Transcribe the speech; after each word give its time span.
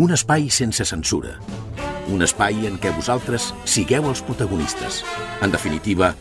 Un 0.00 0.14
espai 0.16 0.46
sense 0.48 0.80
censura. 0.88 1.34
Un 2.08 2.24
espai 2.24 2.62
en 2.64 2.78
què 2.80 2.88
vosaltres 2.96 3.50
sigueu 3.68 4.06
els 4.08 4.22
protagonistes. 4.24 5.02
En 5.44 5.52
definitiva, 5.52 6.14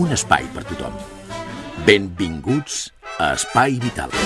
un 0.00 0.14
espai 0.16 0.46
per 0.54 0.62
tothom. 0.70 0.94
Benvinguts 1.84 2.86
a 3.20 3.34
Espai 3.36 3.76
Vital. 3.84 4.16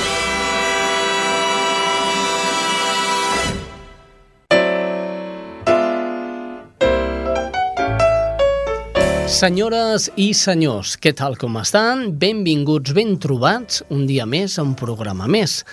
Senyores 9.26 10.12
i 10.14 10.30
senyors, 10.30 10.94
què 10.94 11.10
tal 11.18 11.34
com 11.42 11.58
estan? 11.58 12.12
Benvinguts, 12.22 12.94
ben 12.94 13.16
trobats, 13.18 13.82
un 13.90 14.06
dia 14.06 14.30
més 14.30 14.60
un 14.62 14.76
programa 14.78 15.26
més. 15.26 15.64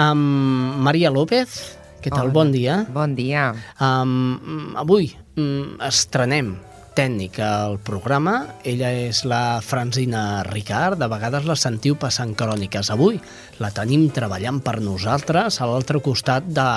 Amb 0.00 0.80
Maria 0.80 1.12
López, 1.12 1.73
què 2.04 2.12
tal? 2.12 2.28
Hola. 2.28 2.36
Bon 2.36 2.52
dia. 2.52 2.76
Bon 2.92 3.16
dia. 3.16 3.48
Um, 3.80 4.76
avui 4.76 5.08
um, 5.40 5.74
estrenem 5.84 6.54
tècnica 6.94 7.48
al 7.64 7.78
programa. 7.82 8.36
Ella 8.62 8.92
és 9.08 9.24
la 9.26 9.60
Francina 9.64 10.44
Ricard. 10.46 11.00
De 11.00 11.08
vegades 11.10 11.48
la 11.48 11.56
sentiu 11.58 11.96
passant 12.00 12.36
cròniques. 12.38 12.92
Avui 12.94 13.18
la 13.62 13.72
tenim 13.74 14.06
treballant 14.14 14.60
per 14.64 14.78
nosaltres 14.84 15.58
a 15.58 15.70
l'altre 15.70 16.02
costat 16.04 16.46
de, 16.46 16.68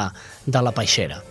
de 0.47 0.63
la 0.63 0.73
peixera. 0.73 1.21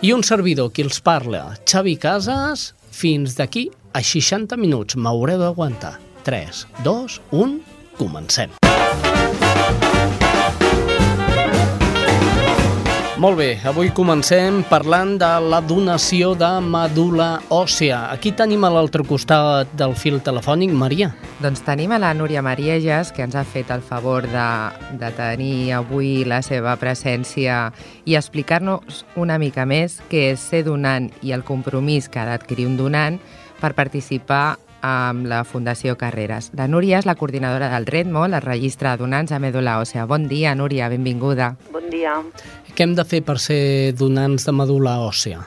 I 0.00 0.14
un 0.16 0.24
servidor 0.24 0.70
qui 0.72 0.86
els 0.86 1.02
parla, 1.04 1.50
Xavi 1.68 1.98
Casas, 2.00 2.70
fins 2.90 3.36
d'aquí 3.36 3.68
a 3.92 4.00
60 4.00 4.56
minuts. 4.56 4.96
M'haureu 4.96 5.42
d'aguantar. 5.42 5.98
3, 6.24 6.64
2, 6.86 7.20
1, 7.36 7.60
comencem. 8.00 8.56
Molt 13.20 13.36
bé, 13.36 13.58
avui 13.68 13.90
comencem 13.92 14.62
parlant 14.64 15.10
de 15.20 15.28
la 15.44 15.58
donació 15.60 16.30
de 16.40 16.48
medul·la 16.64 17.42
òssea. 17.52 17.98
Aquí 18.14 18.30
tenim 18.32 18.62
a 18.64 18.70
l'altre 18.72 19.04
costat 19.04 19.74
del 19.76 19.92
fil 19.92 20.16
telefònic, 20.24 20.72
Maria. 20.72 21.10
Doncs 21.44 21.60
tenim 21.66 21.92
a 21.92 21.98
la 22.00 22.14
Núria 22.16 22.40
Marieges, 22.40 23.10
que 23.12 23.26
ens 23.26 23.36
ha 23.36 23.42
fet 23.44 23.68
el 23.76 23.84
favor 23.84 24.24
de, 24.24 24.46
de 25.02 25.12
tenir 25.18 25.74
avui 25.76 26.24
la 26.24 26.40
seva 26.40 26.78
presència 26.80 27.58
i 28.08 28.16
explicar-nos 28.16 29.04
una 29.20 29.36
mica 29.36 29.68
més 29.68 29.98
què 30.08 30.30
és 30.30 30.40
ser 30.40 30.62
donant 30.64 31.12
i 31.20 31.36
el 31.36 31.44
compromís 31.44 32.08
que 32.08 32.24
ha 32.24 32.28
d'adquirir 32.30 32.70
un 32.72 32.80
donant 32.80 33.20
per 33.60 33.74
participar 33.76 34.56
amb 34.80 35.26
la 35.28 35.44
Fundació 35.44 35.96
Carreres. 36.00 36.50
La 36.56 36.66
Núria 36.68 36.98
és 36.98 37.06
la 37.06 37.14
coordinadora 37.20 37.68
del 37.74 37.86
REDMO, 37.86 38.24
el 38.24 38.40
registre 38.40 38.90
de 38.90 39.04
donants 39.04 39.32
a 39.32 39.40
medul·la 39.42 39.78
òssea. 39.82 40.06
Bon 40.08 40.26
dia, 40.28 40.54
Núria, 40.54 40.88
benvinguda. 40.88 41.54
Bon 41.72 41.88
dia. 41.92 42.16
Què 42.80 42.86
hem 42.88 42.94
de 42.96 43.04
fer 43.04 43.18
per 43.20 43.34
ser 43.36 43.92
donants 43.92 44.46
de 44.48 44.52
medul·la 44.56 44.94
òssea? 45.04 45.42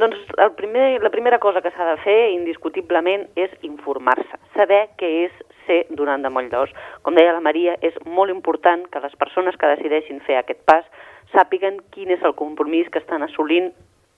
Doncs 0.00 0.30
el 0.40 0.54
primer, 0.56 0.86
la 1.04 1.10
primera 1.12 1.36
cosa 1.36 1.60
que 1.60 1.68
s'ha 1.74 1.84
de 1.84 1.98
fer, 2.00 2.14
indiscutiblement, 2.32 3.26
és 3.36 3.52
informar-se, 3.68 4.38
saber 4.54 4.78
què 4.96 5.10
és 5.26 5.34
ser 5.66 5.82
donant 5.98 6.24
de 6.24 6.30
moll 6.32 6.48
d'os. 6.48 6.72
Com 7.04 7.12
deia 7.20 7.34
la 7.36 7.44
Maria, 7.44 7.74
és 7.84 7.98
molt 8.08 8.32
important 8.32 8.86
que 8.88 9.02
les 9.04 9.18
persones 9.20 9.60
que 9.60 9.74
decideixin 9.74 10.24
fer 10.24 10.38
aquest 10.40 10.64
pas 10.64 10.88
sàpiguen 11.34 11.76
quin 11.92 12.16
és 12.16 12.24
el 12.24 12.32
compromís 12.40 12.88
que 12.88 13.04
estan 13.04 13.28
assolint 13.28 13.68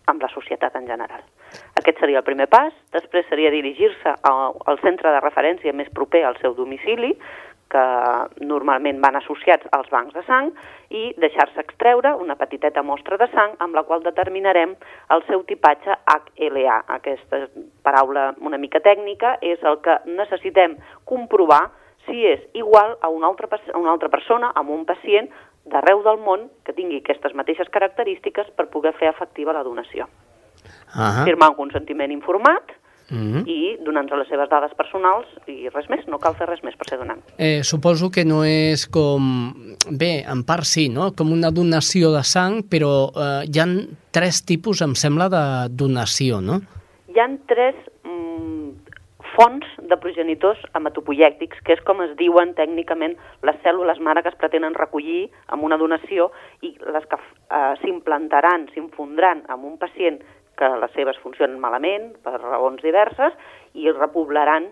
amb 0.07 0.23
la 0.23 0.31
societat 0.31 0.79
en 0.79 0.87
general. 0.87 1.27
Aquest 1.83 1.99
seria 1.99 2.23
el 2.23 2.29
primer 2.29 2.47
pas, 2.47 2.71
després 2.95 3.27
seria 3.27 3.51
dirigir-se 3.51 4.15
al 4.31 4.79
centre 4.87 5.11
de 5.11 5.27
referència 5.27 5.75
més 5.75 5.91
proper 5.91 6.23
al 6.23 6.39
seu 6.39 6.55
domicili, 6.55 7.17
que 7.73 7.85
normalment 8.45 9.01
van 9.05 9.19
associats 9.21 9.69
als 9.77 9.91
bancs 9.93 10.15
de 10.17 10.23
sang, 10.27 10.53
i 10.89 11.13
deixar-se 11.21 11.61
extreure 11.61 12.15
una 12.17 12.37
petiteta 12.41 12.83
mostra 12.83 13.19
de 13.21 13.29
sang 13.35 13.57
amb 13.65 13.77
la 13.77 13.85
qual 13.89 14.05
determinarem 14.05 14.75
el 15.15 15.25
seu 15.29 15.45
tipatge 15.49 15.97
HLA. 16.07 16.79
Aquesta 16.97 17.45
paraula 17.85 18.31
una 18.41 18.61
mica 18.61 18.81
tècnica 18.81 19.37
és 19.43 19.63
el 19.63 19.81
que 19.85 19.99
necessitem 20.07 20.79
comprovar 21.05 21.67
si 22.07 22.25
és 22.25 22.41
igual 22.57 22.97
a 23.05 23.11
una 23.13 23.29
altra, 23.29 23.49
a 23.53 23.79
una 23.79 23.93
altra 23.93 24.09
persona, 24.09 24.53
amb 24.57 24.73
un 24.73 24.87
pacient 24.89 25.29
d'arreu 25.69 26.01
del 26.07 26.21
món 26.25 26.49
que 26.65 26.73
tingui 26.73 27.03
aquestes 27.03 27.35
mateixes 27.37 27.69
característiques 27.69 28.49
per 28.57 28.71
poder 28.73 28.95
fer 28.97 29.11
efectiva 29.13 29.53
la 29.53 29.65
donació. 29.67 30.09
Ah, 30.97 31.25
Firmar 31.29 31.51
un 31.53 31.59
consentiment 31.59 32.13
informat 32.15 32.73
mm. 33.11 33.45
i 33.49 33.77
donant-nos 33.85 34.23
les 34.23 34.31
seves 34.33 34.51
dades 34.51 34.75
personals 34.79 35.29
i 35.51 35.69
res 35.73 35.89
més, 35.93 36.05
no 36.09 36.21
cal 36.23 36.37
fer 36.39 36.49
res 36.49 36.63
més 36.67 36.77
per 36.79 36.89
ser 36.91 37.01
donant. 37.01 37.23
eh, 37.39 37.63
suposo 37.65 38.11
que 38.11 38.25
no 38.25 38.45
és 38.45 38.87
com... 38.87 39.75
Bé, 39.89 40.25
en 40.29 40.43
part 40.45 40.69
sí, 40.69 40.89
no? 40.93 41.13
Com 41.17 41.33
una 41.33 41.51
donació 41.55 42.13
de 42.13 42.25
sang, 42.27 42.63
però 42.69 43.09
eh, 43.09 43.45
hi 43.49 43.63
han 43.63 43.79
tres 44.15 44.43
tipus, 44.45 44.83
em 44.85 44.95
sembla, 44.99 45.29
de 45.33 45.45
donació, 45.71 46.43
no? 46.45 46.61
Hi 47.09 47.23
han 47.23 47.39
tres 47.49 47.77
mm, 48.05 48.75
fonts 49.37 49.69
de 49.89 49.97
progenitors 50.03 50.61
hematopoièctics, 50.77 51.63
que 51.65 51.77
és 51.77 51.85
com 51.87 52.03
es 52.05 52.15
diuen 52.19 52.53
tècnicament 52.59 53.17
les 53.47 53.61
cèl·lules 53.65 54.01
mare 54.05 54.25
que 54.25 54.33
es 54.33 54.41
pretenen 54.41 54.77
recollir 54.77 55.29
amb 55.55 55.65
una 55.65 55.79
donació 55.81 56.29
i 56.61 56.75
les 56.93 57.07
que 57.09 57.19
eh, 57.19 57.75
s'implantaran, 57.83 58.69
s'infondran 58.75 59.47
amb 59.49 59.65
un 59.71 59.79
pacient 59.81 60.21
que 60.59 60.69
les 60.83 60.93
seves 60.97 61.19
funcionen 61.23 61.61
malament, 61.63 62.13
per 62.25 62.37
raons 62.41 62.83
diverses, 62.85 63.35
i 63.79 63.91
repoblaran 63.95 64.69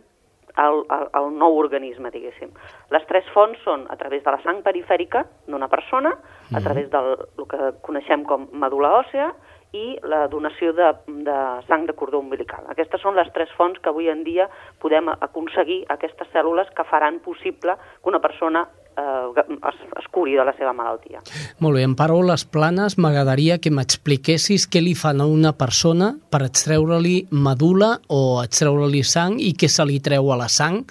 el, 0.56 0.78
el, 0.90 1.08
el 1.20 1.26
nou 1.36 1.58
organisme, 1.60 2.10
diguéssim. 2.12 2.52
Les 2.94 3.04
tres 3.10 3.26
fonts 3.34 3.60
són 3.64 3.84
a 3.92 3.96
través 4.00 4.24
de 4.24 4.32
la 4.32 4.40
sang 4.44 4.62
perifèrica 4.66 5.26
d'una 5.46 5.68
persona, 5.72 6.14
a 6.54 6.62
través 6.64 6.88
del 6.92 7.12
el 7.16 7.50
que 7.50 7.74
coneixem 7.86 8.24
com 8.28 8.48
medul·la 8.56 8.94
òssea, 9.02 9.30
i 9.76 9.98
la 10.08 10.26
donació 10.32 10.72
de, 10.72 10.88
de 11.26 11.36
sang 11.66 11.84
de 11.88 11.94
cordó 11.98 12.20
umbilical. 12.22 12.64
Aquestes 12.72 13.02
són 13.02 13.16
les 13.18 13.28
tres 13.34 13.50
fonts 13.58 13.80
que 13.82 13.90
avui 13.90 14.08
en 14.08 14.22
dia 14.24 14.48
podem 14.80 15.10
aconseguir 15.12 15.82
aquestes 15.92 16.30
cèl·lules 16.32 16.70
que 16.76 16.86
faran 16.88 17.18
possible 17.24 17.76
que 17.76 18.08
una 18.08 18.22
persona 18.24 18.66
eh, 18.96 19.44
es, 19.70 19.78
es 20.00 20.08
curi 20.12 20.36
de 20.36 20.44
la 20.44 20.54
seva 20.56 20.72
malaltia. 20.76 21.22
Molt 21.60 21.78
bé, 21.78 21.84
en 21.86 21.94
paraules 21.98 22.46
planes 22.48 22.98
m'agradaria 22.98 23.58
que 23.62 23.72
m'expliquessis 23.74 24.66
què 24.70 24.82
li 24.82 24.94
fan 24.98 25.20
a 25.20 25.28
una 25.30 25.52
persona 25.56 26.14
per 26.32 26.42
extreure-li 26.46 27.26
medul·la 27.30 27.92
o 28.08 28.42
extreure-li 28.44 29.04
sang 29.04 29.38
i 29.40 29.52
què 29.58 29.70
se 29.72 29.86
li 29.88 30.00
treu 30.00 30.32
a 30.32 30.40
la 30.40 30.48
sang 30.52 30.82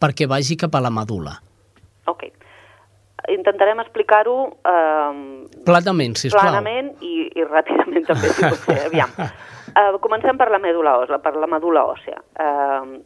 perquè 0.00 0.28
vagi 0.30 0.56
cap 0.60 0.74
a 0.74 0.80
la 0.80 0.92
medul·la. 0.94 1.36
Ok. 2.10 2.26
Intentarem 3.30 3.78
explicar-ho 3.84 4.36
eh, 4.64 5.20
Planament, 5.66 6.16
sisplau. 6.18 6.40
planament 6.40 6.94
i, 7.04 7.28
i 7.36 7.44
ràpidament 7.46 8.06
també, 8.08 8.32
si 8.32 8.46
pot 8.50 8.64
ser. 8.64 8.78
Aviam. 8.88 9.12
Uh, 9.70 10.00
comencem 10.02 10.38
per 10.40 10.48
la 10.50 10.58
medul·la 10.58 10.96
òssea. 11.04 11.20
Per 11.22 11.34
la 11.38 11.46
medul·la 11.46 11.84
òssea. 11.92 12.16
Uh, 12.42 12.96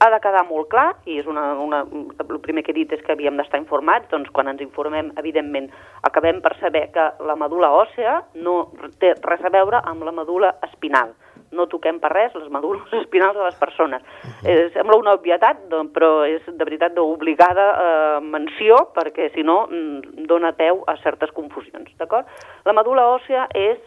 ha 0.00 0.10
de 0.10 0.20
quedar 0.20 0.44
molt 0.48 0.68
clar, 0.72 0.88
i 1.06 1.18
és 1.20 1.28
una, 1.30 1.44
una, 1.60 1.82
el 2.24 2.40
primer 2.44 2.64
que 2.64 2.72
he 2.74 2.76
dit 2.76 2.92
és 2.92 3.02
que 3.04 3.14
havíem 3.14 3.38
d'estar 3.38 3.60
informats, 3.60 4.10
doncs 4.10 4.30
quan 4.34 4.50
ens 4.50 4.62
informem, 4.64 5.12
evidentment, 5.20 5.70
acabem 6.06 6.40
per 6.44 6.54
saber 6.60 6.88
que 6.94 7.10
la 7.24 7.36
medul·la 7.40 7.70
òssea 7.82 8.18
no 8.46 8.56
té 9.00 9.14
res 9.22 9.44
a 9.44 9.52
veure 9.54 9.80
amb 9.84 10.04
la 10.06 10.14
medul·la 10.16 10.54
espinal. 10.68 11.14
No 11.54 11.68
toquem 11.70 12.00
per 12.02 12.10
res 12.10 12.34
les 12.34 12.50
medul·les 12.50 12.92
espinals 13.02 13.38
de 13.38 13.46
les 13.46 13.58
persones. 13.60 14.02
Eh, 14.42 14.68
sembla 14.74 14.98
una 15.00 15.14
obvietat, 15.16 15.64
doncs, 15.70 15.94
però 15.94 16.12
és 16.28 16.44
de 16.48 16.64
veritat 16.64 16.96
d'obligada 16.98 17.66
eh, 17.72 18.20
menció, 18.24 18.80
perquè 18.96 19.30
si 19.34 19.46
no 19.46 19.64
mm, 19.70 20.26
dona 20.30 20.52
peu 20.58 20.82
a 20.90 20.98
certes 21.04 21.32
confusions, 21.36 21.92
d'acord? 22.00 22.26
La 22.66 22.74
medul·la 22.76 23.06
òssea 23.14 23.48
és 23.54 23.78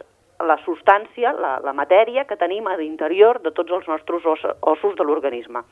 la 0.46 0.56
substància, 0.64 1.32
la, 1.34 1.58
la 1.64 1.74
matèria 1.74 2.24
que 2.28 2.38
tenim 2.38 2.66
a 2.68 2.76
l'interior 2.78 3.40
de 3.42 3.50
tots 3.54 3.72
els 3.74 3.88
nostres 3.90 4.26
os, 4.26 4.44
ossos 4.62 4.94
de 4.98 5.06
l'organisme. 5.06 5.64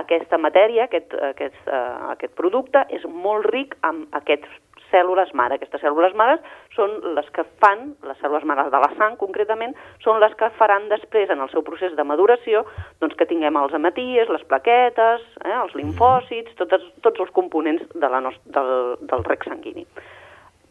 Aquesta 0.00 0.38
matèria, 0.38 0.86
aquest, 0.88 1.14
aquest, 1.32 1.60
uh, 1.66 2.10
aquest 2.12 2.34
producte, 2.36 2.84
és 2.92 3.06
molt 3.08 3.48
ric 3.50 3.76
amb 3.86 4.12
aquests 4.16 4.60
cèl·lules 4.90 5.32
mare. 5.38 5.56
Aquestes 5.56 5.82
cèl·lules 5.84 6.14
mares 6.18 6.40
són 6.74 6.96
les 7.16 7.28
que 7.34 7.44
fan, 7.62 7.92
les 8.06 8.18
cèl·lules 8.20 8.46
mares 8.48 8.70
de 8.72 8.80
la 8.82 8.90
sang 8.98 9.16
concretament, 9.20 9.74
són 10.04 10.20
les 10.22 10.34
que 10.38 10.50
faran 10.58 10.88
després 10.90 11.30
en 11.30 11.42
el 11.44 11.50
seu 11.54 11.64
procés 11.66 11.94
de 11.96 12.06
maduració 12.06 12.64
doncs, 13.00 13.16
que 13.16 13.28
tinguem 13.30 13.58
els 13.60 13.76
hematies, 13.76 14.32
les 14.32 14.46
plaquetes, 14.50 15.26
eh, 15.44 15.54
els 15.54 15.76
linfòcits, 15.78 16.56
tots, 16.58 16.88
tots 17.06 17.22
els 17.22 17.30
components 17.36 17.86
de 17.94 18.10
la 18.10 18.22
nost 18.24 18.42
del, 18.56 18.98
del 19.00 19.24
rec 19.30 19.46
sanguini. 19.48 19.86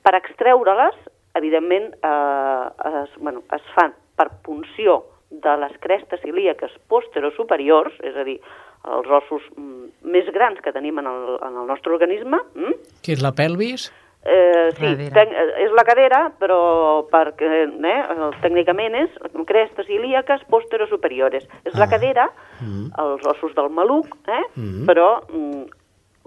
Per 0.03 0.15
extreure-les 0.19 0.99
evidentment, 1.35 1.93
eh, 2.03 3.03
es, 3.03 3.09
bueno, 3.17 3.43
es 3.55 3.61
fan 3.75 3.93
per 4.15 4.29
punció 4.43 5.05
de 5.29 5.57
les 5.61 5.77
crestes 5.79 6.23
ilíaques 6.25 6.71
posterosuperiors, 6.89 7.93
és 8.01 8.15
a 8.17 8.23
dir, 8.25 8.39
els 8.89 9.07
ossos 9.11 9.43
mm, 9.55 10.09
més 10.09 10.29
grans 10.33 10.59
que 10.63 10.71
tenim 10.73 10.97
en 10.99 11.07
el, 11.07 11.37
en 11.45 11.57
el 11.61 11.67
nostre 11.67 11.93
organisme. 11.93 12.39
Mm? 12.55 12.77
Que 13.05 13.13
és 13.13 13.21
la 13.21 13.31
pelvis? 13.35 13.91
Eh, 14.25 14.71
sí, 14.75 15.09
ten, 15.15 15.29
eh, 15.31 15.63
és 15.63 15.71
la 15.71 15.85
cadera, 15.87 16.25
però 16.41 17.05
perquè, 17.07 17.69
eh, 17.71 18.29
tècnicament 18.43 18.97
és 18.99 19.13
crestes 19.47 19.87
ilíaques 19.87 20.43
posterosuperiores. 20.51 21.45
És 21.63 21.75
la 21.75 21.85
Ah. 21.85 21.89
cadera, 21.89 22.29
Mm. 22.59 22.91
els 22.99 23.25
ossos 23.25 23.55
del 23.55 23.69
maluc, 23.69 24.07
eh? 24.27 24.43
Mhm. 24.55 24.85
però, 24.85 25.21
mm, 25.31 25.63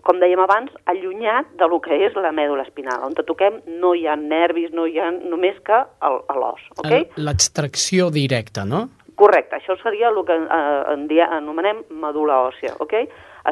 com 0.02 0.19
dèiem 0.20 0.40
abans, 0.43 0.72
allunyat 0.90 1.52
de 1.58 1.66
lo 1.70 1.78
que 1.81 1.94
és 2.06 2.14
la 2.19 2.32
mèdula 2.34 2.64
espinal. 2.66 3.04
On 3.06 3.14
te 3.14 3.22
toquem 3.26 3.60
no 3.81 3.94
hi 3.94 4.06
ha 4.10 4.16
nervis, 4.16 4.72
no 4.75 4.87
hi 4.87 4.99
ha 4.99 5.10
només 5.12 5.58
que 5.66 5.78
l'os, 6.02 6.64
ok? 6.78 6.90
El- 6.90 7.06
L'extracció 7.28 8.10
directa, 8.10 8.64
no? 8.64 8.88
Correcte, 9.16 9.56
això 9.60 9.76
seria 9.82 10.08
el 10.08 10.19
que 10.26 10.34
eh, 10.34 10.82
en 10.94 11.06
dia, 11.06 11.28
anomenem 11.37 11.84
medul·la 12.02 12.40
òssia, 12.49 12.75
ok? 12.81 12.94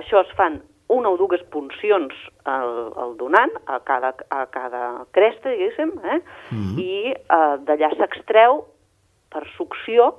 Això 0.00 0.22
es 0.24 0.30
fan 0.36 0.60
una 0.90 1.10
o 1.12 1.16
dues 1.20 1.42
puncions 1.52 2.10
al, 2.50 2.90
al 2.98 3.12
donant, 3.20 3.52
a 3.70 3.78
cada, 3.86 4.10
a 4.34 4.46
cada 4.50 5.04
cresta, 5.14 5.52
diguéssim, 5.52 5.92
eh? 6.02 6.18
Mhm. 6.50 6.78
i 6.82 7.12
eh, 7.14 7.54
d'allà 7.68 7.92
s'extreu 7.96 8.64
per 9.30 9.44
succió 9.56 10.14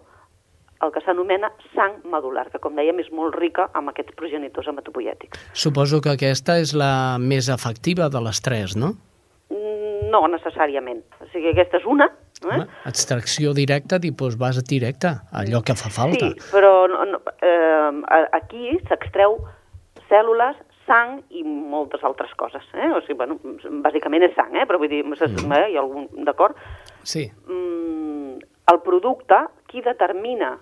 el 0.81 0.91
que 0.93 1.03
s'anomena 1.05 1.51
sang 1.75 1.99
medular, 2.09 2.47
que 2.51 2.59
com 2.61 2.75
dèiem 2.77 2.99
és 3.03 3.11
molt 3.13 3.37
rica 3.37 3.67
amb 3.77 3.91
aquests 3.91 4.15
progenitors 4.17 4.67
hematopoiètics. 4.71 5.45
Suposo 5.53 6.01
que 6.01 6.15
aquesta 6.15 6.57
és 6.61 6.73
la 6.77 7.17
més 7.21 7.49
efectiva 7.53 8.09
de 8.09 8.21
les 8.25 8.41
tres, 8.41 8.75
no? 8.75 8.95
Mm, 9.49 10.09
No 10.11 10.25
necessàriament. 10.27 11.05
O 11.21 11.27
sigui, 11.31 11.53
aquesta 11.53 11.77
és 11.79 11.85
una, 11.87 12.09
eh? 12.41 12.47
Home, 12.47 12.65
extracció 12.89 13.53
directa, 13.53 13.99
tipus 13.99 14.35
vas 14.37 14.57
directa, 14.67 15.21
allò 15.31 15.61
que 15.63 15.75
fa 15.77 15.91
falta. 15.93 16.33
Sí, 16.33 16.51
però 16.51 16.87
no, 16.91 17.05
no, 17.05 17.21
eh, 17.39 18.25
aquí 18.35 18.75
s'extreu 18.89 19.37
cèl·lules, 20.09 20.59
sang 20.87 21.21
i 21.29 21.43
moltes 21.45 22.03
altres 22.03 22.33
coses. 22.39 22.65
Eh? 22.73 22.89
O 22.91 22.99
sigui, 23.05 23.17
bueno, 23.21 23.37
bàsicament 23.85 24.25
és 24.27 24.35
sang, 24.35 24.55
eh? 24.57 24.65
però 24.67 24.81
vull 24.81 24.91
dir, 24.91 25.03
mm. 25.05 25.51
eh? 25.55 25.65
hi 25.71 25.77
ha 25.77 25.83
algun... 25.83 26.09
D'acord? 26.27 26.57
Sí. 27.07 27.27
Mm, 27.47 28.41
el 28.71 28.81
producte, 28.83 29.45
qui 29.71 29.83
determina 29.85 30.55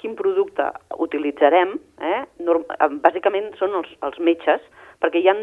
quin 0.00 0.16
producte 0.18 0.66
utilitzarem, 1.02 1.76
eh? 2.00 2.22
Eh, 2.24 2.88
bàsicament 3.04 3.52
són 3.60 3.76
els, 3.80 3.90
els 4.06 4.18
metges, 4.18 4.64
perquè 5.02 5.20
hi 5.20 5.28
ha, 5.28 5.34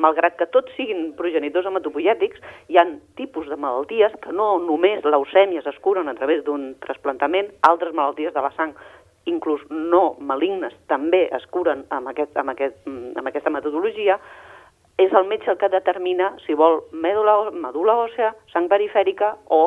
malgrat 0.00 0.38
que 0.38 0.48
tots 0.54 0.72
siguin 0.78 1.12
progenitors 1.18 1.66
hematopoiètics, 1.68 2.40
hi 2.72 2.78
ha 2.80 2.86
tipus 3.18 3.48
de 3.50 3.58
malalties 3.60 4.14
que 4.24 4.32
no 4.32 4.54
només 4.62 5.04
leucèmies 5.04 5.66
es 5.68 5.80
curen 5.84 6.08
a 6.08 6.16
través 6.18 6.44
d'un 6.46 6.72
trasplantament, 6.84 7.52
altres 7.68 7.94
malalties 7.94 8.34
de 8.34 8.44
la 8.44 8.52
sang 8.56 8.74
inclús 9.30 9.62
no 9.70 10.16
malignes, 10.20 10.74
també 10.88 11.24
es 11.32 11.44
curen 11.52 11.84
amb, 11.94 12.10
aquest, 12.12 12.36
amb, 12.36 12.52
aquest, 12.52 12.76
mm, 12.86 13.14
amb 13.18 13.30
aquesta 13.30 13.52
metodologia, 13.52 14.18
és 14.98 15.12
el 15.12 15.26
metge 15.26 15.50
el 15.50 15.58
que 15.58 15.68
determina 15.72 16.34
si 16.44 16.54
vol 16.54 16.84
mèdula, 16.92 17.50
medul·la 17.50 17.96
òssea, 18.04 18.34
sang 18.52 18.68
perifèrica 18.70 19.34
o 19.50 19.62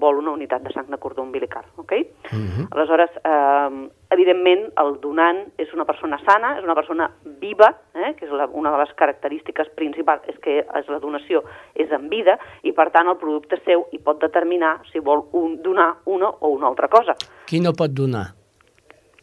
vol 0.00 0.20
una 0.20 0.30
unitat 0.30 0.62
de 0.62 0.72
sang 0.72 0.88
de 0.90 0.98
cordó 0.98 1.22
umbilical. 1.22 1.64
Okay? 1.76 2.10
Mhm. 2.32 2.68
Aleshores, 2.70 3.10
eh, 3.24 3.88
evidentment, 4.10 4.72
el 4.76 5.00
donant 5.00 5.52
és 5.56 5.72
una 5.74 5.84
persona 5.84 6.18
sana, 6.24 6.56
és 6.58 6.64
una 6.64 6.74
persona 6.74 7.10
viva, 7.40 7.74
eh, 7.94 8.14
que 8.14 8.26
és 8.26 8.32
la, 8.32 8.46
una 8.46 8.70
de 8.70 8.78
les 8.78 8.94
característiques 8.94 9.68
principals, 9.74 10.22
és 10.28 10.38
que 10.38 10.60
és 10.60 10.88
la 10.88 10.98
donació 10.98 11.44
és 11.74 11.90
en 11.92 12.08
vida, 12.08 12.38
i 12.62 12.72
per 12.72 12.90
tant 12.90 13.08
el 13.08 13.16
producte 13.16 13.60
seu 13.64 13.86
hi 13.92 13.98
pot 13.98 14.20
determinar 14.20 14.80
si 14.92 15.00
vol 15.00 15.26
un, 15.32 15.62
donar 15.62 15.96
una 16.06 16.28
o 16.28 16.48
una 16.48 16.68
altra 16.68 16.88
cosa. 16.88 17.16
Qui 17.48 17.60
no 17.60 17.72
pot 17.72 17.90
donar? 17.90 18.37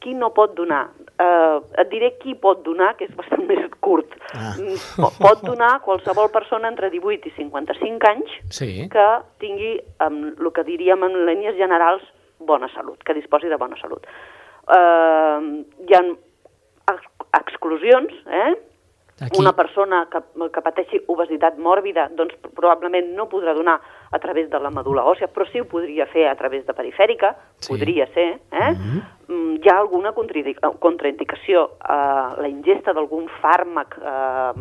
Qui 0.05 0.13
no 0.13 0.29
pot 0.37 0.53
donar? 0.53 0.83
Eh, 1.17 1.59
et 1.81 1.89
diré 1.89 2.11
qui 2.21 2.35
pot 2.37 2.59
donar, 2.61 2.91
que 2.99 3.07
és 3.07 3.13
bastant 3.17 3.41
més 3.49 3.65
curt. 3.81 4.13
Ah. 4.37 4.51
Mm, 4.59 4.75
po- 5.01 5.09
Pot 5.17 5.41
donar 5.47 5.79
qualsevol 5.81 6.29
persona 6.29 6.69
entre 6.69 6.91
18 6.93 7.25
i 7.31 7.33
55 7.39 8.05
anys 8.11 8.35
Sí. 8.53 8.69
que 8.93 9.05
tingui, 9.41 9.79
amb 10.05 10.37
el 10.39 10.51
que 10.53 10.63
diríem 10.67 11.01
en 11.07 11.17
línies 11.25 11.57
generals, 11.57 12.03
bona 12.39 12.69
salut, 12.75 13.01
que 13.03 13.15
disposi 13.17 13.49
de 13.49 13.57
bona 13.57 13.79
salut. 13.81 14.05
Eh, 14.69 15.39
hi 15.89 15.93
ha 15.97 16.03
ex- 16.93 17.11
exclusions, 17.39 18.13
eh? 18.27 18.53
Aquí, 19.21 19.39
Una 19.39 19.53
persona 19.55 20.09
que, 20.11 20.19
que 20.51 20.61
pateixi 20.61 20.99
obesitat 21.07 21.55
mòrbida 21.57 22.09
doncs 22.11 22.35
probablement 22.53 23.13
no 23.15 23.29
podrà 23.31 23.53
donar 23.55 23.77
a 24.11 24.19
través 24.19 24.49
de 24.51 24.59
la 24.59 24.69
medul·la 24.69 25.05
òssia, 25.07 25.29
però 25.31 25.45
sí 25.51 25.61
ho 25.61 25.65
podria 25.71 26.05
fer 26.11 26.25
a 26.27 26.35
través 26.35 26.65
de 26.67 26.73
perifèrica, 26.75 27.33
Sí. 27.59 27.69
podria 27.71 28.07
ser. 28.13 28.41
Eh? 28.51 28.71
Mhm. 28.73 29.01
Mm, 29.29 29.55
Hi 29.63 29.69
ha 29.69 29.77
alguna 29.79 30.11
contraindi- 30.13 30.57
contraindicació 30.79 31.77
a 31.79 32.35
la 32.37 32.47
ingesta 32.49 32.91
d'algun 32.93 33.29
fàrmac 33.41 33.95
eh, 33.97 34.53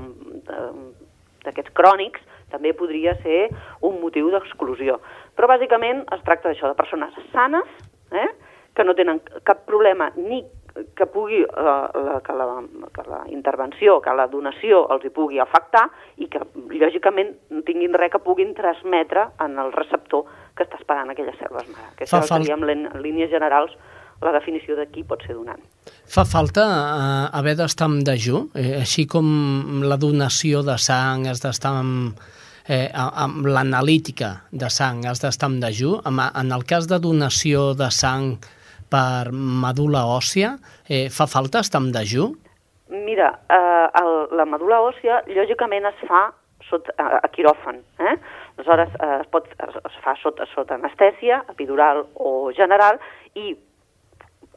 d'aquests 1.44 1.72
crònics 1.74 2.20
també 2.50 2.72
podria 2.78 3.16
ser 3.22 3.48
un 3.82 4.00
motiu 4.00 4.30
d'exclusió. 4.30 5.00
Però 5.36 5.48
bàsicament 5.50 6.04
es 6.14 6.22
tracta 6.22 6.48
d'això, 6.52 6.68
de 6.70 6.78
persones 6.78 7.12
sanes, 7.32 7.66
eh? 8.12 8.28
que 8.74 8.84
no 8.84 8.94
tenen 8.94 9.20
cap 9.42 9.64
problema 9.66 10.12
ni 10.16 10.44
que 10.94 11.06
pugui 11.10 11.40
eh, 11.42 11.48
la, 11.64 12.20
que, 12.24 12.32
la, 12.38 12.46
que 12.94 13.04
la 13.10 13.22
intervenció, 13.32 14.00
que 14.00 14.14
la 14.14 14.26
donació 14.30 14.84
els 14.94 15.04
hi 15.04 15.10
pugui 15.14 15.40
afectar 15.42 15.88
i 16.22 16.28
que, 16.30 16.40
lògicament, 16.80 17.34
no 17.50 17.62
tinguin 17.66 17.94
res 17.98 18.12
que 18.12 18.20
puguin 18.22 18.54
transmetre 18.54 19.26
en 19.44 19.58
el 19.58 19.72
receptor 19.74 20.24
que 20.54 20.62
està 20.68 20.78
esperant 20.78 21.10
aquelles 21.10 21.34
cèl·lules 21.40 21.66
mare. 21.72 21.90
Que 21.98 22.06
Fa 22.06 22.22
fal- 22.22 22.44
seria, 22.46 22.54
en, 22.54 22.88
línies 23.02 23.30
generals, 23.30 23.74
la 24.22 24.30
definició 24.32 24.76
de 24.78 24.86
qui 24.88 25.02
pot 25.04 25.20
ser 25.26 25.34
donant. 25.34 25.60
fa 26.06 26.22
falta 26.24 26.62
eh, 26.62 27.28
haver 27.36 27.56
d'estar 27.58 27.88
en 27.90 27.98
dejú, 28.06 28.44
eh, 28.54 28.78
així 28.80 29.04
com 29.10 29.82
la 29.84 29.96
donació 30.00 30.62
de 30.62 30.78
sang 30.78 31.26
has 31.28 31.42
d'estar 31.42 31.72
amb, 31.80 32.14
eh, 32.68 32.88
amb 32.94 33.44
l'analítica 33.50 34.44
de 34.52 34.70
sang 34.70 35.02
has 35.10 35.20
d'estar 35.20 35.50
en 35.50 35.58
dejú. 35.60 35.96
En, 36.06 36.20
en 36.22 36.52
el 36.52 36.64
cas 36.64 36.86
de 36.88 36.98
donació 37.02 37.74
de 37.74 37.90
sang 37.90 38.38
per 38.94 39.34
medul·la 39.34 40.04
òssia, 40.14 40.54
eh, 40.88 41.08
fa 41.10 41.26
falta 41.30 41.64
estar 41.64 41.82
en 41.82 41.90
dejú? 41.94 42.30
Mira, 42.94 43.32
eh, 43.50 43.86
el, 44.00 44.14
la 44.38 44.46
medul·la 44.46 44.80
òssia, 44.90 45.20
lògicament, 45.34 45.88
es 45.90 46.08
fa 46.08 46.28
sota, 46.68 46.94
a, 46.98 47.20
a 47.24 47.28
quiròfan. 47.34 47.80
Eh? 47.98 48.16
Aleshores, 48.56 48.94
eh, 49.00 49.20
es, 49.20 49.28
pot, 49.34 49.48
es, 49.66 49.78
es 49.90 50.00
fa 50.04 50.14
sota, 50.22 50.46
sota 50.54 50.78
anestèsia, 50.78 51.42
epidural 51.52 52.04
o 52.14 52.52
general, 52.56 53.00
i 53.34 53.54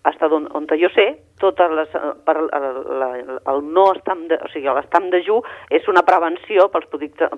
hasta 0.08 0.30
on, 0.32 0.48
on 0.56 0.68
jo 0.80 0.90
sé, 0.96 1.08
totes 1.42 1.72
les, 1.76 1.96
eh, 1.96 2.12
per, 2.26 2.38
el, 2.40 2.80
la, 3.00 3.10
el 3.52 3.62
no 3.74 3.90
estar 3.94 4.16
en 4.16 4.28
de, 4.32 4.40
o 4.40 4.50
sigui, 4.54 4.70
l'estar 4.72 5.02
en 5.04 5.10
dejú 5.12 5.42
és 5.70 5.88
una 5.92 6.04
prevenció 6.08 6.70
pels 6.72 6.88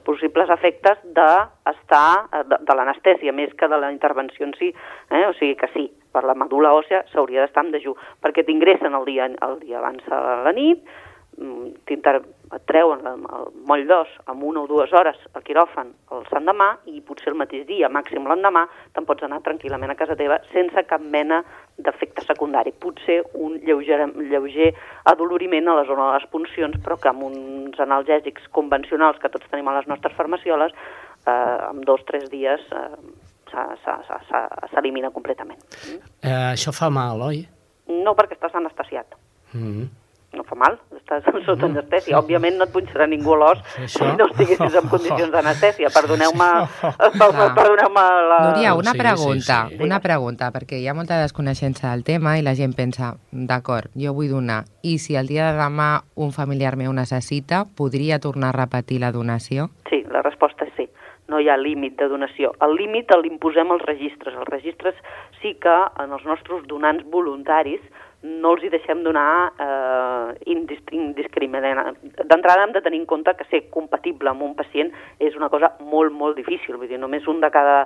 possibles 0.05 0.53
efectes 0.53 1.01
de, 1.17 1.29
de, 1.65 2.61
de 2.61 2.77
l'anestèsia 2.77 3.33
més 3.33 3.53
que 3.57 3.67
de 3.67 3.81
la 3.81 3.91
intervenció 3.91 4.45
en 4.45 4.53
si. 4.59 4.73
Eh? 5.09 5.25
O 5.25 5.33
sigui 5.39 5.55
que 5.59 5.71
sí, 5.73 5.89
per 6.13 6.25
la 6.25 6.38
medul·la 6.38 6.73
òssia 6.77 7.03
s'hauria 7.11 7.45
d'estar 7.45 7.65
en 7.65 7.73
dejú, 7.75 7.95
perquè 8.21 8.45
t'ingressen 8.45 8.95
el 8.95 9.05
dia, 9.09 9.29
el 9.29 9.59
dia 9.65 9.79
abans 9.81 10.05
a 10.13 10.41
la 10.45 10.53
nit, 10.55 10.85
treuen 12.69 13.05
el, 13.08 13.24
moll 13.69 13.86
d'os 13.88 14.10
amb 14.31 14.43
una 14.43 14.63
o 14.63 14.67
dues 14.69 14.91
hores 14.93 15.17
al 15.34 15.43
quiròfan 15.46 15.91
el 16.15 16.25
sant 16.29 16.48
demà 16.50 16.69
i 16.89 17.01
potser 17.05 17.31
el 17.31 17.38
mateix 17.39 17.65
dia, 17.69 17.89
màxim 17.89 18.27
l'endemà, 18.27 18.65
te'n 18.96 19.08
pots 19.08 19.25
anar 19.25 19.41
tranquil·lament 19.46 19.93
a 19.93 19.98
casa 20.00 20.17
teva 20.19 20.39
sense 20.53 20.84
cap 20.89 21.01
mena 21.01 21.41
d'efecte 21.77 22.25
secundari. 22.25 22.74
Potser 22.74 23.22
un 23.34 23.60
lleuger, 23.65 24.01
lleuger 24.31 24.74
adoloriment 25.12 25.69
a 25.69 25.77
la 25.79 25.86
zona 25.88 26.10
de 26.10 26.17
les 26.17 26.27
puncions, 26.34 26.75
però 26.84 27.00
que 27.00 27.12
amb 27.12 27.24
uns 27.29 27.79
analgèsics 27.79 28.50
convencionals 28.55 29.22
que 29.22 29.31
tots 29.31 29.48
tenim 29.51 29.69
a 29.72 29.77
les 29.79 29.88
nostres 29.88 30.15
farmacioles, 30.17 30.75
eh, 31.25 31.58
en 31.69 31.81
dos 31.88 32.03
o 32.03 32.10
tres 32.10 32.27
dies 32.34 32.65
eh, 32.74 32.89
s'elimina 34.74 35.13
completament. 35.15 35.62
Eh, 36.22 36.51
això 36.51 36.75
fa 36.75 36.91
mal, 36.93 37.22
oi? 37.29 37.46
No 37.89 38.13
perquè 38.17 38.38
estàs 38.38 38.55
anestesiat. 38.60 39.17
Mm. 39.53 39.88
No 40.33 40.43
fa 40.45 40.55
mal, 40.55 40.75
estàs 40.93 41.25
sota 41.45 41.65
anestèsia. 41.65 42.17
Òbviament 42.19 42.59
no 42.59 42.67
et 42.67 42.74
punxarà 42.74 43.07
ningú 43.09 43.33
a 43.33 43.38
l'os 43.41 43.62
Sí, 43.74 43.88
si 43.95 44.09
no 44.17 44.27
estiguessis 44.29 44.75
en 44.77 44.89
condicions 44.93 45.31
d'anestèsia. 45.33 45.89
Perdoneu-me 45.95 46.50
perdoneu 47.19 47.89
la... 47.95 48.38
Núria, 48.51 48.75
una 48.77 48.93
sí, 48.93 48.98
sí, 48.98 49.01
pregunta, 49.01 49.57
sí. 49.69 49.81
una 49.83 50.00
pregunta, 50.05 50.51
perquè 50.53 50.79
hi 50.79 50.88
ha 50.88 50.93
molta 50.93 51.19
desconeixença 51.21 51.89
del 51.89 52.05
tema 52.05 52.38
i 52.38 52.45
la 52.45 52.53
gent 52.55 52.75
pensa, 52.77 53.15
d'acord, 53.31 53.89
jo 53.98 54.13
vull 54.13 54.29
donar, 54.29 54.63
i 54.83 54.98
si 55.01 55.17
el 55.17 55.27
dia 55.27 55.50
de 55.50 55.57
demà 55.57 55.89
un 56.15 56.31
familiar 56.36 56.75
meu 56.77 56.93
necessita, 56.93 57.65
podria 57.65 58.19
tornar 58.19 58.53
a 58.53 58.59
repetir 58.62 59.01
la 59.01 59.12
donació? 59.12 59.69
Sí, 59.89 60.03
la 60.13 60.21
resposta 60.21 60.69
és 60.69 60.75
sí. 60.77 60.88
No 61.29 61.38
hi 61.38 61.50
ha 61.50 61.57
límit 61.57 61.98
de 62.00 62.07
donació. 62.09 62.55
El 62.65 62.74
límit 62.74 63.12
l'imposem 63.21 63.69
als 63.71 63.83
registres. 63.86 64.33
Els 64.33 64.50
registres 64.50 64.95
sí 65.41 65.53
que 65.62 65.75
en 66.01 66.13
els 66.15 66.25
nostres 66.25 66.65
donants 66.67 67.05
voluntaris 67.13 67.81
no 68.23 68.53
els 68.55 68.63
hi 68.63 68.69
deixem 68.73 69.03
donar 69.03 69.51
eh, 69.55 70.51
indiscriminadament. 70.51 71.97
D'entrada 72.19 72.65
hem 72.65 72.73
de 72.75 72.83
tenir 72.83 72.99
en 72.99 73.07
compte 73.07 73.33
que 73.39 73.47
ser 73.47 73.65
compatible 73.71 74.31
amb 74.31 74.43
un 74.43 74.55
pacient 74.59 74.91
és 75.19 75.35
una 75.39 75.49
cosa 75.49 75.71
molt, 75.79 76.11
molt 76.11 76.35
difícil. 76.35 76.75
Vull 76.75 76.91
dir, 76.91 76.99
només 76.99 77.27
un 77.31 77.39
de 77.39 77.51
cada 77.53 77.85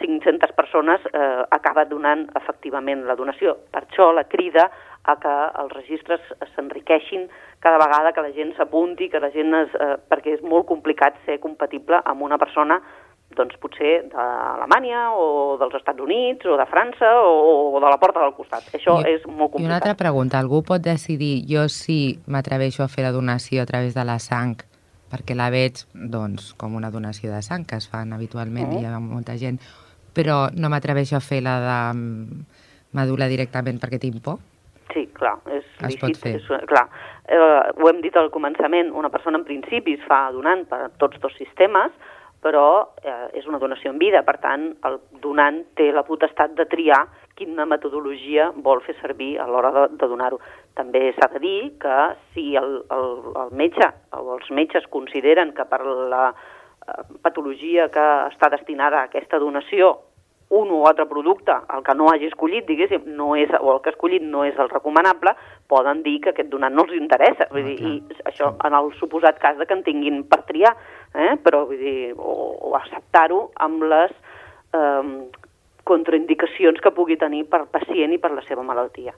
500 0.00 0.56
persones 0.56 1.04
eh, 1.12 1.44
acaba 1.50 1.84
donant 1.84 2.26
efectivament 2.40 3.04
la 3.06 3.16
donació. 3.18 3.56
Per 3.70 3.84
això 3.84 4.10
la 4.12 4.24
crida 4.24 4.70
a 5.04 5.18
que 5.20 5.34
els 5.60 5.72
registres 5.76 6.20
s'enriqueixin 6.54 7.28
cada 7.60 7.78
vegada 7.80 8.12
que 8.12 8.24
la 8.24 8.32
gent 8.32 8.54
s'apunti, 8.56 9.10
que 9.12 9.20
la 9.20 9.30
gent 9.34 9.54
es, 9.60 9.74
eh, 9.76 9.96
perquè 10.08 10.38
és 10.38 10.42
molt 10.42 10.66
complicat 10.66 11.20
ser 11.26 11.38
compatible 11.44 12.00
amb 12.04 12.24
una 12.24 12.40
persona 12.40 12.80
doncs 13.34 13.56
potser 13.58 14.04
d'Alemanya 14.12 15.08
o 15.18 15.56
dels 15.58 15.74
Estats 15.80 16.00
Units 16.00 16.46
o 16.46 16.58
de 16.60 16.66
França 16.70 17.08
o, 17.24 17.72
o 17.74 17.80
de 17.82 17.88
la 17.90 17.98
porta 17.98 18.22
del 18.22 18.34
costat. 18.36 18.68
Això 18.76 19.00
I, 19.00 19.16
és 19.16 19.24
molt 19.26 19.54
complicat. 19.54 19.64
I 19.64 19.70
una 19.70 19.80
altra 19.80 19.96
pregunta, 19.98 20.38
algú 20.38 20.62
pot 20.66 20.84
decidir 20.84 21.42
jo 21.50 21.66
sí 21.72 22.18
m'atreveixo 22.30 22.84
a 22.84 22.90
fer 22.92 23.06
la 23.08 23.14
donació 23.16 23.64
a 23.64 23.66
través 23.70 23.96
de 23.96 24.06
la 24.06 24.20
sang 24.22 24.60
perquè 25.14 25.36
la 25.38 25.50
veig 25.52 25.84
doncs, 25.94 26.52
com 26.58 26.74
una 26.74 26.90
donació 26.90 27.30
de 27.30 27.42
sang 27.46 27.66
que 27.68 27.78
es 27.78 27.86
fan 27.90 28.12
habitualment 28.14 28.70
mm. 28.70 28.78
i 28.78 28.82
hi 28.82 28.88
ha 28.88 29.00
molta 29.02 29.36
gent, 29.38 29.60
però 30.14 30.48
no 30.54 30.70
m'atreveixo 30.72 31.18
a 31.18 31.22
fer 31.22 31.40
la 31.44 31.58
de 31.62 31.78
mm, 31.94 32.42
medula 32.98 33.30
directament 33.30 33.78
perquè 33.82 34.00
tinc 34.02 34.22
por? 34.24 34.40
Sí, 34.92 35.06
clar, 35.16 35.36
és 35.50 35.62
es 35.64 35.96
lícit. 35.96 36.02
Pot 36.02 36.20
fer. 36.22 36.34
És, 36.38 36.66
clar, 36.70 36.84
eh, 37.26 37.38
ho 37.38 37.88
hem 37.90 38.02
dit 38.04 38.16
al 38.18 38.30
començament, 38.34 38.92
una 38.94 39.10
persona 39.10 39.40
en 39.40 39.46
principi 39.46 39.96
es 39.98 40.04
fa 40.06 40.28
donant 40.34 40.66
per 40.70 40.86
tots 41.02 41.18
dos 41.22 41.34
sistemes, 41.38 41.94
però 42.44 42.92
eh, 43.00 43.30
és 43.40 43.46
una 43.48 43.58
donació 43.62 43.94
en 43.94 43.98
vida, 43.98 44.20
per 44.26 44.36
tant, 44.42 44.68
el 44.84 44.98
donant 45.24 45.62
té 45.78 45.88
la 45.96 46.04
potestat 46.04 46.52
de 46.58 46.66
triar 46.68 47.00
quina 47.38 47.66
metodologia 47.66 48.50
vol 48.66 48.82
fer 48.84 48.94
servir 49.00 49.32
a 49.40 49.46
l'hora 49.50 49.72
de, 49.74 49.84
de 49.98 50.08
donar-ho. 50.10 50.38
També 50.78 51.08
s'ha 51.16 51.30
de 51.32 51.40
dir 51.42 51.58
que 51.82 51.96
si 52.34 52.52
el, 52.60 52.82
el, 52.94 53.08
el 53.44 53.54
metge 53.56 53.88
o 54.20 54.36
els 54.36 54.50
metges 54.54 54.86
consideren 54.92 55.54
que 55.56 55.66
per 55.70 55.80
la 55.84 56.26
eh, 56.30 57.00
patologia 57.24 57.88
que 57.94 58.08
està 58.28 58.52
destinada 58.52 59.00
a 59.00 59.08
aquesta 59.10 59.40
donació 59.42 59.94
un 60.50 60.70
o 60.70 60.86
altre 60.86 61.06
producte, 61.06 61.52
el 61.74 61.82
que 61.82 61.94
no 61.96 62.08
hagi 62.12 62.28
escollit, 62.28 62.66
diguéssim, 62.68 63.06
no 63.18 63.32
és, 63.36 63.50
o 63.58 63.72
el 63.72 63.80
que 63.82 63.90
ha 63.90 63.94
escollit 63.94 64.22
no 64.22 64.44
és 64.44 64.58
el 64.60 64.68
recomanable, 64.70 65.34
poden 65.70 66.02
dir 66.04 66.18
que 66.22 66.34
aquest 66.34 66.50
donant 66.52 66.74
no 66.76 66.84
els 66.84 66.96
interessa. 66.98 67.48
Vull 67.52 67.64
dir, 67.70 67.78
ah, 67.80 67.92
I 67.94 68.26
això 68.30 68.52
en 68.68 68.76
el 68.78 68.92
suposat 69.00 69.40
cas 69.42 69.58
de 69.58 69.66
que 69.66 69.76
en 69.76 69.84
tinguin 69.86 70.22
per 70.28 70.42
triar, 70.48 70.74
eh? 71.14 71.34
però 71.42 71.64
vull 71.70 71.80
dir, 71.80 72.12
o, 72.18 72.36
o 72.70 72.74
acceptar-ho 72.78 73.48
amb 73.64 73.86
les 73.90 74.12
eh, 74.76 75.14
contraindicacions 75.88 76.80
que 76.80 76.94
pugui 76.96 77.16
tenir 77.20 77.44
per 77.50 77.64
pacient 77.72 78.14
i 78.14 78.20
per 78.20 78.32
la 78.34 78.44
seva 78.48 78.64
malaltia. 78.66 79.14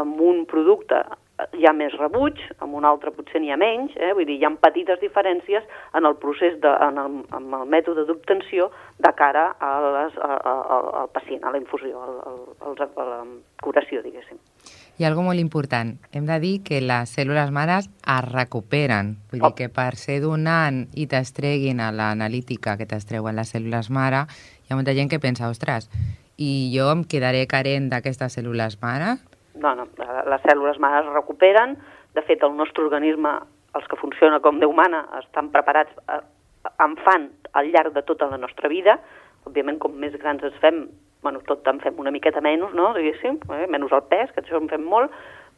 Amb 0.00 0.20
un 0.20 0.44
producte 0.50 1.02
hi 1.34 1.66
ha 1.66 1.72
més 1.74 1.94
rebuig, 1.98 2.38
amb 2.62 2.76
un 2.78 2.84
altre 2.86 3.10
potser 3.14 3.40
n'hi 3.42 3.50
ha 3.50 3.58
menys, 3.58 3.94
eh? 3.98 4.12
vull 4.14 4.26
dir, 4.28 4.36
hi 4.38 4.46
ha 4.46 4.52
petites 4.62 5.00
diferències 5.02 5.66
en 5.98 6.06
el 6.06 6.14
procés, 6.22 6.60
de, 6.62 6.70
en, 6.86 7.00
el, 7.00 7.18
en 7.34 7.56
el 7.58 7.66
mètode 7.70 8.06
d'obtenció 8.06 8.70
de 9.02 9.12
cara 9.18 9.48
a 9.58 9.72
les, 9.82 10.14
a, 10.22 10.30
a, 10.36 10.54
a, 10.54 10.78
al 11.02 11.10
pacient, 11.14 11.42
a 11.42 11.50
la 11.50 11.58
infusió, 11.58 11.98
a, 11.98 12.36
a, 12.70 12.86
a 12.86 13.08
la 13.10 13.20
curació, 13.62 14.04
diguéssim. 14.06 14.38
Hi 14.94 15.02
ha 15.02 15.10
alguna 15.10 15.32
molt 15.32 15.42
important. 15.42 15.96
Hem 16.14 16.26
de 16.28 16.38
dir 16.38 16.54
que 16.62 16.78
les 16.78 17.10
cèl·lules 17.10 17.50
mares 17.50 17.88
es 17.90 18.26
recuperen. 18.28 19.16
Vull 19.32 19.42
oh. 19.42 19.48
dir 19.50 19.56
que 19.58 19.70
per 19.74 19.96
ser 19.98 20.20
donant 20.22 20.84
i 20.94 21.08
t'estreguin 21.10 21.82
a 21.82 21.90
l'analítica 21.90 22.76
que 22.78 22.86
t'estreuen 22.86 23.34
les 23.34 23.50
cèl·lules 23.50 23.90
mare, 23.90 24.22
hi 24.62 24.70
ha 24.70 24.78
molta 24.78 24.94
gent 24.94 25.10
que 25.10 25.18
pensa, 25.18 25.50
ostres, 25.50 25.90
i 26.38 26.70
jo 26.70 26.92
em 26.94 27.02
quedaré 27.10 27.42
carent 27.50 27.90
d'aquestes 27.90 28.38
cèl·lules 28.38 28.78
mare? 28.82 29.16
No, 29.54 29.74
no, 29.78 29.86
les 29.98 30.42
cèl·lules 30.42 30.80
mares 30.82 31.06
es 31.06 31.14
recuperen. 31.14 31.76
De 32.14 32.22
fet, 32.26 32.42
el 32.42 32.56
nostre 32.56 32.84
organisme, 32.84 33.36
els 33.74 33.86
que 33.90 33.98
funciona 33.98 34.40
com 34.42 34.58
Déu 34.62 34.72
mana, 34.74 35.04
estan 35.20 35.50
preparats, 35.54 35.94
eh, 36.10 36.20
en 36.80 36.96
fan 37.04 37.28
al 37.52 37.70
llarg 37.70 37.94
de 37.94 38.02
tota 38.02 38.28
la 38.30 38.38
nostra 38.38 38.68
vida. 38.68 38.98
Òbviament, 39.44 39.78
com 39.78 39.94
més 40.00 40.14
grans 40.20 40.42
es 40.46 40.54
fem, 40.62 40.86
bueno, 41.22 41.40
tot 41.48 41.66
en 41.68 41.80
fem 41.80 41.98
una 42.00 42.12
miqueta 42.14 42.42
menys, 42.44 42.74
no?, 42.74 42.92
diguéssim, 42.96 43.40
eh? 43.52 43.66
menys 43.70 43.92
el 43.92 44.04
pes, 44.10 44.32
que 44.32 44.42
això 44.42 44.60
en 44.60 44.70
fem 44.70 44.84
molt, 44.88 45.12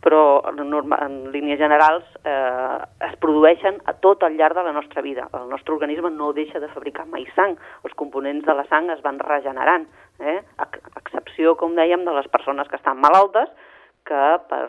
però 0.04 0.42
en, 0.50 0.60
en 0.60 1.14
línies 1.32 1.58
generals 1.58 2.04
eh, 2.22 2.78
es 3.08 3.14
produeixen 3.22 3.80
a 3.90 3.94
tot 4.04 4.22
al 4.22 4.36
llarg 4.38 4.58
de 4.58 4.66
la 4.66 4.74
nostra 4.76 5.02
vida. 5.02 5.28
El 5.34 5.48
nostre 5.50 5.74
organisme 5.74 6.10
no 6.14 6.32
deixa 6.36 6.60
de 6.60 6.68
fabricar 6.74 7.06
mai 7.10 7.24
sang. 7.34 7.56
Els 7.82 7.96
components 7.98 8.44
de 8.46 8.54
la 8.54 8.66
sang 8.70 8.90
es 8.94 9.02
van 9.06 9.18
regenerant, 9.22 9.88
eh? 10.20 10.40
a 10.58 10.68
excepció, 11.00 11.56
com 11.56 11.74
dèiem, 11.78 12.04
de 12.04 12.14
les 12.18 12.28
persones 12.28 12.68
que 12.68 12.78
estan 12.78 13.00
malaltes, 13.00 13.50
que 14.06 14.24
per 14.50 14.64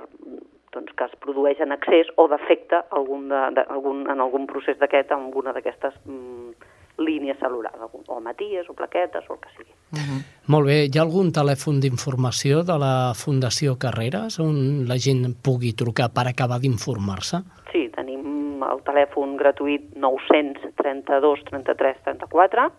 doncs, 0.74 0.94
que 0.98 1.06
es 1.08 1.16
produeix 1.24 1.62
en 1.64 1.74
excés 1.76 2.10
o 2.18 2.28
defecte 2.32 2.82
algun 2.92 3.30
de, 3.32 3.44
de, 3.58 3.66
algun, 3.74 4.06
en 4.12 4.22
algun 4.24 4.48
procés 4.50 4.78
d'aquest, 4.82 5.14
en 5.14 5.30
alguna 5.30 5.54
d'aquestes 5.56 5.96
mm, 6.06 6.74
línies 7.04 7.38
cel·lulars, 7.42 7.78
o 8.08 8.20
maties, 8.22 8.70
o 8.70 8.76
plaquetes, 8.78 9.26
o 9.30 9.36
el 9.36 9.40
que 9.42 9.50
sigui. 9.56 9.74
Uh 9.94 10.00
-huh. 10.00 10.22
Molt 10.48 10.66
bé. 10.68 10.78
Hi 10.86 10.98
ha 10.98 11.02
algun 11.02 11.32
telèfon 11.32 11.80
d'informació 11.80 12.64
de 12.64 12.78
la 12.78 13.14
Fundació 13.14 13.78
Carreras 13.78 14.40
on 14.40 14.88
la 14.88 14.98
gent 14.98 15.36
pugui 15.44 15.74
trucar 15.74 16.10
per 16.14 16.28
acabar 16.28 16.60
d'informar-se? 16.60 17.38
Sí, 17.72 17.90
tenim 17.96 18.64
el 18.64 18.82
telèfon 18.84 19.38
gratuït 19.38 19.96
932 19.96 21.44
33 21.46 21.98
34 22.04 22.72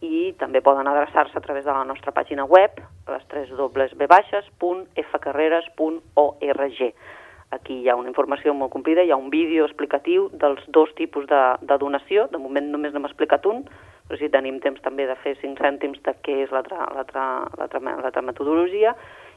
i 0.00 0.34
també 0.38 0.60
poden 0.60 0.86
adreçar-se 0.86 1.38
a 1.38 1.40
través 1.40 1.64
de 1.64 1.72
la 1.72 1.84
nostra 1.84 2.12
pàgina 2.12 2.44
web, 2.44 2.70
les 3.08 3.26
3 3.28 3.50
dobles 3.58 3.92
b-fcarreras.org. 3.98 6.94
Aquí 7.54 7.74
hi 7.82 7.88
ha 7.88 7.96
una 7.96 8.10
informació 8.10 8.54
molt 8.54 8.72
complida, 8.72 9.02
hi 9.04 9.10
ha 9.12 9.20
un 9.20 9.30
vídeo 9.30 9.64
explicatiu 9.68 10.30
dels 10.32 10.62
dos 10.68 10.94
tipus 10.98 11.26
de, 11.30 11.56
de 11.62 11.78
donació. 11.78 12.28
De 12.32 12.38
moment 12.38 12.70
només 12.72 12.92
n'hem 12.92 13.04
explicat 13.06 13.46
un, 13.46 13.64
però 14.08 14.18
si 14.18 14.28
tenim 14.32 14.60
temps 14.60 14.80
també 14.84 15.06
de 15.06 15.16
fer 15.22 15.36
cinc 15.40 15.60
cèntims 15.62 15.98
de 16.04 16.12
què 16.24 16.34
és 16.44 16.50
l'altra 16.52 18.22
metodologia 18.22 18.94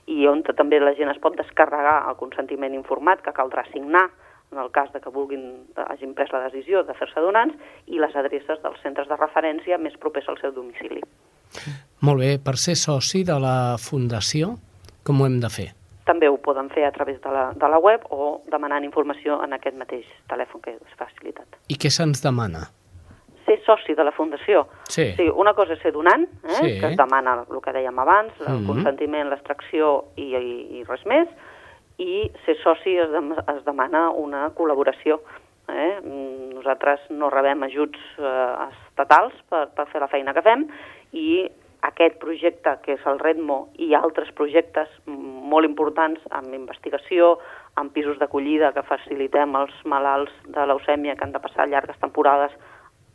i 0.08 0.28
on 0.28 0.44
també 0.48 0.80
la 0.80 0.96
gent 0.96 1.10
es 1.12 1.20
pot 1.24 1.36
descarregar 1.38 2.10
el 2.10 2.16
consentiment 2.20 2.74
informat 2.74 3.22
que 3.24 3.36
caldrà 3.36 3.64
signar 3.74 4.10
en 4.52 4.58
el 4.64 4.72
cas 4.72 4.92
de 4.94 5.02
que 5.04 5.12
vulguin, 5.12 5.68
hagin 5.76 6.14
pres 6.16 6.32
la 6.32 6.46
decisió 6.46 6.84
de 6.88 6.96
fer-se 6.96 7.24
donants, 7.24 7.58
i 7.88 8.00
les 8.00 8.16
adreces 8.16 8.64
dels 8.64 8.80
centres 8.86 9.12
de 9.12 9.20
referència 9.20 9.78
més 9.78 10.00
propers 10.00 10.32
al 10.32 10.40
seu 10.40 10.56
domicili. 10.56 11.04
Molt 12.02 12.20
bé. 12.20 12.38
Per 12.38 12.58
ser 12.58 12.76
soci 12.76 13.24
de 13.24 13.40
la 13.40 13.78
Fundació, 13.82 14.58
com 15.04 15.22
ho 15.22 15.26
hem 15.26 15.40
de 15.42 15.50
fer? 15.50 15.72
també 16.08 16.30
ho 16.32 16.40
poden 16.42 16.72
fer 16.74 16.88
a 16.88 16.94
través 16.96 17.20
de 17.22 17.32
la, 17.34 17.52
de 17.54 17.70
la 17.70 17.80
web 17.84 18.08
o 18.16 18.40
demanant 18.52 18.86
informació 18.88 19.42
en 19.44 19.54
aquest 19.58 19.78
mateix 19.78 20.08
telèfon 20.32 20.64
que 20.64 20.74
és 20.78 20.98
facilitat. 21.00 21.60
I 21.68 21.78
què 21.82 21.92
se'ns 21.94 22.24
demana? 22.24 22.70
Ser 23.48 23.60
soci 23.66 23.96
de 23.96 24.04
la 24.04 24.14
Fundació. 24.16 24.66
Sí. 24.92 25.10
sí 25.20 25.28
una 25.44 25.54
cosa 25.56 25.76
és 25.76 25.84
ser 25.84 25.94
donant, 25.96 26.26
eh, 26.44 26.56
sí. 26.58 26.72
que 26.82 26.92
es 26.92 26.98
demana 27.00 27.38
el 27.44 27.62
que 27.64 27.76
dèiem 27.76 28.00
abans, 28.04 28.34
el 28.40 28.48
mm 28.48 28.56
-hmm. 28.56 28.72
consentiment, 28.72 29.30
l'extracció 29.30 30.06
i, 30.16 30.32
i, 30.36 30.56
i 30.80 30.84
res 30.88 31.06
més, 31.06 31.28
i 31.98 32.32
ser 32.46 32.58
soci 32.64 32.98
es, 32.98 33.12
de, 33.12 33.22
es 33.58 33.64
demana 33.66 34.10
una 34.10 34.50
col·laboració. 34.56 35.20
Eh? 35.68 36.00
Nosaltres 36.56 37.00
no 37.10 37.30
rebem 37.30 37.64
ajuts 37.64 38.00
eh, 38.18 38.68
estatals 38.72 39.34
per, 39.50 39.68
per 39.76 39.88
fer 39.88 40.00
la 40.00 40.08
feina 40.08 40.34
que 40.34 40.42
fem 40.42 40.68
i 41.12 41.50
aquest 41.88 42.18
projecte, 42.22 42.74
que 42.84 42.96
és 42.98 43.06
el 43.10 43.20
Redmo, 43.20 43.60
i 43.80 43.94
altres 43.96 44.32
projectes 44.38 44.92
molt 45.08 45.68
importants 45.68 46.24
amb 46.36 46.54
investigació, 46.56 47.38
amb 47.80 47.94
pisos 47.96 48.18
d'acollida 48.20 48.74
que 48.76 48.86
facilitem 48.88 49.56
als 49.56 49.76
malalts 49.86 50.34
de 50.48 50.66
leucèmia 50.68 51.16
que 51.16 51.26
han 51.26 51.36
de 51.36 51.44
passar 51.44 51.70
llargues 51.70 52.00
temporades 52.04 52.58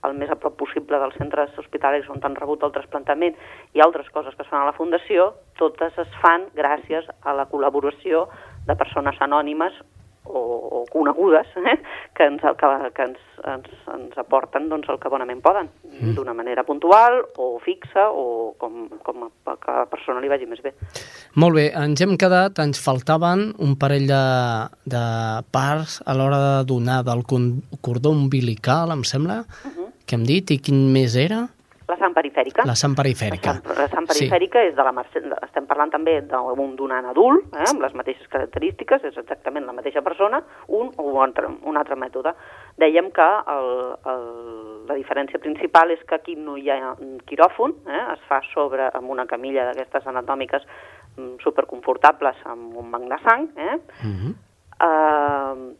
el 0.07 0.17
més 0.19 0.31
a 0.35 0.37
prop 0.38 0.57
possible 0.59 0.99
dels 0.99 1.14
centres 1.19 1.52
hospitalaris 1.59 2.09
on 2.11 2.23
han 2.26 2.35
rebut 2.38 2.64
el 2.67 2.73
trasplantament 2.75 3.37
i 3.76 3.83
altres 3.85 4.09
coses 4.14 4.35
que 4.35 4.43
es 4.43 4.50
fan 4.50 4.64
a 4.64 4.71
la 4.71 4.76
Fundació, 4.79 5.29
totes 5.61 5.99
es 5.99 6.17
fan 6.23 6.49
gràcies 6.59 7.07
a 7.23 7.35
la 7.38 7.47
col·laboració 7.50 8.26
de 8.67 8.76
persones 8.79 9.21
anònimes 9.23 9.76
o, 10.25 10.38
o 10.38 10.85
conegudes 10.91 11.47
eh, 11.57 11.79
que, 12.14 12.25
ens, 12.25 12.43
que, 12.43 12.71
que 12.95 13.07
ens, 13.09 13.21
ens, 13.49 13.71
ens 13.95 14.19
aporten 14.19 14.69
doncs, 14.71 14.88
el 14.93 15.00
que 15.02 15.11
bonament 15.12 15.43
poden, 15.45 15.71
mm. 15.91 16.14
d'una 16.17 16.35
manera 16.37 16.64
puntual 16.69 17.21
o 17.43 17.57
fixa 17.64 18.09
o 18.11 18.55
com, 18.59 18.87
com 19.02 19.26
a 19.26 19.57
cada 19.57 19.87
persona 19.91 20.23
li 20.23 20.31
vagi 20.31 20.49
més 20.50 20.62
bé. 20.64 20.75
Molt 21.43 21.59
bé, 21.59 21.69
ens 21.79 22.02
hem 22.05 22.17
quedat, 22.21 22.61
ens 22.62 22.81
faltaven 22.83 23.50
un 23.62 23.75
parell 23.81 24.07
de, 24.11 24.25
de 24.95 25.07
parts 25.55 26.00
a 26.07 26.17
l'hora 26.19 26.43
de 26.49 26.55
donar 26.71 27.02
del 27.09 27.25
cordó 27.26 28.12
umbilical, 28.12 28.93
em 28.95 29.05
sembla, 29.05 29.43
uh 29.43 29.71
-huh. 29.71 29.91
que 30.07 30.17
hem 30.17 30.25
dit, 30.26 30.50
i 30.50 30.59
quin 30.59 30.93
més 30.93 31.17
era? 31.17 31.49
La 31.93 31.99
sang 32.01 32.15
perifèrica. 32.17 32.65
La 32.69 32.75
sang 32.79 32.95
perifèrica. 32.97 33.53
La 33.53 33.61
sang, 33.61 33.79
la 33.79 33.89
sang 33.93 34.07
perifèrica 34.09 34.63
sí. 34.63 34.71
és 34.71 34.77
de 34.77 34.87
la 34.87 34.93
Mercè, 34.97 35.23
estem 35.45 35.67
parlant 35.69 35.93
també 35.93 36.15
d'un 36.25 36.77
donant 36.79 37.09
adult, 37.11 37.51
eh, 37.53 37.67
amb 37.69 37.85
les 37.85 37.95
mateixes 37.99 38.29
característiques, 38.33 39.05
és 39.11 39.19
exactament 39.21 39.67
la 39.69 39.77
mateixa 39.77 40.03
persona, 40.03 40.41
un 40.69 40.93
o 40.97 41.09
un 41.11 41.21
altre, 41.25 41.51
un 41.69 41.77
altre 41.77 41.99
mètode. 42.01 42.33
Dèiem 42.81 43.11
que 43.13 43.29
el, 43.57 43.69
el, 44.15 44.25
la 44.89 44.97
diferència 44.97 45.41
principal 45.43 45.93
és 45.95 46.01
que 46.09 46.17
aquí 46.17 46.37
no 46.37 46.57
hi 46.57 46.71
ha 46.73 46.95
quiròfon, 47.29 47.77
eh, 47.87 48.03
es 48.15 48.25
fa 48.31 48.41
sobre 48.53 48.89
amb 48.93 49.13
una 49.13 49.27
camilla 49.31 49.69
d'aquestes 49.69 50.09
anatòmiques 50.09 50.65
mm, 51.17 51.37
superconfortables 51.45 52.41
amb 52.49 52.81
un 52.81 52.91
banc 52.95 53.09
de 53.13 53.21
sang, 53.27 53.49
eh? 53.57 53.77
Uh 54.01 54.17
-huh. 54.17 54.35
uh, 54.89 55.73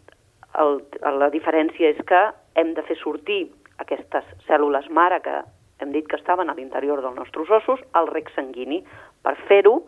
el, 0.62 0.81
la 1.19 1.31
diferència 1.31 1.88
és 1.88 2.00
que 2.07 2.23
hem 2.54 2.75
de 2.75 2.83
fer 2.83 2.97
sortir 3.00 3.50
aquestes 3.78 4.25
cèl·lules 4.47 4.88
mare 4.90 5.21
que 5.25 5.42
hem 5.82 5.92
dit 5.92 6.06
que 6.08 6.16
estaven 6.16 6.50
a 6.50 6.56
l'interior 6.58 7.02
dels 7.02 7.18
nostres 7.18 7.50
ossos 7.50 7.82
al 7.92 8.08
rec 8.08 8.30
sanguini. 8.36 8.82
Per 9.22 9.34
fer-ho, 9.48 9.82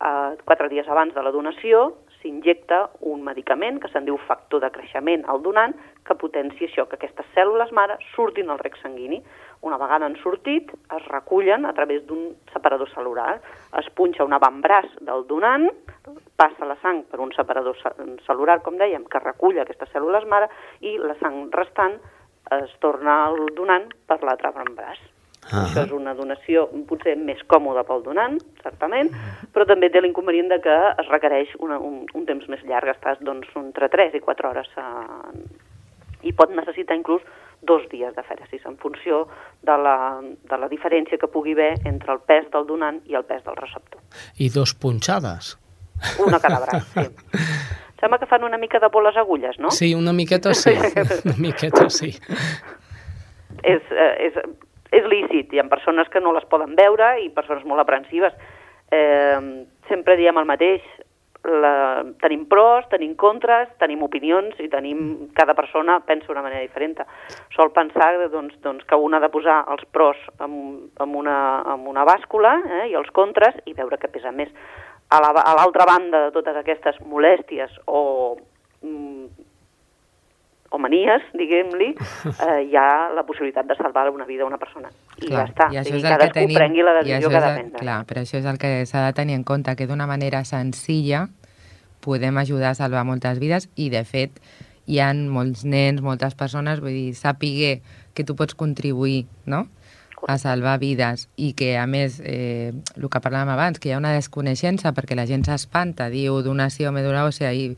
eh, 0.00 0.36
quatre 0.44 0.68
dies 0.68 0.88
abans 0.88 1.14
de 1.14 1.22
la 1.22 1.30
donació, 1.30 1.90
s'injecta 2.20 2.90
un 3.08 3.22
medicament 3.24 3.78
que 3.80 3.88
se'n 3.92 4.04
diu 4.04 4.18
factor 4.28 4.60
de 4.60 4.70
creixement 4.74 5.24
al 5.28 5.40
donant 5.42 5.72
que 6.04 6.16
potencia 6.20 6.68
això, 6.68 6.86
que 6.88 6.98
aquestes 6.98 7.28
cèl·lules 7.36 7.72
mare 7.72 7.96
surtin 8.14 8.50
al 8.50 8.60
rec 8.60 8.76
sanguini. 8.82 9.22
Una 9.64 9.78
vegada 9.80 10.06
han 10.06 10.16
sortit, 10.22 10.70
es 10.96 11.08
recullen 11.08 11.66
a 11.66 11.72
través 11.76 12.04
d'un 12.06 12.30
separador 12.52 12.90
celular. 12.94 13.40
Es 13.78 13.88
punxa 13.96 14.24
un 14.24 14.32
avantbraç 14.36 14.88
del 15.00 15.26
donant, 15.28 15.68
passa 16.36 16.68
la 16.68 16.76
sang 16.80 17.04
per 17.10 17.20
un 17.20 17.32
separador 17.36 17.76
celular, 18.26 18.60
com 18.64 18.78
dèiem, 18.80 19.04
que 19.04 19.20
recull 19.20 19.58
aquestes 19.60 19.92
cèl·lules 19.92 20.28
mare, 20.28 20.48
i 20.80 20.96
la 20.98 21.16
sang 21.20 21.48
restant 21.52 22.00
es 22.58 22.74
torna 22.82 23.24
al 23.28 23.48
donant 23.56 23.88
per 24.08 24.20
l'altre 24.24 24.50
avantbraç. 24.50 25.00
Ah. 25.50 25.64
Això 25.64 25.86
és 25.86 25.92
una 25.96 26.12
donació 26.14 26.66
potser 26.86 27.16
més 27.18 27.40
còmoda 27.50 27.82
pel 27.88 28.04
donant, 28.04 28.36
certament, 28.62 29.08
però 29.54 29.64
també 29.66 29.88
té 29.90 30.02
l'inconvenient 30.02 30.50
de 30.52 30.60
que 30.62 30.76
es 30.90 31.08
requereix 31.08 31.54
una, 31.64 31.78
un, 31.80 32.02
un 32.14 32.26
temps 32.28 32.46
més 32.52 32.62
llarg, 32.68 32.92
estàs 32.92 33.22
doncs, 33.24 33.48
entre 33.58 33.88
3 33.90 34.18
i 34.18 34.22
4 34.26 34.50
hores 34.50 34.68
eh, 34.76 36.28
i 36.28 36.34
pot 36.36 36.52
necessitar 36.54 36.98
inclús 36.98 37.24
dos 37.62 37.84
dies 37.90 38.14
de 38.16 38.22
fèresis 38.24 38.62
en 38.68 38.76
funció 38.80 39.24
de 39.66 39.76
la, 39.80 39.96
de 40.20 40.60
la 40.60 40.68
diferència 40.68 41.18
que 41.20 41.28
pugui 41.28 41.56
haver 41.56 41.72
entre 41.88 42.14
el 42.14 42.22
pes 42.28 42.48
del 42.52 42.68
donant 42.68 43.00
i 43.08 43.16
el 43.18 43.26
pes 43.28 43.42
del 43.44 43.56
receptor. 43.58 44.00
I 44.38 44.48
dos 44.52 44.76
punxades. 44.76 45.56
Una 46.24 46.40
cada 46.40 46.62
braç, 46.64 46.86
sí. 46.94 47.08
Sembla 48.00 48.18
que 48.18 48.26
fan 48.26 48.44
una 48.44 48.58
mica 48.58 48.80
de 48.80 48.88
por 48.90 49.04
les 49.04 49.16
agulles, 49.16 49.58
no? 49.58 49.70
Sí, 49.70 49.94
una 49.94 50.12
miqueta 50.12 50.54
sí, 50.54 50.72
una 51.24 51.36
miqueta 51.38 51.90
sí. 51.90 52.14
És, 53.62 53.82
eh, 53.92 54.14
és, 54.30 54.40
és 54.96 55.10
lícit, 55.12 55.52
hi 55.52 55.60
ha 55.60 55.68
persones 55.68 56.08
que 56.08 56.22
no 56.24 56.32
les 56.32 56.46
poden 56.48 56.74
veure 56.78 57.12
i 57.20 57.28
persones 57.34 57.66
molt 57.68 57.84
aprensives. 57.84 58.32
Eh, 58.90 59.66
sempre 59.88 60.16
diem 60.16 60.40
el 60.40 60.48
mateix, 60.48 60.86
la, 61.44 62.04
tenim 62.20 62.44
pros, 62.48 62.84
tenim 62.92 63.14
contres, 63.16 63.70
tenim 63.80 64.02
opinions 64.04 64.58
i 64.60 64.68
tenim, 64.68 65.30
cada 65.36 65.54
persona 65.56 65.98
pensa 66.06 66.28
d'una 66.28 66.44
manera 66.44 66.64
diferent. 66.64 67.00
Sol 67.54 67.72
pensar 67.76 68.12
doncs, 68.32 68.58
doncs, 68.64 68.84
que 68.84 68.96
un 68.96 69.14
ha 69.14 69.22
de 69.22 69.30
posar 69.32 69.62
els 69.72 69.86
pros 69.92 70.18
en, 70.40 70.52
en, 71.00 71.16
una, 71.16 71.38
en 71.74 71.86
una 71.88 72.04
bàscula 72.08 72.58
eh, 72.60 72.86
i 72.92 72.96
els 72.98 73.10
contres 73.16 73.56
i 73.66 73.76
veure 73.76 73.98
què 74.00 74.12
pesa 74.12 74.32
més. 74.32 74.52
A 75.10 75.18
l'altra 75.22 75.84
la, 75.84 75.90
banda 75.90 76.24
de 76.26 76.34
totes 76.34 76.56
aquestes 76.60 77.00
molèsties 77.02 77.72
o 77.86 78.02
mm, 78.82 79.46
o 80.70 80.78
manies, 80.78 81.24
diguem-li, 81.34 81.90
eh, 82.46 82.60
hi 82.68 82.76
ha 82.78 83.10
la 83.14 83.24
possibilitat 83.26 83.66
de 83.66 83.76
salvar 83.78 84.08
una 84.10 84.24
vida 84.24 84.44
a 84.44 84.46
una 84.46 84.58
persona. 84.58 84.90
I 85.18 85.26
clar, 85.26 85.42
ja 85.42 85.46
està. 85.48 85.68
I, 85.74 85.80
això 85.82 85.98
I 85.98 86.04
cadascú 86.04 86.38
tenim, 86.38 86.56
prengui 86.56 86.86
la 86.86 86.94
decisió 87.00 87.30
que 87.30 87.40
ha 87.40 87.44
de 87.44 87.52
prendre. 87.56 87.82
Clar, 87.82 87.98
però 88.06 88.22
això 88.22 88.38
és 88.38 88.46
el 88.46 88.60
que 88.62 88.70
s'ha 88.86 89.04
de 89.08 89.16
tenir 89.18 89.34
en 89.38 89.44
compte, 89.46 89.74
que 89.76 89.88
d'una 89.90 90.06
manera 90.10 90.44
senzilla 90.46 91.26
podem 92.04 92.38
ajudar 92.40 92.70
a 92.70 92.78
salvar 92.78 93.02
moltes 93.04 93.42
vides 93.42 93.66
i, 93.74 93.90
de 93.92 94.04
fet, 94.06 94.38
hi 94.86 95.02
han 95.02 95.26
molts 95.30 95.66
nens, 95.66 96.00
moltes 96.06 96.38
persones, 96.38 96.80
vull 96.82 96.94
dir, 96.94 97.18
sàpigue 97.18 97.80
que 98.14 98.24
tu 98.26 98.38
pots 98.38 98.54
contribuir, 98.58 99.24
no?, 99.50 99.66
a 100.28 100.36
salvar 100.38 100.78
vides 100.80 101.28
i 101.36 101.52
que, 101.56 101.76
a 101.78 101.86
més, 101.86 102.20
eh, 102.24 102.72
el 102.96 103.08
que 103.08 103.22
parlàvem 103.22 103.52
abans, 103.54 103.78
que 103.78 103.90
hi 103.90 103.94
ha 103.94 104.00
una 104.02 104.12
desconeixença 104.16 104.92
perquè 104.96 105.16
la 105.16 105.26
gent 105.30 105.46
s'espanta, 105.46 106.10
diu 106.12 106.42
donació 106.44 106.92
medula 106.92 107.24
òssea 107.28 107.52
i 107.56 107.70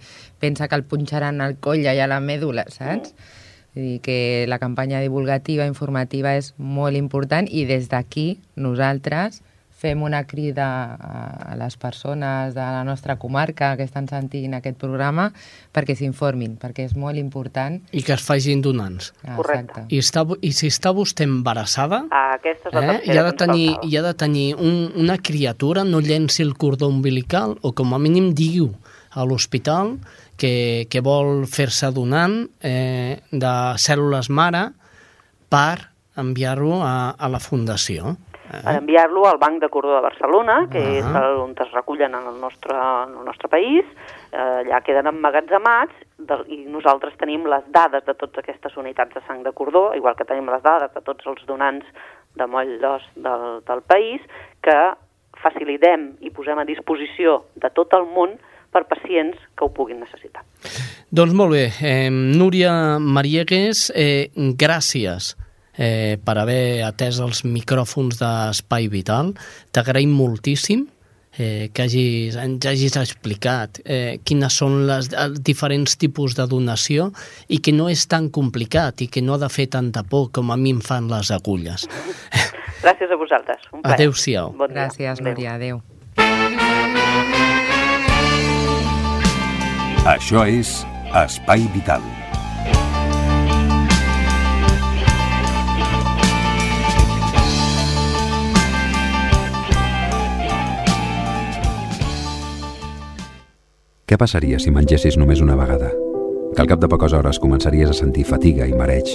pensa 0.42 0.68
que 0.68 0.78
el 0.78 0.84
punxaran 0.84 1.40
al 1.40 1.56
coll 1.62 1.84
i 1.84 1.88
a 1.92 2.08
la 2.10 2.20
mèdula, 2.20 2.66
saps? 2.70 3.14
Mm. 3.14 3.38
Dir 3.72 4.00
que 4.04 4.44
la 4.48 4.58
campanya 4.60 5.00
divulgativa, 5.00 5.64
informativa 5.64 6.34
és 6.36 6.52
molt 6.58 6.98
important 6.98 7.46
i 7.48 7.64
des 7.64 7.88
d'aquí 7.88 8.36
nosaltres 8.54 9.40
fem 9.82 10.02
una 10.06 10.22
crida 10.30 10.66
a 10.94 11.56
les 11.58 11.76
persones 11.76 12.54
de 12.54 12.62
la 12.62 12.84
nostra 12.86 13.16
comarca 13.18 13.72
que 13.76 13.86
estan 13.88 14.06
sentint 14.10 14.54
aquest 14.54 14.78
programa 14.78 15.28
perquè 15.74 15.96
s'informin, 15.98 16.54
perquè 16.60 16.86
és 16.86 16.94
molt 16.98 17.18
important. 17.18 17.80
I 17.90 18.04
que 18.06 18.14
es 18.14 18.22
facin 18.22 18.62
donants. 18.62 19.10
Ah, 19.24 19.36
Correcte. 19.40 19.86
I, 19.90 19.98
està, 20.02 20.24
I 20.40 20.52
si 20.54 20.70
està 20.70 20.94
vostè 20.94 21.26
embarassada, 21.26 22.04
ah, 22.10 22.38
aquesta 22.38 22.70
és 22.70 22.78
la 22.78 22.96
eh, 22.96 23.00
i 23.10 23.18
ha 23.18 23.26
de 23.26 23.36
tenir, 23.42 23.68
hi 23.82 23.98
ha 23.98 24.06
de 24.06 24.14
tenir 24.18 24.48
un, 24.54 24.92
una 25.02 25.18
criatura, 25.18 25.84
no 25.84 26.02
llenci 26.04 26.44
el 26.46 26.54
cordó 26.54 26.90
umbilical, 26.92 27.58
o 27.62 27.74
com 27.74 27.94
a 27.94 28.00
mínim 28.02 28.32
diu 28.38 28.70
a 29.12 29.26
l'hospital 29.28 29.96
que, 30.40 30.86
que 30.90 31.02
vol 31.04 31.46
fer-se 31.50 31.90
donant 31.94 32.44
eh, 32.64 33.18
de 33.30 33.54
cèl·lules 33.82 34.30
mare 34.32 34.68
per 35.52 35.88
enviar-ho 36.18 36.78
a, 36.84 36.94
a 37.16 37.28
la 37.32 37.40
fundació 37.40 38.16
per 38.60 38.74
enviar-lo 38.76 39.24
al 39.28 39.38
Banc 39.40 39.60
de 39.62 39.68
Cordó 39.72 39.94
de 39.96 40.02
Barcelona, 40.04 40.68
que 40.70 40.78
uh 40.78 40.84
-huh. 40.84 40.98
és 40.98 41.06
el, 41.06 41.36
on 41.40 41.54
es 41.58 41.72
recullen 41.72 42.14
en 42.14 42.26
el 42.26 42.40
nostre, 42.40 42.74
en 42.76 43.18
el 43.18 43.24
nostre 43.24 43.48
país, 43.48 43.84
eh, 44.32 44.62
allà 44.62 44.82
queden 44.82 45.06
emmagatzemats 45.06 45.94
de, 46.18 46.34
i 46.48 46.64
nosaltres 46.66 47.16
tenim 47.16 47.46
les 47.46 47.64
dades 47.72 48.04
de 48.04 48.14
totes 48.14 48.38
aquestes 48.38 48.76
unitats 48.76 49.14
de 49.14 49.20
sang 49.26 49.42
de 49.42 49.52
cordó, 49.52 49.94
igual 49.94 50.14
que 50.16 50.24
tenim 50.24 50.48
les 50.50 50.62
dades 50.62 50.92
de 50.94 51.00
tots 51.00 51.26
els 51.26 51.46
donants 51.46 51.84
de 52.34 52.46
moll 52.46 52.78
d'os 52.80 53.02
del, 53.14 53.62
del 53.66 53.82
país, 53.82 54.20
que 54.60 54.94
facilitem 55.42 56.16
i 56.20 56.30
posem 56.30 56.58
a 56.58 56.64
disposició 56.64 57.44
de 57.54 57.70
tot 57.70 57.92
el 57.94 58.06
món 58.06 58.38
per 58.72 58.86
pacients 58.88 59.36
que 59.56 59.64
ho 59.64 59.72
puguin 59.72 60.00
necessitar. 60.00 60.42
Doncs 61.10 61.34
molt 61.34 61.52
bé. 61.52 61.66
Eh, 61.82 62.10
Núria 62.10 62.98
Mariegues, 62.98 63.92
eh, 63.94 64.30
gràcies 64.34 65.36
eh, 65.82 66.16
per 66.22 66.38
haver 66.38 66.82
atès 66.86 67.18
els 67.22 67.42
micròfons 67.44 68.20
d'Espai 68.20 68.88
Vital. 68.92 69.32
T'agraïm 69.74 70.12
moltíssim 70.14 70.86
eh, 71.38 71.70
que 71.74 71.86
hagis, 71.86 72.36
ens 72.40 72.66
hagis 72.68 72.96
explicat 73.00 73.82
eh, 73.84 74.20
quines 74.24 74.58
són 74.62 74.82
les, 74.88 75.10
els 75.18 75.42
diferents 75.42 75.98
tipus 75.98 76.36
de 76.38 76.46
donació 76.46 77.10
i 77.48 77.58
que 77.58 77.74
no 77.74 77.88
és 77.90 78.06
tan 78.06 78.30
complicat 78.30 79.02
i 79.02 79.10
que 79.10 79.24
no 79.24 79.36
ha 79.36 79.42
de 79.42 79.50
fer 79.52 79.68
tanta 79.72 80.04
por 80.04 80.30
com 80.30 80.52
a 80.52 80.58
mi 80.60 80.76
em 80.76 80.82
fan 80.84 81.10
les 81.10 81.32
agulles. 81.34 81.88
Gràcies 82.82 83.10
a 83.10 83.18
vosaltres. 83.18 83.68
Un 83.72 83.84
Adéu-siau. 83.86 84.54
Bon 84.58 84.70
Gràcies, 84.70 85.22
Núria. 85.22 85.56
Adéu. 85.58 85.82
Això 90.02 90.42
és 90.50 90.82
Espai 91.14 91.62
Vital. 91.76 92.21
Què 104.12 104.18
passaria 104.20 104.58
si 104.60 104.68
mengessis 104.68 105.14
només 105.16 105.40
una 105.40 105.54
vegada? 105.56 105.86
Que 106.52 106.60
al 106.60 106.66
cap 106.68 106.80
de 106.82 106.88
poques 106.92 107.14
hores 107.16 107.38
començaries 107.40 107.88
a 107.88 107.94
sentir 107.96 108.26
fatiga 108.28 108.66
i 108.68 108.74
mareig. 108.76 109.08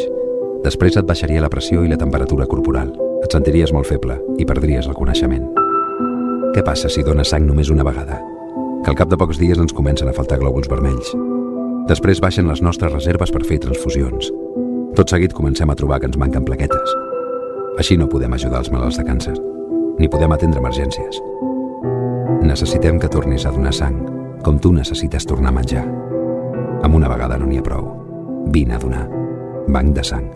Després 0.63 0.97
et 0.97 1.05
baixaria 1.05 1.43
la 1.43 1.51
pressió 1.53 1.83
i 1.85 1.91
la 1.91 1.99
temperatura 2.01 2.47
corporal. 2.49 2.89
Et 3.21 3.29
sentiries 3.29 3.75
molt 3.75 3.85
feble 3.85 4.15
i 4.41 4.47
perdries 4.49 4.89
el 4.89 4.97
coneixement. 4.97 5.45
Què 6.55 6.65
passa 6.65 6.89
si 6.89 7.05
dones 7.05 7.29
sang 7.29 7.45
només 7.45 7.69
una 7.69 7.85
vegada? 7.85 8.17
Que 8.81 8.89
al 8.89 8.97
cap 8.97 9.13
de 9.13 9.21
pocs 9.21 9.37
dies 9.37 9.61
ens 9.61 9.77
comencen 9.77 10.09
a 10.09 10.17
faltar 10.17 10.41
glòbuls 10.41 10.73
vermells. 10.73 11.13
Després 11.93 12.17
baixen 12.17 12.49
les 12.49 12.65
nostres 12.65 12.97
reserves 12.97 13.29
per 13.29 13.45
fer 13.45 13.61
transfusions. 13.69 14.33
Tot 14.97 15.13
seguit 15.13 15.37
comencem 15.37 15.69
a 15.69 15.77
trobar 15.77 16.01
que 16.01 16.09
ens 16.09 16.17
manquen 16.17 16.41
plaquetes. 16.41 16.99
Així 17.77 18.01
no 18.01 18.09
podem 18.09 18.33
ajudar 18.33 18.65
els 18.65 18.73
malalts 18.73 18.97
de 18.97 19.05
càncer, 19.05 19.37
ni 20.01 20.09
podem 20.09 20.33
atendre 20.33 20.65
emergències. 20.65 21.21
Necessitem 22.41 22.97
que 22.97 23.13
tornis 23.13 23.45
a 23.45 23.53
donar 23.53 23.77
sang 23.77 24.16
com 24.43 24.59
tu 24.59 24.73
necessites 24.73 25.25
tornar 25.25 25.53
a 25.53 25.57
menjar. 25.59 25.85
Amb 26.83 26.95
una 26.95 27.09
vegada 27.09 27.37
no 27.37 27.47
n'hi 27.47 27.61
ha 27.61 27.65
prou. 27.65 27.89
Vine 28.53 28.77
a 28.77 28.81
donar. 28.81 29.07
Banc 29.67 29.95
de 29.97 30.03
sang. 30.03 30.27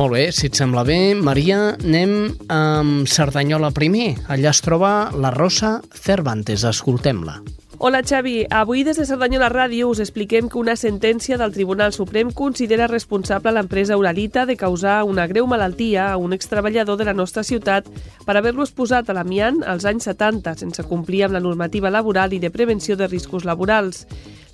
Molt 0.00 0.14
bé, 0.14 0.26
si 0.32 0.48
et 0.48 0.56
sembla 0.56 0.84
bé, 0.88 1.14
Maria, 1.18 1.74
anem 1.76 2.12
amb 2.48 3.08
Cerdanyola 3.10 3.72
primer. 3.76 4.14
Allà 4.32 4.54
es 4.54 4.62
troba 4.64 5.10
la 5.12 5.32
Rosa 5.34 5.80
Cervantes. 5.92 6.64
Escoltem-la. 6.64 7.40
Hola 7.82 8.02
Xavi, 8.02 8.44
avui 8.50 8.82
des 8.84 8.98
de 9.00 9.06
Cerdanyola 9.08 9.46
Ràdio 9.48 9.86
us 9.88 10.02
expliquem 10.04 10.50
que 10.52 10.58
una 10.60 10.74
sentència 10.76 11.38
del 11.40 11.54
Tribunal 11.54 11.94
Suprem 11.96 12.28
considera 12.36 12.90
responsable 12.90 13.54
l'empresa 13.56 13.96
Uralita 13.96 14.44
de 14.44 14.58
causar 14.60 14.98
una 15.08 15.24
greu 15.30 15.46
malaltia 15.48 16.10
a 16.10 16.18
un 16.20 16.34
extreballador 16.36 16.98
de 17.00 17.06
la 17.08 17.14
nostra 17.16 17.40
ciutat 17.40 17.88
per 18.26 18.36
haver-lo 18.36 18.66
exposat 18.68 19.08
a 19.08 19.16
l'amiant 19.16 19.62
als 19.64 19.88
anys 19.88 20.10
70 20.10 20.58
sense 20.60 20.84
complir 20.92 21.24
amb 21.24 21.38
la 21.38 21.40
normativa 21.40 21.88
laboral 21.88 22.36
i 22.36 22.42
de 22.44 22.52
prevenció 22.52 23.00
de 23.00 23.08
riscos 23.08 23.48
laborals. 23.48 24.04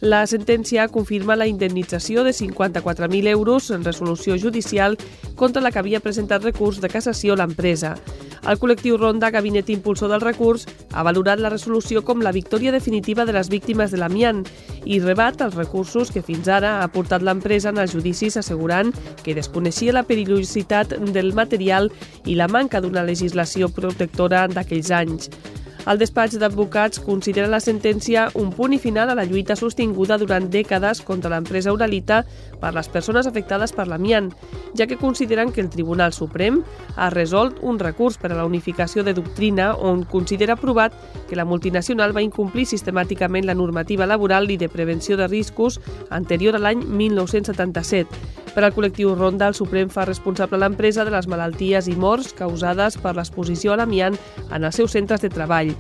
La 0.00 0.26
sentència 0.28 0.88
confirma 0.92 1.38
la 1.40 1.46
indemnització 1.48 2.20
de 2.22 2.34
54.000 2.36 3.30
euros 3.30 3.70
en 3.70 3.82
resolució 3.84 4.36
judicial 4.36 4.98
contra 5.36 5.62
la 5.62 5.70
que 5.72 5.80
havia 5.80 6.02
presentat 6.04 6.44
recurs 6.44 6.82
de 6.82 6.90
cassació 6.92 7.36
l'empresa. 7.36 7.94
El 8.46 8.60
col·lectiu 8.60 8.98
Ronda, 9.00 9.32
gabinet 9.32 9.72
impulsor 9.72 10.12
del 10.12 10.20
recurs, 10.20 10.66
ha 10.92 11.02
valorat 11.02 11.40
la 11.40 11.48
resolució 11.50 12.04
com 12.04 12.20
la 12.20 12.34
victòria 12.36 12.70
definitiva 12.76 13.24
de 13.24 13.32
les 13.32 13.48
víctimes 13.48 13.90
de 13.90 13.98
l'amiant 13.98 14.44
i 14.84 15.00
rebat 15.00 15.40
els 15.40 15.56
recursos 15.56 16.12
que 16.12 16.22
fins 16.22 16.46
ara 16.46 16.76
ha 16.82 16.92
portat 16.92 17.24
l'empresa 17.24 17.72
en 17.72 17.80
els 17.80 17.96
judicis 17.96 18.36
assegurant 18.36 18.92
que 19.24 19.34
desconeixia 19.34 19.96
la 19.96 20.04
perillositat 20.04 20.92
del 21.16 21.32
material 21.32 21.90
i 22.26 22.36
la 22.36 22.52
manca 22.52 22.84
d'una 22.84 23.02
legislació 23.02 23.72
protectora 23.72 24.46
d'aquells 24.52 24.92
anys. 24.92 25.30
El 25.86 26.00
despatx 26.00 26.34
d'advocats 26.42 26.98
considera 26.98 27.46
la 27.46 27.60
sentència 27.62 28.24
un 28.34 28.48
punt 28.50 28.72
i 28.74 28.78
final 28.82 29.12
a 29.12 29.14
la 29.14 29.24
lluita 29.24 29.54
sostinguda 29.54 30.16
durant 30.18 30.48
dècades 30.50 30.98
contra 31.06 31.30
l'empresa 31.30 31.70
Uralita 31.70 32.24
per 32.58 32.72
les 32.74 32.88
persones 32.90 33.28
afectades 33.30 33.70
per 33.76 33.86
l'amiant, 33.86 34.32
ja 34.74 34.88
que 34.90 34.98
consideren 34.98 35.52
que 35.54 35.62
el 35.62 35.70
Tribunal 35.70 36.12
Suprem 36.12 36.58
ha 36.96 37.06
resolt 37.14 37.60
un 37.62 37.78
recurs 37.78 38.18
per 38.18 38.32
a 38.32 38.40
la 38.40 38.48
unificació 38.50 39.04
de 39.06 39.14
doctrina 39.14 39.68
on 39.76 40.02
considera 40.10 40.58
provat 40.58 40.96
que 41.28 41.38
la 41.38 41.46
multinacional 41.46 42.16
va 42.16 42.26
incomplir 42.26 42.66
sistemàticament 42.66 43.46
la 43.46 43.54
normativa 43.54 44.10
laboral 44.10 44.50
i 44.50 44.58
de 44.58 44.68
prevenció 44.68 45.16
de 45.16 45.30
riscos 45.30 45.78
anterior 46.10 46.58
a 46.58 46.64
l'any 46.66 46.82
1977. 46.82 48.45
Per 48.56 48.62
al 48.64 48.72
col·lectiu 48.72 49.10
Ronda, 49.12 49.50
el 49.50 49.54
Suprem 49.58 49.90
fa 49.92 50.06
responsable 50.08 50.56
l'empresa 50.56 51.04
de 51.04 51.12
les 51.12 51.26
malalties 51.28 51.90
i 51.92 51.96
morts 52.00 52.30
causades 52.38 52.96
per 53.02 53.12
l'exposició 53.12 53.74
a 53.74 53.76
l'amiant 53.82 54.16
en 54.48 54.64
els 54.64 54.80
seus 54.80 54.96
centres 54.96 55.20
de 55.20 55.28
treball. 55.28 55.74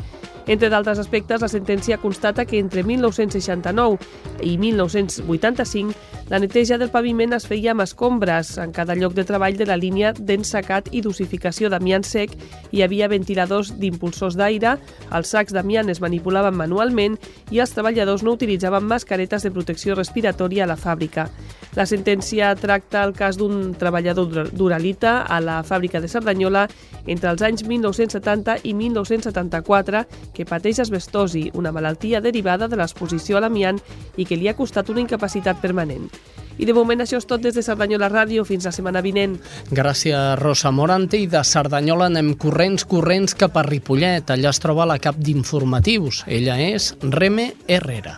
Entre 0.46 0.70
d'altres 0.70 1.00
aspectes, 1.02 1.42
la 1.42 1.50
sentència 1.50 1.98
constata 1.98 2.44
que 2.46 2.60
entre 2.62 2.84
1969 2.86 3.98
i 4.46 4.56
1985 4.58 6.16
la 6.26 6.40
neteja 6.42 6.74
del 6.78 6.90
paviment 6.90 7.36
es 7.36 7.44
feia 7.46 7.70
amb 7.70 7.84
escombres 7.84 8.56
en 8.58 8.72
cada 8.74 8.96
lloc 8.98 9.12
de 9.14 9.22
treball 9.26 9.54
de 9.58 9.66
la 9.68 9.76
línia 9.78 10.10
d'ensacat 10.10 10.88
i 10.90 11.02
dosificació 11.02 11.70
d'amiant 11.70 12.02
sec 12.02 12.34
hi 12.74 12.82
havia 12.82 13.06
ventiladors 13.06 13.70
d'impulsors 13.78 14.34
d'aire, 14.34 14.72
els 15.14 15.30
sacs 15.30 15.54
d'amiant 15.54 15.90
es 15.90 16.02
manipulaven 16.02 16.58
manualment 16.58 17.14
i 17.54 17.62
els 17.62 17.74
treballadors 17.74 18.24
no 18.26 18.34
utilitzaven 18.34 18.86
mascaretes 18.90 19.46
de 19.46 19.54
protecció 19.54 19.94
respiratòria 19.94 20.64
a 20.64 20.70
la 20.72 20.78
fàbrica. 20.78 21.28
La 21.76 21.86
sentència 21.86 22.54
tracta 22.58 23.04
el 23.04 23.14
cas 23.14 23.38
d'un 23.38 23.74
treballador 23.78 24.50
d'Uralita 24.50 25.20
a 25.28 25.38
la 25.44 25.60
fàbrica 25.62 26.00
de 26.00 26.08
Cerdanyola 26.08 26.66
entre 27.06 27.30
els 27.30 27.42
anys 27.46 27.62
1970 27.68 28.62
i 28.64 28.74
1974 28.74 30.06
que 30.36 30.44
pateix 30.48 30.82
asbestosi, 30.84 31.48
una 31.56 31.72
malaltia 31.72 32.20
derivada 32.20 32.68
de 32.68 32.76
l'exposició 32.76 33.38
a 33.38 33.46
l'amiant 33.46 33.80
i 34.16 34.28
que 34.28 34.36
li 34.36 34.50
ha 34.50 34.56
costat 34.58 34.92
una 34.92 35.00
incapacitat 35.00 35.62
permanent. 35.64 36.10
I 36.56 36.64
de 36.64 36.72
moment 36.76 37.02
això 37.04 37.18
és 37.20 37.26
tot 37.28 37.42
des 37.44 37.56
de 37.56 37.64
Cerdanyola 37.64 38.08
Ràdio. 38.08 38.44
Fins 38.48 38.64
la 38.64 38.72
setmana 38.72 39.02
vinent. 39.04 39.36
Gràcies, 39.70 40.38
Rosa 40.40 40.72
Morante. 40.72 41.20
I 41.20 41.28
de 41.28 41.42
Cerdanyola 41.44 42.08
anem 42.08 42.32
corrents, 42.40 42.86
corrents 42.88 43.36
cap 43.36 43.58
a 43.60 43.66
Ripollet. 43.66 44.32
Allà 44.32 44.54
es 44.54 44.62
troba 44.62 44.88
la 44.88 45.00
cap 45.02 45.20
d'informatius. 45.20 46.24
Ella 46.26 46.56
és 46.70 46.94
Reme 47.02 47.52
Herrera. 47.68 48.16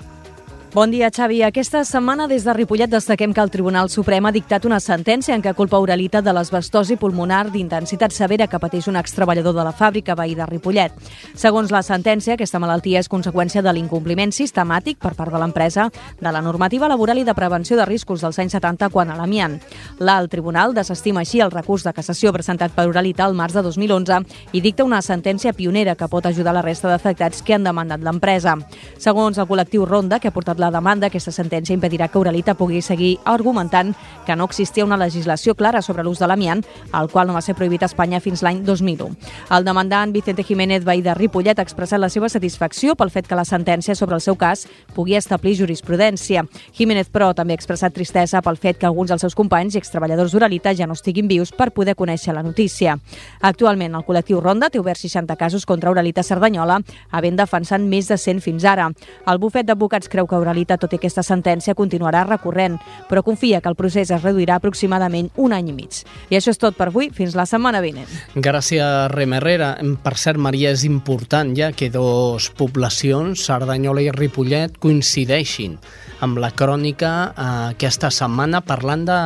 Bon 0.75 0.91
dia, 0.91 1.09
Xavi. 1.09 1.41
Aquesta 1.43 1.81
setmana 1.89 2.27
des 2.29 2.45
de 2.45 2.53
Ripollet 2.53 2.91
destaquem 2.93 3.33
que 3.33 3.41
el 3.41 3.49
Tribunal 3.49 3.89
Suprem 3.89 4.27
ha 4.29 4.31
dictat 4.31 4.67
una 4.69 4.77
sentència 4.85 5.33
en 5.33 5.41
què 5.41 5.55
culpa 5.57 5.79
oralitat 5.81 6.27
de 6.27 6.33
l'esbestosi 6.37 6.99
pulmonar 7.01 7.47
d'intensitat 7.49 8.13
severa 8.13 8.47
que 8.47 8.61
pateix 8.61 8.85
un 8.93 8.99
extreballador 9.01 9.57
de 9.57 9.65
la 9.65 9.73
fàbrica 9.73 10.13
veí 10.15 10.35
de 10.37 10.45
Ripollet. 10.45 10.93
Segons 11.33 11.73
la 11.73 11.81
sentència, 11.81 12.35
aquesta 12.35 12.61
malaltia 12.61 13.01
és 13.01 13.09
conseqüència 13.09 13.63
de 13.65 13.73
l'incompliment 13.73 14.29
sistemàtic 14.29 14.99
per 15.01 15.15
part 15.17 15.33
de 15.33 15.41
l'empresa 15.41 15.87
de 16.21 16.35
la 16.37 16.43
normativa 16.45 16.93
laboral 16.93 17.23
i 17.23 17.25
de 17.25 17.35
prevenció 17.35 17.81
de 17.81 17.89
riscos 17.89 18.21
dels 18.21 18.39
anys 18.39 18.53
70 18.53 18.91
quan 18.93 19.09
a 19.09 19.17
l'amiant. 19.17 19.57
L'alt 20.05 20.29
tribunal 20.31 20.77
desestima 20.77 21.25
així 21.25 21.41
el 21.41 21.51
recurs 21.51 21.89
de 21.89 21.95
cassació 21.97 22.35
presentat 22.37 22.77
per 22.77 22.91
Oralita 22.93 23.25
al 23.25 23.33
març 23.33 23.57
de 23.57 23.65
2011 23.65 24.21
i 24.53 24.61
dicta 24.61 24.85
una 24.85 25.01
sentència 25.01 25.57
pionera 25.57 25.97
que 25.97 26.13
pot 26.13 26.29
ajudar 26.29 26.53
la 26.53 26.67
resta 26.69 26.93
d'afectats 26.93 27.41
que 27.41 27.57
han 27.57 27.65
demandat 27.65 28.05
l'empresa. 28.05 28.59
Segons 29.01 29.41
el 29.41 29.49
col·lectiu 29.49 29.89
Ronda, 29.89 30.21
que 30.21 30.29
ha 30.29 30.37
portat 30.37 30.58
la 30.59 30.71
demanda, 30.71 31.09
aquesta 31.09 31.33
sentència 31.35 31.75
impedirà 31.75 32.09
que 32.09 32.19
Uralita 32.19 32.55
pugui 32.59 32.83
seguir 32.83 33.17
argumentant 33.25 33.95
que 34.27 34.37
no 34.37 34.45
existia 34.45 34.85
una 34.85 34.99
legislació 35.01 35.55
clara 35.55 35.83
sobre 35.83 36.05
l'ús 36.05 36.19
de 36.19 36.27
l'amiant, 36.27 36.65
el 36.95 37.09
qual 37.09 37.29
no 37.29 37.37
va 37.37 37.43
ser 37.43 37.55
prohibit 37.55 37.83
a 37.83 37.89
Espanya 37.89 38.21
fins 38.21 38.43
l'any 38.43 38.65
2001. 38.67 39.15
El 39.55 39.65
demandant 39.65 40.13
Vicente 40.13 40.45
Jiménez 40.45 40.85
Veí 40.85 41.03
de 41.03 41.15
Ripollet 41.15 41.59
ha 41.59 41.67
expressat 41.67 42.01
la 42.01 42.11
seva 42.11 42.29
satisfacció 42.29 42.95
pel 42.97 43.11
fet 43.11 43.29
que 43.29 43.39
la 43.39 43.47
sentència 43.49 43.95
sobre 43.95 44.17
el 44.19 44.25
seu 44.25 44.37
cas 44.37 44.67
pugui 44.95 45.17
establir 45.17 45.57
jurisprudència. 45.59 46.45
Jiménez, 46.73 47.09
però, 47.13 47.33
també 47.35 47.55
ha 47.55 47.61
expressat 47.61 47.95
tristesa 47.95 48.43
pel 48.43 48.57
fet 48.57 48.79
que 48.79 48.87
alguns 48.87 49.11
dels 49.13 49.23
seus 49.25 49.37
companys 49.39 49.77
i 49.77 49.83
extreballadors 49.83 50.33
d'Uralita 50.33 50.75
ja 50.75 50.87
no 50.87 50.97
estiguin 50.99 51.29
vius 51.29 51.53
per 51.53 51.71
poder 51.73 51.95
conèixer 51.97 52.35
la 52.35 52.43
notícia. 52.43 52.99
Actualment, 53.41 53.95
el 53.95 54.05
col·lectiu 54.07 54.41
Ronda 54.43 54.71
té 54.71 54.81
obert 54.81 55.01
60 55.01 55.37
casos 55.37 55.67
contra 55.67 55.91
Uralita 55.91 56.23
Cerdanyola, 56.23 56.81
havent 57.11 57.39
defensat 57.39 57.81
més 57.81 58.09
de 58.09 58.19
100 58.19 58.43
fins 58.45 58.65
ara. 58.65 58.89
El 59.27 59.39
bufet 59.39 59.67
d'advocats 59.67 60.09
creu 60.09 60.27
que 60.27 60.37
Uralita, 60.37 60.48
tot 60.79 60.93
i 60.93 60.97
aquesta 60.97 61.23
sentència, 61.23 61.75
continuarà 61.75 62.25
recorrent, 62.27 62.79
però 63.09 63.23
confia 63.23 63.61
que 63.61 63.69
el 63.69 63.77
procés 63.77 64.11
es 64.11 64.23
reduirà 64.23 64.57
aproximadament 64.57 65.31
un 65.37 65.53
any 65.53 65.69
i 65.69 65.73
mig. 65.73 66.03
I 66.31 66.37
això 66.37 66.51
és 66.51 66.59
tot 66.59 66.77
per 66.77 66.89
avui. 66.89 67.11
Fins 67.11 67.35
la 67.35 67.47
setmana 67.47 67.81
vinent. 67.81 68.09
Gràcies, 68.35 69.09
Rem 69.13 69.33
Herrera. 69.33 69.77
Per 70.03 70.15
cert, 70.17 70.39
Maria, 70.39 70.71
és 70.71 70.85
important 70.85 71.55
ja 71.57 71.73
que 71.73 71.91
dos 71.91 72.51
poblacions, 72.51 73.45
Cerdanyola 73.45 74.03
i 74.03 74.11
Ripollet, 74.11 74.79
coincideixin 74.79 75.79
amb 76.21 76.39
la 76.39 76.51
crònica 76.51 77.13
eh, 77.31 77.49
aquesta 77.75 78.11
setmana 78.11 78.61
parlant 78.61 79.07
de, 79.09 79.21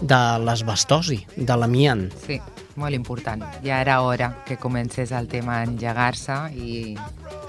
de 0.00 0.22
l'esbestosi, 0.44 1.20
de 1.36 1.56
l'amiant. 1.56 2.08
Sí, 2.26 2.40
molt 2.80 2.96
important. 2.96 3.44
Ja 3.64 3.80
era 3.84 4.00
hora 4.02 4.32
que 4.46 4.56
comencés 4.56 5.12
el 5.12 5.28
tema 5.28 5.60
a 5.60 5.64
engegar-se 5.68 6.38
i... 6.56 6.96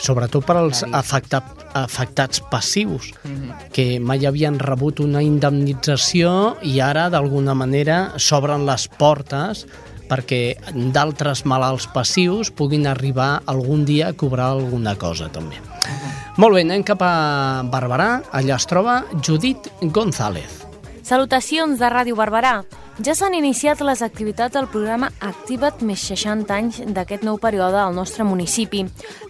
Sobretot 0.01 0.45
per 0.45 0.57
als 0.59 0.81
afecta, 0.83 1.43
afectats 1.77 2.41
passius, 2.51 3.13
mm 3.23 3.31
-hmm. 3.31 3.69
que 3.71 3.99
mai 3.99 4.25
havien 4.25 4.59
rebut 4.59 4.99
una 4.99 5.21
indemnització 5.21 6.57
i 6.61 6.79
ara, 6.81 7.09
d'alguna 7.09 7.53
manera, 7.53 8.13
s'obren 8.17 8.65
les 8.65 8.87
portes 8.87 9.67
perquè 10.11 10.57
d'altres 10.91 11.45
malalts 11.45 11.87
passius 11.87 12.51
puguin 12.51 12.87
arribar 12.87 13.41
algun 13.45 13.85
dia 13.85 14.09
a 14.09 14.13
cobrar 14.13 14.51
alguna 14.51 14.95
cosa, 14.95 15.29
també. 15.29 15.55
Uh 15.55 15.87
-huh. 15.87 16.11
Molt 16.37 16.55
bé, 16.55 16.61
anem 16.61 16.83
cap 16.83 17.01
a 17.01 17.61
Barberà. 17.63 18.21
Allà 18.31 18.55
es 18.55 18.65
troba 18.65 19.05
Judit 19.25 19.71
González. 19.81 20.65
Salutacions 21.03 21.79
de 21.79 21.89
Ràdio 21.89 22.15
Barberà. 22.15 22.63
Ja 23.01 23.15
s'han 23.17 23.33
iniciat 23.33 23.79
les 23.81 24.03
activitats 24.05 24.53
del 24.53 24.67
programa 24.69 25.07
Activa't 25.25 25.81
més 25.89 26.03
60 26.05 26.53
anys 26.53 26.75
d'aquest 26.93 27.23
nou 27.25 27.39
període 27.41 27.79
al 27.81 27.95
nostre 27.97 28.21
municipi. 28.27 28.83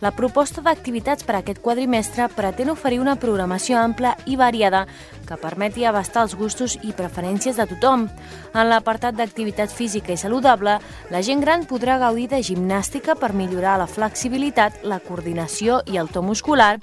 La 0.03 0.11
proposta 0.11 0.59
d'activitats 0.65 1.23
per 1.23 1.37
a 1.37 1.39
aquest 1.39 1.61
quadrimestre 1.63 2.27
pretén 2.35 2.73
oferir 2.73 2.99
una 2.99 3.15
programació 3.15 3.79
ampla 3.79 4.17
i 4.27 4.35
variada 4.35 4.83
que 5.27 5.39
permeti 5.39 5.85
abastar 5.87 6.25
els 6.25 6.35
gustos 6.35 6.75
i 6.83 6.91
preferències 6.91 7.55
de 7.55 7.69
tothom. 7.69 8.09
En 8.51 8.67
l'apartat 8.67 9.15
d'activitat 9.15 9.71
física 9.71 10.11
i 10.11 10.19
saludable, 10.19 10.75
la 11.07 11.23
gent 11.23 11.39
gran 11.39 11.63
podrà 11.63 11.95
gaudir 12.01 12.27
de 12.27 12.43
gimnàstica 12.43 13.15
per 13.15 13.31
millorar 13.31 13.77
la 13.79 13.87
flexibilitat, 13.87 14.83
la 14.83 14.99
coordinació 14.99 15.79
i 15.87 16.01
el 16.01 16.11
to 16.11 16.25
muscular, 16.25 16.75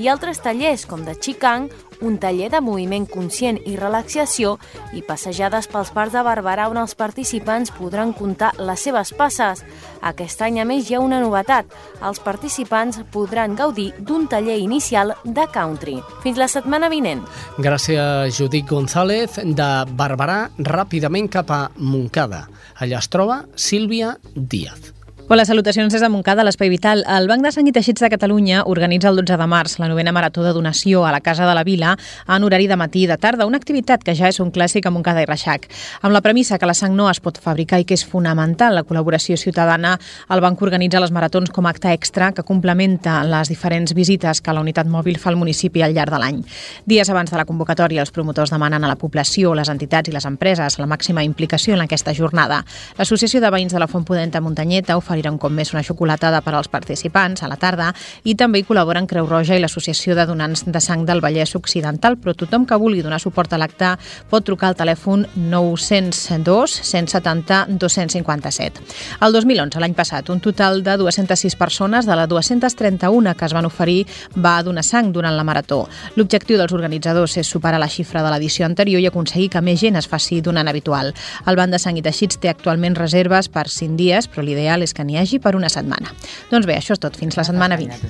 i 0.00 0.08
altres 0.08 0.40
tallers 0.40 0.86
com 0.88 1.04
de 1.04 1.12
Qigong, 1.12 1.68
un 2.02 2.18
taller 2.18 2.48
de 2.50 2.60
moviment 2.64 3.04
conscient 3.06 3.60
i 3.68 3.76
relaxació 3.76 4.56
i 4.96 5.04
passejades 5.06 5.68
pels 5.70 5.92
parcs 5.94 6.16
de 6.16 6.21
Barberà 6.26 6.68
on 6.70 6.78
els 6.80 6.94
participants 6.98 7.72
podran 7.76 8.14
comptar 8.16 8.52
les 8.58 8.80
seves 8.86 9.12
passes. 9.18 9.64
Aquest 10.02 10.42
any, 10.42 10.60
a 10.62 10.66
més, 10.68 10.88
hi 10.88 10.96
ha 10.96 11.02
una 11.02 11.20
novetat. 11.22 11.68
Els 12.02 12.22
participants 12.22 13.02
podran 13.12 13.56
gaudir 13.58 13.90
d'un 13.98 14.28
taller 14.30 14.58
inicial 14.62 15.14
de 15.24 15.46
country. 15.52 15.98
Fins 16.22 16.40
la 16.40 16.48
setmana 16.48 16.90
vinent. 16.92 17.22
Gràcies, 17.58 18.32
Judit 18.38 18.66
González. 18.68 19.38
De 19.42 19.70
Barberà, 19.98 20.46
ràpidament 20.58 21.30
cap 21.30 21.50
a 21.50 21.62
Montcada. 21.76 22.46
Allà 22.80 23.02
es 23.02 23.12
troba 23.12 23.44
Sílvia 23.54 24.16
Díaz. 24.34 25.01
Hola, 25.32 25.46
salutacions 25.46 25.94
des 25.94 26.02
de 26.04 26.08
Montcada, 26.12 26.44
l'Espai 26.44 26.68
Vital. 26.68 27.06
El 27.08 27.24
Banc 27.24 27.40
de 27.40 27.50
Sang 27.54 27.64
i 27.64 27.72
Teixits 27.72 28.02
de 28.04 28.08
Catalunya 28.12 28.66
organitza 28.68 29.08
el 29.08 29.16
12 29.16 29.38
de 29.40 29.44
març 29.48 29.78
la 29.80 29.86
novena 29.88 30.12
marató 30.12 30.42
de 30.44 30.50
donació 30.52 31.06
a 31.08 31.12
la 31.14 31.22
Casa 31.24 31.46
de 31.48 31.54
la 31.56 31.62
Vila 31.64 31.94
en 32.28 32.44
horari 32.44 32.66
de 32.68 32.76
matí 32.76 33.06
i 33.06 33.08
de 33.08 33.16
tarda, 33.16 33.46
una 33.48 33.56
activitat 33.56 34.04
que 34.04 34.12
ja 34.12 34.28
és 34.28 34.40
un 34.44 34.50
clàssic 34.52 34.84
a 34.84 34.92
Montcada 34.92 35.22
i 35.24 35.28
Reixac. 35.30 35.64
Amb 36.02 36.12
la 36.12 36.20
premissa 36.20 36.58
que 36.60 36.68
la 36.68 36.74
sang 36.76 36.92
no 36.92 37.06
es 37.08 37.22
pot 37.24 37.40
fabricar 37.40 37.80
i 37.80 37.86
que 37.88 37.96
és 37.96 38.04
fonamental 38.04 38.76
la 38.76 38.82
col·laboració 38.84 39.38
ciutadana, 39.40 39.94
el 40.28 40.42
banc 40.44 40.60
organitza 40.60 41.00
les 41.00 41.14
maratons 41.16 41.48
com 41.48 41.64
a 41.64 41.72
acte 41.72 41.94
extra 41.96 42.28
que 42.36 42.44
complementa 42.44 43.24
les 43.24 43.48
diferents 43.48 43.96
visites 43.96 44.42
que 44.44 44.52
la 44.52 44.60
unitat 44.60 44.84
mòbil 44.84 45.16
fa 45.16 45.32
al 45.32 45.40
municipi 45.40 45.80
al 45.80 45.96
llarg 45.96 46.12
de 46.12 46.20
l'any. 46.20 46.44
Dies 46.84 47.08
abans 47.08 47.32
de 47.32 47.40
la 47.40 47.48
convocatòria, 47.48 48.04
els 48.04 48.12
promotors 48.12 48.52
demanen 48.52 48.84
a 48.84 48.92
la 48.92 49.00
població, 49.00 49.56
les 49.56 49.72
entitats 49.72 50.12
i 50.12 50.12
les 50.12 50.28
empreses 50.28 50.76
la 50.76 50.90
màxima 50.92 51.24
implicació 51.24 51.72
en 51.72 51.88
aquesta 51.88 52.12
jornada. 52.12 52.60
L'Associació 53.00 53.40
de 53.40 53.56
Veïns 53.56 53.72
de 53.72 53.80
la 53.80 53.88
Font 53.88 54.04
Pudenta 54.04 54.44
Muntanyeta 54.44 55.00
oferirà 55.00 55.21
oferir 55.22 55.32
un 55.32 55.38
cop 55.38 55.52
més 55.52 55.72
una 55.72 55.82
xocolatada 55.82 56.40
per 56.42 56.54
als 56.54 56.68
participants 56.68 57.42
a 57.42 57.48
la 57.48 57.56
tarda 57.56 57.92
i 58.24 58.34
també 58.34 58.60
hi 58.60 58.66
col·laboren 58.66 59.06
Creu 59.06 59.26
Roja 59.26 59.56
i 59.56 59.60
l'Associació 59.62 60.14
de 60.14 60.26
Donants 60.26 60.64
de 60.66 60.80
Sang 60.80 61.04
del 61.06 61.20
Vallès 61.22 61.54
Occidental, 61.54 62.16
però 62.18 62.34
tothom 62.34 62.66
que 62.66 62.78
vulgui 62.78 63.02
donar 63.02 63.20
suport 63.20 63.52
a 63.52 63.58
l'acte 63.58 63.96
pot 64.30 64.44
trucar 64.44 64.72
al 64.72 64.76
telèfon 64.76 65.26
902 65.36 66.80
170 66.82 67.66
257. 67.78 68.82
El 69.22 69.32
2011, 69.32 69.80
l'any 69.80 69.94
passat, 69.94 70.28
un 70.30 70.40
total 70.40 70.82
de 70.82 70.96
206 70.98 71.56
persones 71.56 72.06
de 72.06 72.16
les 72.16 72.28
231 72.28 73.36
que 73.36 73.46
es 73.46 73.54
van 73.54 73.66
oferir 73.66 74.06
va 74.34 74.62
donar 74.62 74.84
sang 74.84 75.12
durant 75.12 75.36
la 75.36 75.44
marató. 75.44 75.86
L'objectiu 76.16 76.58
dels 76.58 76.72
organitzadors 76.72 77.36
és 77.38 77.46
superar 77.46 77.80
la 77.80 77.90
xifra 77.90 78.22
de 78.22 78.32
l'edició 78.32 78.66
anterior 78.66 79.00
i 79.00 79.06
aconseguir 79.06 79.50
que 79.52 79.62
més 79.62 79.80
gent 79.80 79.96
es 79.96 80.08
faci 80.08 80.40
donant 80.40 80.68
habitual. 80.68 81.12
El 81.46 81.58
Banc 81.58 81.72
de 81.72 81.80
Sang 81.82 81.98
i 81.98 82.02
Teixits 82.02 82.40
té 82.42 82.50
actualment 82.50 82.96
reserves 82.98 83.48
per 83.52 83.68
5 83.68 83.96
dies, 83.98 84.28
però 84.28 84.44
l'ideal 84.44 84.82
és 84.82 84.94
que 84.94 85.01
n'hi 85.04 85.18
hagi 85.20 85.40
per 85.42 85.54
una 85.58 85.70
setmana. 85.72 86.12
Doncs 86.50 86.68
bé, 86.68 86.76
això 86.78 86.96
és 86.96 87.02
tot. 87.02 87.16
Fins 87.18 87.36
la 87.38 87.44
setmana 87.48 87.78
vinent. 87.80 88.02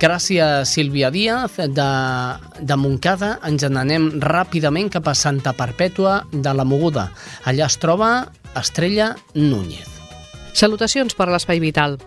Gràcies, 0.00 0.70
Sílvia 0.70 1.10
Díaz. 1.14 1.58
De, 1.76 1.90
de 2.60 2.76
Montcada 2.80 3.38
ens 3.46 3.66
n'anem 3.68 4.10
ràpidament 4.24 4.90
cap 4.92 5.08
a 5.10 5.16
Santa 5.18 5.52
Perpètua 5.56 6.22
de 6.32 6.54
la 6.56 6.64
Moguda. 6.64 7.10
Allà 7.44 7.68
es 7.68 7.78
troba 7.82 8.14
Estrella 8.56 9.14
Núñez. 9.34 9.90
Salutacions 10.54 11.16
per 11.18 11.28
l'Espai 11.28 11.60
Vital. 11.60 11.98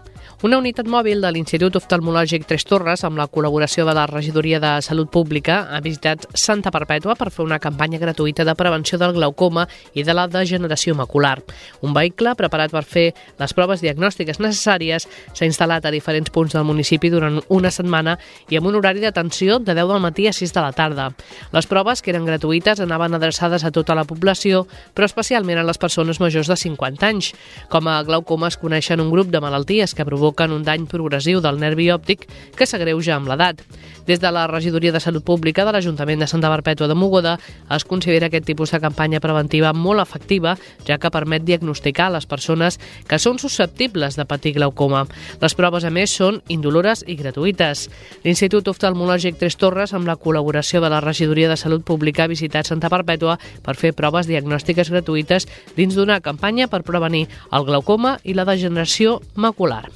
Una 0.46 0.60
unitat 0.62 0.86
mòbil 0.86 1.24
de 1.24 1.32
l'Institut 1.34 1.80
Oftalmològic 1.80 2.44
Tres 2.46 2.62
Torres, 2.70 3.02
amb 3.08 3.18
la 3.18 3.26
col·laboració 3.26 3.88
de 3.88 3.94
la 3.98 4.04
Regidoria 4.06 4.60
de 4.62 4.76
Salut 4.86 5.10
Pública, 5.10 5.64
ha 5.74 5.80
visitat 5.82 6.28
Santa 6.38 6.70
Perpètua 6.70 7.16
per 7.18 7.32
fer 7.34 7.42
una 7.42 7.58
campanya 7.58 7.98
gratuïta 7.98 8.46
de 8.46 8.54
prevenció 8.54 9.00
del 9.02 9.16
glaucoma 9.16 9.64
i 9.98 10.04
de 10.06 10.14
la 10.14 10.28
degeneració 10.30 10.94
macular. 10.94 11.40
Un 11.82 11.96
vehicle 11.96 12.36
preparat 12.38 12.70
per 12.70 12.84
fer 12.86 13.06
les 13.40 13.56
proves 13.58 13.82
diagnòstiques 13.82 14.38
necessàries 14.38 15.08
s'ha 15.08 15.48
instal·lat 15.50 15.88
a 15.90 15.94
diferents 15.96 16.30
punts 16.30 16.54
del 16.54 16.70
municipi 16.70 17.10
durant 17.10 17.42
una 17.50 17.74
setmana 17.74 18.20
i 18.54 18.62
amb 18.62 18.70
un 18.70 18.78
horari 18.78 19.02
d'atenció 19.02 19.58
de 19.58 19.74
10 19.74 19.90
del 19.90 20.06
matí 20.06 20.30
a 20.30 20.36
6 20.38 20.54
de 20.54 20.62
la 20.62 20.72
tarda. 20.72 21.10
Les 21.50 21.66
proves, 21.66 22.06
que 22.06 22.14
eren 22.14 22.30
gratuïtes, 22.30 22.84
anaven 22.86 23.18
adreçades 23.18 23.66
a 23.66 23.74
tota 23.74 23.98
la 23.98 24.06
població, 24.06 24.68
però 24.94 25.10
especialment 25.10 25.58
a 25.58 25.66
les 25.66 25.82
persones 25.82 26.22
majors 26.22 26.54
de 26.54 26.62
50 26.68 27.10
anys. 27.10 27.34
Com 27.74 27.90
a 27.90 28.04
glaucoma 28.06 28.54
es 28.54 28.62
coneixen 28.62 29.02
un 29.02 29.10
grup 29.10 29.34
de 29.34 29.42
malalties 29.42 29.98
que 29.98 30.06
provoquen 30.06 30.27
provoquen 30.28 30.52
un 30.52 30.64
dany 30.64 30.88
progressiu 30.92 31.40
del 31.40 31.60
nervi 31.60 31.88
òptic 31.94 32.26
que 32.58 32.66
s'agreuja 32.68 33.16
amb 33.16 33.30
l'edat. 33.30 33.62
Des 34.08 34.20
de 34.20 34.32
la 34.32 34.48
Regidoria 34.48 34.92
de 34.92 35.00
Salut 35.00 35.24
Pública 35.24 35.66
de 35.66 35.72
l'Ajuntament 35.72 36.20
de 36.20 36.28
Santa 36.28 36.50
Barpètua 36.50 36.88
de 36.88 36.96
Mogoda 36.96 37.38
es 37.72 37.84
considera 37.84 38.28
aquest 38.28 38.46
tipus 38.48 38.72
de 38.72 38.80
campanya 38.80 39.20
preventiva 39.20 39.74
molt 39.74 40.02
efectiva, 40.02 40.58
ja 40.88 40.98
que 40.98 41.12
permet 41.12 41.44
diagnosticar 41.44 42.10
les 42.12 42.26
persones 42.26 42.80
que 43.08 43.20
són 43.20 43.40
susceptibles 43.40 44.16
de 44.16 44.26
patir 44.26 44.54
glaucoma. 44.56 45.06
Les 45.42 45.56
proves, 45.56 45.84
a 45.84 45.92
més, 45.92 46.12
són 46.12 46.42
indolores 46.48 47.04
i 47.08 47.16
gratuïtes. 47.20 47.88
L'Institut 48.24 48.68
Oftalmològic 48.68 49.40
Tres 49.40 49.56
Torres, 49.60 49.94
amb 49.94 50.08
la 50.08 50.18
col·laboració 50.20 50.82
de 50.84 50.92
la 50.92 51.04
Regidoria 51.04 51.52
de 51.52 51.60
Salut 51.60 51.84
Pública, 51.84 52.24
ha 52.24 52.32
visitat 52.32 52.68
Santa 52.68 52.92
Perpètua 52.92 53.38
per 53.64 53.76
fer 53.76 53.94
proves 53.96 54.28
diagnòstiques 54.28 54.92
gratuïtes 54.92 55.48
dins 55.76 55.96
d'una 55.96 56.20
campanya 56.20 56.68
per 56.68 56.84
prevenir 56.84 57.28
el 57.52 57.68
glaucoma 57.68 58.18
i 58.24 58.36
la 58.36 58.48
degeneració 58.48 59.22
macular. 59.36 59.88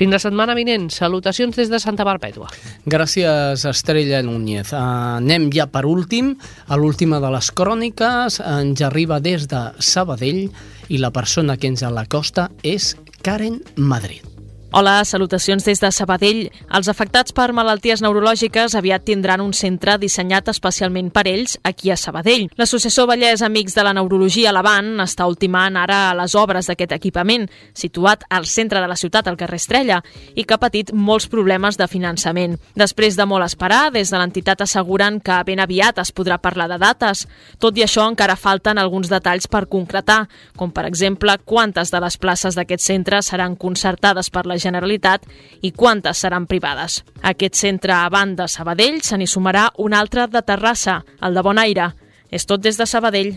Fins 0.00 0.14
la 0.16 0.18
setmana 0.22 0.54
vinent. 0.56 0.86
Salutacions 0.88 1.58
des 1.60 1.68
de 1.68 1.76
Santa 1.82 2.06
Perpètua. 2.08 2.48
Gràcies, 2.88 3.66
Estrella 3.68 4.22
Núñez. 4.24 4.72
Uh, 4.72 5.18
anem 5.20 5.50
ja 5.52 5.68
per 5.68 5.84
últim. 5.84 6.32
A 6.72 6.80
l'última 6.80 7.20
de 7.20 7.28
les 7.36 7.52
cròniques 7.52 8.40
ens 8.40 8.80
arriba 8.88 9.20
des 9.20 9.44
de 9.52 9.66
Sabadell 9.76 10.46
i 10.88 11.04
la 11.04 11.12
persona 11.12 11.60
que 11.60 11.68
ens 11.68 11.84
l'acosta 11.84 12.48
és 12.64 12.94
Karen 13.20 13.60
Madrid. 13.76 14.39
Hola, 14.72 15.04
salutacions 15.04 15.64
des 15.66 15.80
de 15.82 15.88
Sabadell. 15.90 16.44
Els 16.70 16.86
afectats 16.86 17.34
per 17.34 17.48
malalties 17.50 18.04
neurològiques 18.04 18.76
aviat 18.78 19.02
tindran 19.02 19.40
un 19.42 19.50
centre 19.50 19.96
dissenyat 19.98 20.46
especialment 20.52 21.08
per 21.10 21.24
ells 21.26 21.56
aquí 21.66 21.90
a 21.90 21.96
Sabadell. 21.98 22.44
L'Associació 22.54 23.02
Vallès 23.10 23.42
Amics 23.42 23.74
de 23.74 23.82
la 23.82 23.90
Neurologia 23.98 24.52
Lavant 24.54 25.02
està 25.02 25.26
ultimant 25.26 25.74
ara 25.74 26.12
les 26.14 26.36
obres 26.38 26.70
d'aquest 26.70 26.94
equipament, 26.94 27.48
situat 27.74 28.22
al 28.30 28.46
centre 28.46 28.78
de 28.78 28.86
la 28.86 28.94
ciutat, 28.94 29.26
al 29.26 29.40
carrer 29.40 29.58
Estrella, 29.58 29.96
i 30.38 30.44
que 30.44 30.54
ha 30.54 30.62
patit 30.62 30.94
molts 30.94 31.26
problemes 31.26 31.74
de 31.74 31.90
finançament. 31.90 32.54
Després 32.78 33.18
de 33.18 33.26
molt 33.26 33.48
esperar, 33.48 33.90
des 33.90 34.14
de 34.14 34.22
l'entitat 34.22 34.62
asseguren 34.62 35.18
que 35.18 35.40
ben 35.50 35.64
aviat 35.66 35.98
es 35.98 36.14
podrà 36.14 36.38
parlar 36.38 36.68
de 36.70 36.78
dates. 36.78 37.24
Tot 37.58 37.74
i 37.74 37.88
això, 37.88 38.06
encara 38.06 38.38
falten 38.38 38.78
alguns 38.78 39.10
detalls 39.10 39.50
per 39.50 39.66
concretar, 39.66 40.28
com 40.54 40.70
per 40.70 40.86
exemple 40.86 41.40
quantes 41.42 41.90
de 41.90 42.04
les 42.06 42.20
places 42.22 42.54
d'aquest 42.54 42.86
centre 42.86 43.18
seran 43.26 43.58
concertades 43.58 44.30
per 44.30 44.46
la 44.46 44.59
Generalitat 44.60 45.26
i 45.62 45.72
quantes 45.72 46.22
seran 46.22 46.46
privades. 46.46 47.02
A 47.22 47.34
aquest 47.34 47.58
centre 47.58 47.96
a 47.96 48.08
banda 48.12 48.48
Sabadell 48.48 49.00
se 49.02 49.18
n'hi 49.18 49.26
sumarà 49.26 49.70
un 49.78 49.94
altre 49.94 50.28
de 50.30 50.42
Terrassa, 50.42 51.00
el 51.20 51.34
de 51.34 51.42
Bonaire. 51.42 51.92
És 52.30 52.46
tot 52.46 52.62
des 52.62 52.78
de 52.78 52.86
Sabadell. 52.86 53.34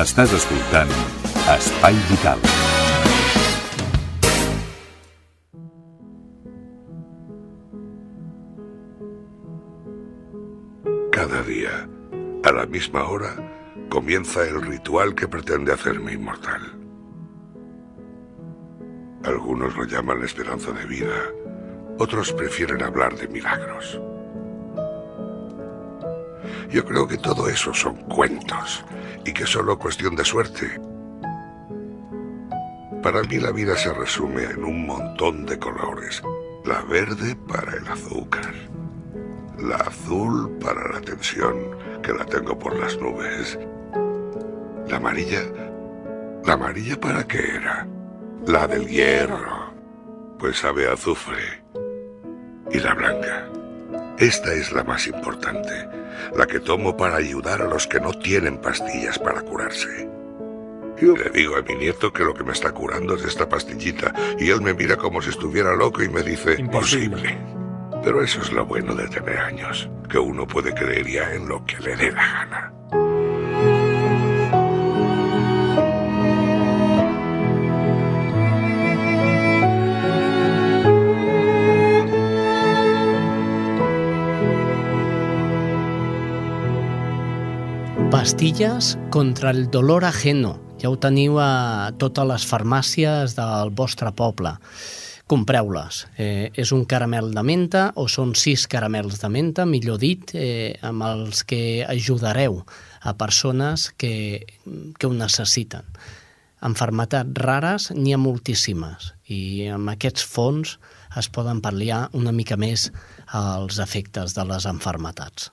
Estàs 0.00 0.32
escoltant 0.32 0.88
Espai 1.52 1.98
Vital. 2.08 2.40
Cada 11.12 11.42
día, 11.42 11.86
a 12.42 12.52
la 12.52 12.64
misma 12.66 13.04
hora, 13.04 13.36
comienza 13.90 14.42
el 14.48 14.62
ritual 14.62 15.14
que 15.14 15.28
pretende 15.28 15.72
hacerme 15.72 16.14
inmortal. 16.14 16.81
Algunos 19.24 19.76
lo 19.76 19.84
llaman 19.84 20.18
la 20.18 20.26
esperanza 20.26 20.72
de 20.72 20.84
vida, 20.84 21.14
otros 21.98 22.32
prefieren 22.32 22.82
hablar 22.82 23.16
de 23.16 23.28
milagros. 23.28 24.00
Yo 26.70 26.84
creo 26.84 27.06
que 27.06 27.18
todo 27.18 27.48
eso 27.48 27.72
son 27.72 27.96
cuentos 28.08 28.84
y 29.24 29.32
que 29.32 29.46
solo 29.46 29.78
cuestión 29.78 30.16
de 30.16 30.24
suerte. 30.24 30.80
Para 33.02 33.22
mí 33.22 33.38
la 33.38 33.52
vida 33.52 33.76
se 33.76 33.92
resume 33.92 34.44
en 34.44 34.64
un 34.64 34.86
montón 34.86 35.46
de 35.46 35.58
colores. 35.58 36.22
La 36.64 36.82
verde 36.82 37.36
para 37.36 37.76
el 37.76 37.86
azúcar, 37.88 38.54
la 39.58 39.76
azul 39.76 40.58
para 40.60 40.92
la 40.92 41.00
tensión, 41.00 41.56
que 42.02 42.12
la 42.12 42.24
tengo 42.24 42.58
por 42.58 42.78
las 42.78 42.96
nubes. 42.98 43.58
La 44.88 44.96
amarilla, 44.96 45.42
¿la 46.44 46.54
amarilla 46.54 46.98
para 46.98 47.26
qué 47.26 47.56
era? 47.56 47.86
La 48.46 48.66
del 48.66 48.88
hierro, 48.88 49.72
pues 50.38 50.58
sabe 50.58 50.88
a 50.88 50.94
azufre. 50.94 51.62
Y 52.72 52.80
la 52.80 52.92
blanca. 52.92 53.48
Esta 54.18 54.52
es 54.52 54.72
la 54.72 54.82
más 54.82 55.06
importante, 55.06 55.88
la 56.36 56.46
que 56.46 56.58
tomo 56.58 56.96
para 56.96 57.16
ayudar 57.16 57.62
a 57.62 57.68
los 57.68 57.86
que 57.86 58.00
no 58.00 58.12
tienen 58.12 58.58
pastillas 58.58 59.18
para 59.20 59.42
curarse. 59.42 60.08
Yo 61.00 61.16
le 61.16 61.30
digo 61.30 61.56
a 61.56 61.62
mi 61.62 61.76
nieto 61.76 62.12
que 62.12 62.24
lo 62.24 62.34
que 62.34 62.42
me 62.42 62.52
está 62.52 62.72
curando 62.72 63.14
es 63.14 63.24
esta 63.24 63.48
pastillita 63.48 64.12
y 64.38 64.50
él 64.50 64.60
me 64.60 64.74
mira 64.74 64.96
como 64.96 65.22
si 65.22 65.30
estuviera 65.30 65.76
loco 65.76 66.02
y 66.02 66.08
me 66.08 66.22
dice, 66.22 66.56
imposible. 66.58 67.38
Pero 68.02 68.22
eso 68.22 68.40
es 68.40 68.52
lo 68.52 68.66
bueno 68.66 68.96
de 68.96 69.06
tener 69.06 69.38
años, 69.38 69.88
que 70.10 70.18
uno 70.18 70.48
puede 70.48 70.74
creer 70.74 71.06
ya 71.06 71.32
en 71.32 71.48
lo 71.48 71.64
que 71.64 71.78
le 71.78 71.96
dé 71.96 72.10
la 72.10 72.26
gana. 72.26 72.81
Pastilles 88.12 88.98
contra 89.10 89.50
el 89.50 89.70
dolor 89.70 90.04
ajeno. 90.04 90.58
Ja 90.76 90.90
ho 90.92 90.98
teniu 91.00 91.38
a 91.40 91.94
totes 91.96 92.26
les 92.28 92.42
farmàcies 92.44 93.32
del 93.38 93.70
vostre 93.72 94.10
poble. 94.12 94.50
Compreu-les. 95.32 96.02
Eh, 96.20 96.50
és 96.52 96.74
un 96.76 96.82
caramel 96.84 97.30
de 97.32 97.40
menta 97.40 97.86
o 97.96 98.04
són 98.12 98.34
sis 98.36 98.66
caramels 98.68 99.16
de 99.22 99.30
menta, 99.32 99.64
millor 99.64 99.96
dit, 100.02 100.34
eh, 100.34 100.76
amb 100.84 101.06
els 101.08 101.40
que 101.40 101.86
ajudareu 101.88 102.60
a 103.00 103.16
persones 103.16 103.88
que, 103.96 104.44
que 104.98 105.08
ho 105.08 105.14
necessiten. 105.16 105.88
enfermetats 106.62 107.40
rares 107.42 107.88
n'hi 107.96 108.12
ha 108.12 108.18
moltíssimes 108.20 109.14
i 109.26 109.66
amb 109.72 109.88
aquests 109.88 110.22
fons 110.22 110.76
es 111.16 111.28
poden 111.32 111.64
pal·liar 111.64 112.04
una 112.12 112.30
mica 112.30 112.60
més 112.60 112.92
els 113.32 113.80
efectes 113.80 114.36
de 114.36 114.44
les 114.44 114.68
enfermetats. 114.68 115.50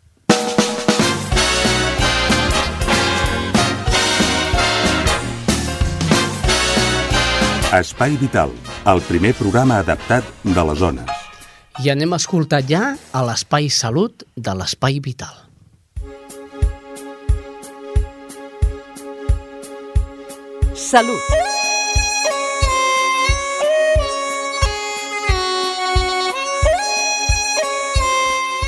Espai 7.69 8.15
Vital, 8.17 8.49
el 8.89 8.99
primer 9.05 9.29
programa 9.37 9.75
adaptat 9.83 10.25
de 10.41 10.61
les 10.65 10.79
zones. 10.81 11.09
I 11.85 11.91
anem 11.93 12.15
a 12.15 12.17
escoltar 12.17 12.63
ja 12.65 12.95
a 13.13 13.21
l'Espai 13.27 13.69
Salut 13.69 14.25
de 14.33 14.55
l'Espai 14.57 14.97
Vital. 15.05 15.35
Salut. 20.73 21.21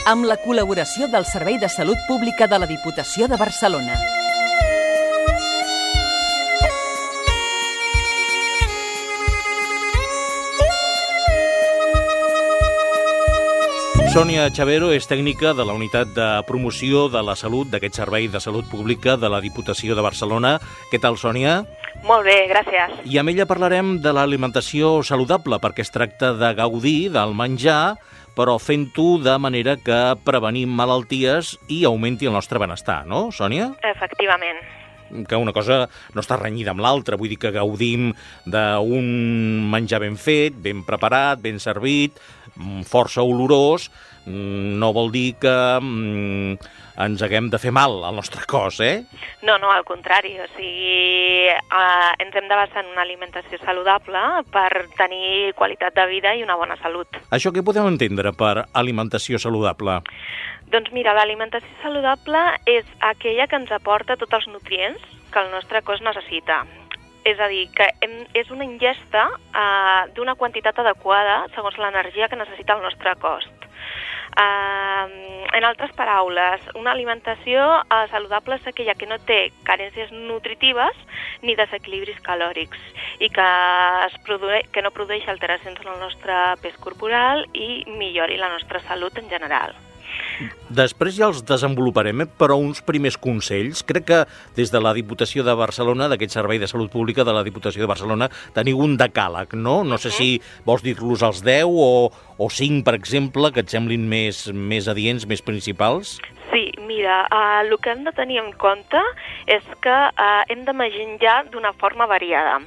Amb 0.06 0.30
la 0.30 0.38
col·laboració 0.46 1.10
del 1.10 1.26
Servei 1.26 1.58
de 1.58 1.74
Salut 1.74 1.98
Pública 2.06 2.46
de 2.46 2.62
la 2.62 2.70
Diputació 2.70 3.26
de 3.26 3.42
Barcelona. 3.42 4.21
Sònia 14.12 14.50
Chavero 14.52 14.90
és 14.92 15.06
tècnica 15.08 15.54
de 15.56 15.64
la 15.64 15.72
unitat 15.72 16.10
de 16.12 16.26
promoció 16.44 17.06
de 17.08 17.22
la 17.24 17.32
salut 17.40 17.70
d'aquest 17.72 17.96
Servei 17.96 18.26
de 18.28 18.42
Salut 18.44 18.68
Pública 18.68 19.14
de 19.16 19.30
la 19.32 19.40
Diputació 19.40 19.96
de 19.96 20.04
Barcelona. 20.04 20.58
Què 20.92 21.00
tal, 21.00 21.16
Sònia? 21.16 21.62
Molt 22.04 22.28
bé, 22.28 22.36
gràcies. 22.52 22.98
I 23.08 23.22
amb 23.22 23.32
ella 23.32 23.48
parlarem 23.48 23.94
de 24.04 24.12
l'alimentació 24.12 24.98
saludable, 25.08 25.62
perquè 25.64 25.86
es 25.86 25.96
tracta 25.96 26.34
de 26.36 26.52
gaudir 26.60 27.08
del 27.16 27.32
menjar, 27.40 27.96
però 28.36 28.58
fent-ho 28.60 29.16
de 29.24 29.38
manera 29.40 29.78
que 29.80 30.02
prevenim 30.28 30.76
malalties 30.76 31.56
i 31.72 31.86
augmenti 31.88 32.28
el 32.28 32.36
nostre 32.36 32.60
benestar, 32.60 33.06
no, 33.08 33.30
Sònia? 33.32 33.72
Efectivament 33.96 34.60
que 35.28 35.40
una 35.40 35.54
cosa 35.54 35.86
no 36.16 36.24
està 36.24 36.38
renyida 36.40 36.76
amb 36.76 36.84
l'altra, 36.84 37.20
vull 37.20 37.32
dir 37.32 37.40
que 37.42 37.54
gaudim 37.56 38.12
d'un 38.46 39.10
menjar 39.72 40.02
ben 40.04 40.18
fet, 40.20 40.58
ben 40.58 40.86
preparat, 40.88 41.42
ben 41.44 41.60
servit, 41.60 42.20
mm, 42.56 42.84
força 42.90 43.24
olorós, 43.24 43.90
mm, 44.26 44.80
no 44.80 44.94
vol 44.94 45.12
dir 45.12 45.36
que 45.42 45.58
mm, 45.82 46.58
ens 47.02 47.22
haguem 47.24 47.50
de 47.50 47.60
fer 47.62 47.72
mal 47.72 48.04
al 48.06 48.16
nostre 48.16 48.46
cos, 48.48 48.80
eh? 48.84 49.04
No, 49.44 49.58
no, 49.58 49.72
al 49.72 49.84
contrari, 49.88 50.34
o 50.40 50.48
sigui, 50.56 51.48
eh, 51.50 52.12
ens 52.24 52.36
hem 52.36 52.50
de 52.50 52.60
basar 52.60 52.84
en 52.84 52.92
una 52.94 53.06
alimentació 53.06 53.60
saludable 53.64 54.22
per 54.54 54.88
tenir 54.98 55.54
qualitat 55.58 55.96
de 55.98 56.06
vida 56.12 56.36
i 56.36 56.44
una 56.44 56.58
bona 56.60 56.78
salut. 56.82 57.22
Això 57.32 57.54
què 57.54 57.64
podem 57.66 57.88
entendre 57.88 58.34
per 58.38 58.68
alimentació 58.74 59.40
saludable? 59.40 60.02
Doncs 60.72 60.92
mira, 60.96 61.12
l'alimentació 61.12 61.68
saludable 61.82 62.42
és 62.70 62.88
aquella 63.04 63.48
que 63.52 63.58
ens 63.60 63.72
aporta 63.76 64.16
tots 64.16 64.38
els 64.38 64.46
nutrients 64.54 65.02
que 65.34 65.42
el 65.42 65.50
nostre 65.52 65.82
cos 65.84 66.00
necessita. 66.06 66.62
És 67.28 67.42
a 67.44 67.50
dir, 67.52 67.66
que 67.76 67.90
hem, 68.06 68.14
és 68.40 68.48
una 68.56 68.64
ingesta 68.64 69.26
eh, 69.36 70.04
d'una 70.16 70.38
quantitat 70.40 70.80
adequada 70.80 71.42
segons 71.58 71.76
l'energia 71.78 72.30
que 72.32 72.40
necessita 72.40 72.80
el 72.80 72.86
nostre 72.88 73.18
cos. 73.20 73.50
Uh, 74.32 75.44
en 75.52 75.66
altres 75.68 75.92
paraules, 75.92 76.64
una 76.80 76.94
alimentació 76.96 77.66
uh, 77.82 78.06
saludable 78.14 78.56
és 78.62 78.70
aquella 78.72 78.96
que 78.96 79.10
no 79.10 79.18
té 79.28 79.42
carències 79.68 80.16
nutritives 80.16 80.96
ni 81.44 81.58
desequilibris 81.60 82.24
calòrics 82.24 82.80
i 83.20 83.28
que, 83.28 83.52
es 84.08 84.18
produe, 84.24 84.64
que 84.72 84.88
no 84.88 84.96
produeix 84.96 85.28
alteracions 85.28 85.84
en 85.84 85.94
el 85.98 86.00
nostre 86.08 86.42
pes 86.64 86.80
corporal 86.80 87.44
i 87.52 87.84
millori 87.92 88.40
la 88.40 88.54
nostra 88.56 88.80
salut 88.88 89.20
en 89.20 89.28
general. 89.28 89.76
Després 90.72 91.18
ja 91.18 91.28
els 91.28 91.42
desenvoluparem, 91.46 92.24
eh, 92.24 92.28
però 92.40 92.56
uns 92.60 92.82
primers 92.86 93.18
consells. 93.20 93.84
Crec 93.88 94.08
que 94.08 94.20
des 94.56 94.72
de 94.72 94.82
la 94.82 94.94
Diputació 94.96 95.44
de 95.44 95.56
Barcelona, 95.58 96.08
d'aquest 96.08 96.38
Servei 96.38 96.60
de 96.60 96.70
Salut 96.72 96.92
Pública 96.92 97.26
de 97.28 97.36
la 97.36 97.44
Diputació 97.44 97.84
de 97.84 97.92
Barcelona, 97.92 98.30
teniu 98.56 98.80
un 98.80 98.98
decàleg, 98.98 99.54
no? 99.54 99.82
No 99.84 100.00
sé 100.02 100.14
si 100.16 100.30
vols 100.66 100.84
dir-los 100.86 101.24
als 101.24 101.44
10 101.44 101.68
o, 101.68 102.12
o 102.38 102.50
5, 102.50 102.86
per 102.88 102.96
exemple, 102.96 103.52
que 103.52 103.66
et 103.66 103.74
semblin 103.74 104.08
més, 104.10 104.48
més 104.54 104.88
adients, 104.88 105.28
més 105.28 105.44
principals. 105.44 106.18
Sí, 106.52 106.72
mira, 106.88 107.22
uh, 107.32 107.62
el 107.64 107.78
que 107.80 107.94
hem 107.94 108.04
de 108.04 108.12
tenir 108.16 108.42
en 108.42 108.52
compte 108.60 109.00
és 109.48 109.64
que 109.84 109.94
uh, 110.10 110.42
hem 110.52 110.66
de 110.68 110.74
menjar 110.76 111.46
d'una 111.52 111.72
forma 111.80 112.08
variada. 112.12 112.60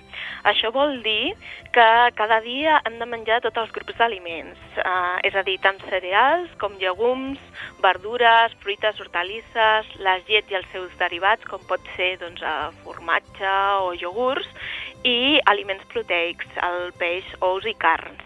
Això 0.48 0.70
vol 0.72 1.02
dir 1.04 1.34
que 1.74 2.12
cada 2.14 2.38
dia 2.40 2.76
hem 2.86 3.00
de 3.00 3.06
menjar 3.10 3.40
tots 3.42 3.58
els 3.58 3.72
grups 3.74 3.96
d'aliments, 3.98 4.60
uh, 4.78 5.18
és 5.26 5.34
a 5.34 5.42
dir, 5.42 5.56
tant 5.64 5.80
cereals 5.90 6.52
com 6.62 6.76
llegums, 6.78 7.40
verdures, 7.82 8.54
fruites, 8.62 9.00
hortalisses, 9.02 9.90
les 10.06 10.22
llets 10.28 10.54
i 10.54 10.58
els 10.60 10.68
seus 10.70 10.94
derivats, 11.00 11.42
com 11.50 11.64
pot 11.66 11.82
ser 11.96 12.12
doncs, 12.22 12.44
uh, 12.46 12.70
formatge 12.86 13.56
o 13.82 13.90
iogurts, 13.98 14.70
i 15.02 15.40
aliments 15.50 15.82
proteics, 15.90 16.46
el 16.62 16.92
peix, 17.02 17.26
ous 17.42 17.66
i 17.66 17.74
carns. 17.74 18.22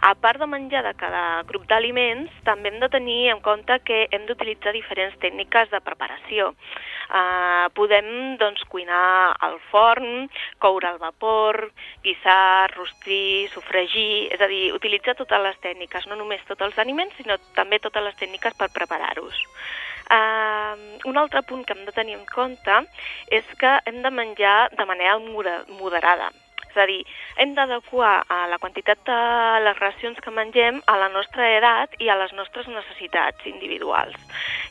A 0.00 0.14
part 0.14 0.38
de 0.38 0.46
menjar 0.46 0.84
de 0.86 0.94
cada 0.94 1.42
grup 1.44 1.64
d'aliments, 1.68 2.32
també 2.46 2.70
hem 2.70 2.78
de 2.80 2.88
tenir 2.88 3.32
en 3.32 3.40
compte 3.42 3.80
que 3.84 4.06
hem 4.14 4.28
d'utilitzar 4.28 4.72
diferents 4.72 5.16
tècniques 5.20 5.72
de 5.74 5.80
preparació. 5.82 6.52
Uh, 7.08 7.68
podem 7.72 8.36
doncs, 8.36 8.64
cuinar 8.68 9.32
al 9.40 9.56
forn, 9.70 10.26
coure 10.60 10.90
al 10.90 10.98
vapor, 11.00 11.70
guissar, 12.04 12.68
rostir, 12.74 13.48
sofregir, 13.54 14.28
és 14.34 14.42
a 14.44 14.48
dir, 14.50 14.66
utilitzar 14.76 15.16
totes 15.16 15.40
les 15.40 15.56
tècniques, 15.64 16.04
no 16.10 16.18
només 16.20 16.44
tots 16.48 16.66
els 16.68 16.76
aliments, 16.78 17.16
sinó 17.16 17.38
també 17.56 17.80
totes 17.80 18.04
les 18.04 18.18
tècniques 18.20 18.56
per 18.60 18.68
preparar-los. 18.74 19.40
Uh, 20.08 20.76
un 21.08 21.16
altre 21.20 21.42
punt 21.48 21.64
que 21.64 21.76
hem 21.76 21.84
de 21.88 21.96
tenir 21.96 22.16
en 22.16 22.28
compte 22.28 22.76
és 23.32 23.56
que 23.60 23.72
hem 23.88 24.02
de 24.04 24.12
menjar 24.12 24.58
de 24.76 24.88
manera 24.88 25.18
moderada. 25.20 26.30
A 26.78 26.86
dir, 26.86 27.00
hem 27.42 27.54
d'adequar 27.56 28.12
la 28.50 28.58
quantitat 28.62 29.00
de 29.06 29.18
les 29.64 29.78
racions 29.80 30.18
que 30.22 30.30
mengem 30.30 30.78
a 30.86 30.94
la 31.00 31.08
nostra 31.10 31.48
edat 31.56 31.96
i 31.98 32.08
a 32.08 32.16
les 32.20 32.32
nostres 32.38 32.68
necessitats 32.70 33.46
individuals. 33.50 34.14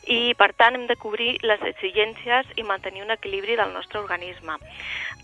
I, 0.08 0.32
per 0.40 0.52
tant, 0.56 0.78
hem 0.78 0.86
de 0.88 0.96
cobrir 0.96 1.34
les 1.44 1.62
exigències 1.68 2.48
i 2.56 2.64
mantenir 2.64 3.04
un 3.04 3.12
equilibri 3.12 3.58
del 3.60 3.74
nostre 3.76 4.00
organisme. 4.00 4.56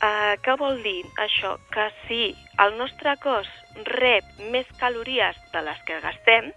Uh, 0.02 0.34
què 0.44 0.58
vol 0.60 0.82
dir 0.84 1.00
això? 1.24 1.56
Que 1.72 1.88
si 2.04 2.34
el 2.60 2.76
nostre 2.76 3.16
cos 3.24 3.48
rep 3.88 4.24
més 4.52 4.68
calories 4.80 5.38
de 5.52 5.62
les 5.66 5.80
que 5.88 6.00
gastem, 6.04 6.50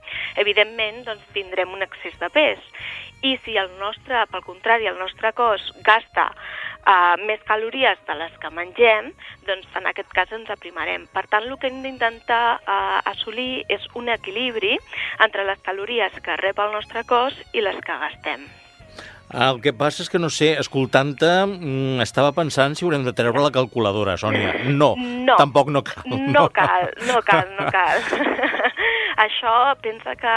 evidentment 0.43 1.03
doncs, 1.07 1.25
tindrem 1.35 1.73
un 1.73 1.85
excés 1.85 2.17
de 2.21 2.29
pes. 2.33 2.61
I 3.25 3.33
si 3.45 3.57
el 3.57 3.71
nostre, 3.79 4.25
pel 4.31 4.45
contrari, 4.45 4.85
el 4.89 4.99
nostre 4.99 5.31
cos 5.33 5.63
gasta 5.85 6.27
uh, 6.29 7.15
més 7.25 7.41
calories 7.49 7.97
de 8.05 8.17
les 8.19 8.37
que 8.41 8.53
mengem, 8.53 9.09
doncs 9.49 9.79
en 9.79 9.89
aquest 9.89 10.13
cas 10.13 10.35
ens 10.37 10.53
aprimarem. 10.53 11.07
Per 11.15 11.25
tant, 11.31 11.47
el 11.49 11.57
que 11.57 11.71
hem 11.71 11.81
d'intentar 11.85 12.59
uh, 12.59 13.01
assolir 13.09 13.65
és 13.73 13.89
un 13.97 14.13
equilibri 14.13 14.77
entre 15.25 15.49
les 15.49 15.65
calories 15.65 16.21
que 16.21 16.39
rep 16.43 16.61
el 16.61 16.77
nostre 16.77 17.03
cos 17.09 17.41
i 17.53 17.65
les 17.65 17.81
que 17.81 18.01
gastem. 18.05 18.45
El 19.27 19.59
que 19.59 19.73
passa 19.75 20.05
és 20.05 20.09
que, 20.09 20.19
no 20.23 20.29
sé, 20.31 20.53
escoltant-te, 20.55 21.29
mm, 21.45 21.99
estava 22.05 22.31
pensant 22.31 22.77
si 22.77 22.85
haurem 22.85 23.03
de 23.03 23.11
treure 23.11 23.41
la 23.43 23.51
calculadora, 23.51 24.15
Sònia. 24.15 24.53
No, 24.71 24.93
no 24.95 25.35
tampoc 25.35 25.67
no 25.67 25.83
cal. 25.83 26.03
No, 26.07 26.17
no 26.31 26.45
cal, 26.49 26.87
no 27.09 27.19
cal, 27.21 27.49
no 27.59 27.67
cal. 27.75 27.99
Això 29.25 29.75
pensa 29.81 30.15
que 30.15 30.35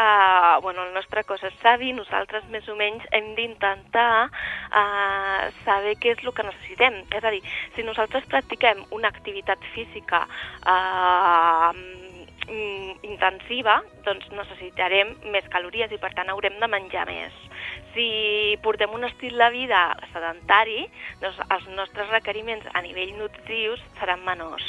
bueno, 0.62 0.82
el 0.88 0.94
nostre 0.94 1.22
cos 1.22 1.42
és 1.46 1.54
savi, 1.62 1.92
nosaltres 1.92 2.48
més 2.50 2.66
o 2.68 2.74
menys 2.74 3.04
hem 3.12 3.34
d'intentar 3.36 4.26
uh, 4.26 5.50
saber 5.62 5.94
què 6.00 6.16
és 6.16 6.24
el 6.24 6.34
que 6.34 6.48
necessitem. 6.48 7.02
És 7.14 7.22
a 7.22 7.30
dir, 7.30 7.42
si 7.76 7.86
nosaltres 7.86 8.26
practiquem 8.26 8.82
una 8.90 9.12
activitat 9.12 9.62
física 9.74 10.24
uh, 10.66 11.70
intensiva, 13.06 13.78
doncs 14.06 14.28
necessitarem 14.34 15.14
més 15.34 15.46
calories 15.52 15.92
i 15.92 15.98
per 16.02 16.12
tant 16.16 16.30
haurem 16.32 16.58
de 16.60 16.68
menjar 16.70 17.06
més. 17.08 17.34
Si 17.94 18.06
portem 18.64 18.92
un 18.94 19.06
estil 19.08 19.38
de 19.38 19.50
vida 19.54 19.82
sedentari, 20.12 20.84
doncs 21.22 21.40
els 21.48 21.66
nostres 21.78 22.10
requeriments 22.14 22.66
a 22.74 22.82
nivell 22.86 23.16
nutritius 23.18 23.82
seran 23.98 24.24
menors. 24.26 24.66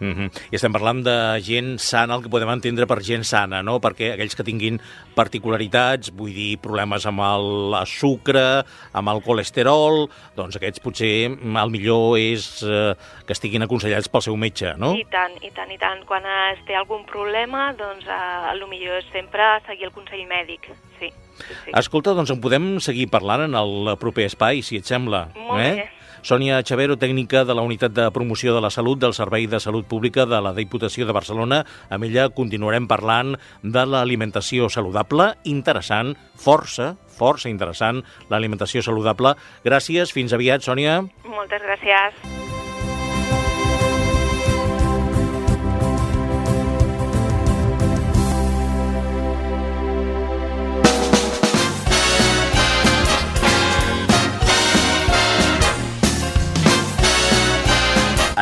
Mm 0.00 0.12
-hmm. 0.12 0.30
I 0.50 0.56
estem 0.56 0.72
parlant 0.72 1.02
de 1.04 1.40
gent 1.42 1.78
sana, 1.78 2.14
el 2.14 2.22
que 2.22 2.28
podem 2.28 2.50
entendre 2.50 2.86
per 2.86 3.02
gent 3.02 3.24
sana, 3.24 3.62
no? 3.62 3.80
Perquè 3.80 4.12
aquells 4.14 4.34
que 4.34 4.44
tinguin 4.44 4.80
particularitats, 5.14 6.10
vull 6.10 6.34
dir, 6.34 6.58
problemes 6.58 7.06
amb 7.06 7.20
el 7.20 7.86
sucre, 7.86 8.64
amb 8.92 9.08
el 9.08 9.22
colesterol, 9.22 10.08
doncs 10.36 10.56
aquests 10.56 10.80
potser 10.80 11.30
el 11.30 11.70
millor 11.70 12.18
és 12.18 12.62
eh, 12.62 12.94
que 13.26 13.32
estiguin 13.32 13.62
aconsellats 13.62 14.08
pel 14.08 14.22
seu 14.22 14.36
metge, 14.36 14.74
no? 14.76 14.94
I 14.94 15.06
tant, 15.10 15.32
i 15.42 15.50
tant, 15.50 15.70
i 15.70 15.78
tant. 15.78 16.04
Quan 16.04 16.24
es 16.26 16.58
té 16.66 16.74
algun 16.74 17.04
problema, 17.04 17.72
doncs 17.72 18.06
eh, 18.06 18.52
el 18.52 18.66
millor 18.68 18.98
és 18.98 19.06
sempre 19.12 19.42
seguir 19.66 19.86
el 19.86 19.92
consell 19.92 20.26
mèdic, 20.26 20.70
sí. 20.98 21.10
sí, 21.38 21.54
sí. 21.64 21.70
Escolta, 21.72 22.14
doncs 22.14 22.30
en 22.30 22.40
podem 22.40 22.80
seguir 22.80 23.08
parlant 23.10 23.42
en 23.48 23.54
el 23.54 23.96
proper 23.98 24.26
espai, 24.26 24.62
si 24.62 24.76
et 24.76 24.84
sembla. 24.84 25.28
Molt 25.34 25.60
eh? 25.60 25.74
bé. 25.74 26.03
Sònia 26.24 26.62
Xavero, 26.64 26.94
tècnica 26.96 27.42
de 27.44 27.52
la 27.52 27.60
Unitat 27.60 27.92
de 27.92 28.06
Promoció 28.08 28.54
de 28.54 28.62
la 28.64 28.70
Salut 28.72 28.96
del 29.02 29.12
Servei 29.12 29.44
de 29.44 29.58
Salut 29.60 29.84
Pública 29.84 30.24
de 30.24 30.38
la 30.40 30.54
Diputació 30.56 31.04
de 31.04 31.12
Barcelona. 31.12 31.58
Amb 31.92 32.08
ella 32.08 32.30
continuarem 32.32 32.86
parlant 32.88 33.34
de 33.60 33.84
l'alimentació 33.84 34.70
saludable, 34.72 35.34
interessant, 35.44 36.14
força, 36.40 36.94
força 37.18 37.52
interessant, 37.52 38.00
l'alimentació 38.32 38.80
saludable. 38.80 39.34
Gràcies, 39.68 40.16
fins 40.16 40.32
aviat, 40.32 40.64
Sònia. 40.64 41.02
Moltes 41.28 41.60
gràcies. 41.68 42.63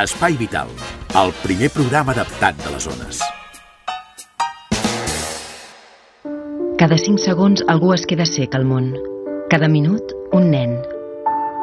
Espai 0.03 0.35
Vital, 0.35 0.67
el 1.15 1.29
primer 1.45 1.69
programa 1.71 2.11
adaptat 2.11 2.57
de 2.59 2.71
les 2.73 2.87
zones. 2.89 3.19
Cada 6.81 6.97
5 6.99 7.23
segons 7.23 7.63
algú 7.71 7.93
es 7.95 8.03
queda 8.11 8.27
sec 8.27 8.57
al 8.59 8.65
món. 8.67 8.89
Cada 9.53 9.69
minut, 9.71 10.11
un 10.35 10.49
nen. 10.51 10.73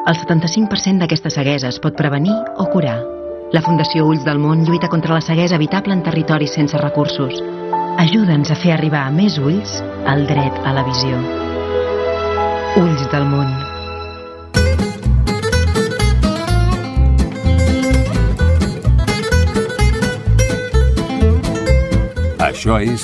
El 0.07 0.15
75% 0.15 1.03
d'aquesta 1.03 1.33
ceguesa 1.35 1.67
es 1.67 1.81
pot 1.83 1.97
prevenir 1.99 2.37
o 2.55 2.69
curar. 2.71 3.01
La 3.51 3.63
Fundació 3.65 4.05
Ulls 4.07 4.23
del 4.23 4.39
Món 4.39 4.63
lluita 4.63 4.87
contra 4.87 5.17
la 5.17 5.25
ceguesa 5.25 5.57
evitable 5.59 5.97
en 5.97 6.05
territoris 6.05 6.53
sense 6.55 6.79
recursos. 6.79 7.41
Ajuda'ns 8.05 8.53
a 8.53 8.59
fer 8.61 8.71
arribar 8.77 9.03
a 9.03 9.11
més 9.11 9.35
ulls 9.41 9.81
el 10.13 10.23
dret 10.31 10.63
a 10.63 10.77
la 10.77 10.85
visió. 10.87 11.19
Ulls 12.79 13.03
del 13.11 13.27
Món. 13.33 13.78
Això 22.49 22.79
és 22.81 23.03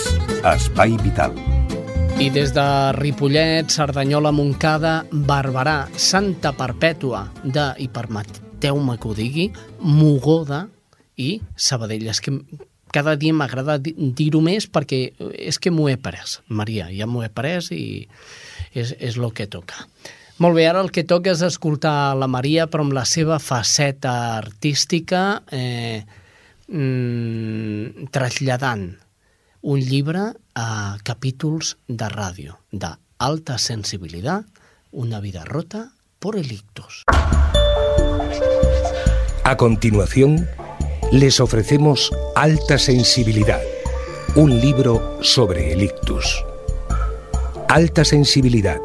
Espai 0.50 0.96
Vital. 1.04 1.36
I 2.18 2.32
des 2.34 2.50
de 2.56 2.64
Ripollet, 2.96 3.70
Cerdanyola, 3.70 4.32
Montcada, 4.34 5.04
Barberà, 5.12 5.84
Santa 6.02 6.50
Perpètua 6.58 7.20
de, 7.44 7.68
i 7.78 7.86
permeteu-me 7.94 8.96
que 8.98 9.12
ho 9.12 9.14
digui, 9.14 9.46
Mogoda 9.86 10.64
i 11.22 11.36
Sabadell. 11.54 12.08
És 12.10 12.24
que 12.26 12.34
cada 12.90 13.14
dia 13.22 13.38
m'agrada 13.38 13.78
dir-ho 13.78 14.42
més 14.42 14.66
perquè 14.66 15.04
és 15.38 15.62
que 15.62 15.70
m'ho 15.70 15.92
he 15.94 16.00
pres, 16.02 16.40
Maria, 16.50 16.90
ja 16.90 17.06
m'ho 17.06 17.22
he 17.22 17.30
pres 17.30 17.70
i 17.76 17.86
és, 18.74 18.98
és 18.98 19.22
el 19.22 19.30
que 19.30 19.46
toca. 19.46 19.86
Molt 20.42 20.58
bé, 20.58 20.66
ara 20.66 20.82
el 20.82 20.90
que 20.90 21.06
toca 21.06 21.38
és 21.38 21.46
escoltar 21.46 22.16
la 22.18 22.26
Maria, 22.26 22.66
però 22.66 22.90
amb 22.90 22.98
la 22.98 23.06
seva 23.06 23.38
faceta 23.38 24.18
artística, 24.42 25.26
eh, 25.54 26.02
mm, 26.66 28.10
traslladant 28.10 29.05
un 29.66 29.80
llibre 29.82 30.22
a 30.54 30.98
capítols 31.02 31.72
de 31.88 32.06
ràdio, 32.06 32.60
de 32.70 32.92
alta 33.18 33.58
sensibilitat, 33.58 34.46
una 34.92 35.20
vida 35.20 35.44
rota 35.44 35.90
por 36.20 36.38
el 36.38 36.52
ictus. 36.52 37.02
A 39.44 39.58
continuación, 39.58 40.48
les 41.12 41.40
ofrecemos 41.40 42.12
Alta 42.36 42.78
Sensibilidad, 42.78 43.62
un 44.36 44.52
libro 44.62 45.18
sobre 45.24 45.74
el 45.74 45.82
ictus. 45.82 46.46
Alta 47.68 48.06
Sensibilidad, 48.06 48.78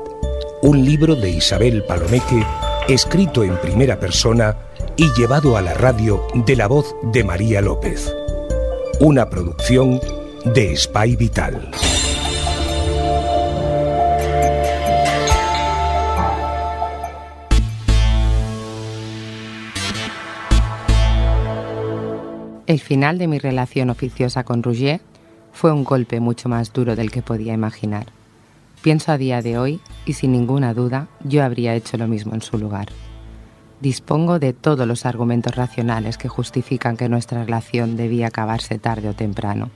un 0.62 0.82
libro 0.82 1.14
de 1.14 1.28
Isabel 1.28 1.84
Palomeque, 1.84 2.42
escrito 2.88 3.44
en 3.44 3.60
primera 3.60 4.00
persona 4.00 4.56
y 4.96 5.12
llevado 5.12 5.58
a 5.58 5.60
la 5.60 5.74
radio 5.74 6.26
de 6.34 6.56
la 6.56 6.68
voz 6.68 6.94
de 7.12 7.22
María 7.22 7.60
López. 7.60 8.14
Una 8.98 9.28
producción 9.28 10.00
de 10.44 10.74
Spy 10.74 11.16
Vital. 11.16 11.70
El 22.66 22.80
final 22.80 23.18
de 23.18 23.26
mi 23.26 23.38
relación 23.38 23.90
oficiosa 23.90 24.44
con 24.44 24.62
Rouget 24.62 25.02
fue 25.52 25.72
un 25.72 25.84
golpe 25.84 26.20
mucho 26.20 26.48
más 26.48 26.72
duro 26.72 26.96
del 26.96 27.10
que 27.10 27.20
podía 27.20 27.52
imaginar. 27.52 28.06
Pienso 28.80 29.12
a 29.12 29.18
día 29.18 29.42
de 29.42 29.58
hoy 29.58 29.80
y 30.06 30.14
sin 30.14 30.32
ninguna 30.32 30.72
duda 30.72 31.08
yo 31.22 31.44
habría 31.44 31.74
hecho 31.74 31.98
lo 31.98 32.08
mismo 32.08 32.34
en 32.34 32.40
su 32.40 32.56
lugar. 32.56 32.88
Dispongo 33.80 34.38
de 34.38 34.54
todos 34.54 34.86
los 34.86 35.04
argumentos 35.04 35.54
racionales 35.54 36.16
que 36.16 36.28
justifican 36.28 36.96
que 36.96 37.10
nuestra 37.10 37.44
relación 37.44 37.96
debía 37.96 38.28
acabarse 38.28 38.78
tarde 38.78 39.10
o 39.10 39.14
temprano 39.14 39.70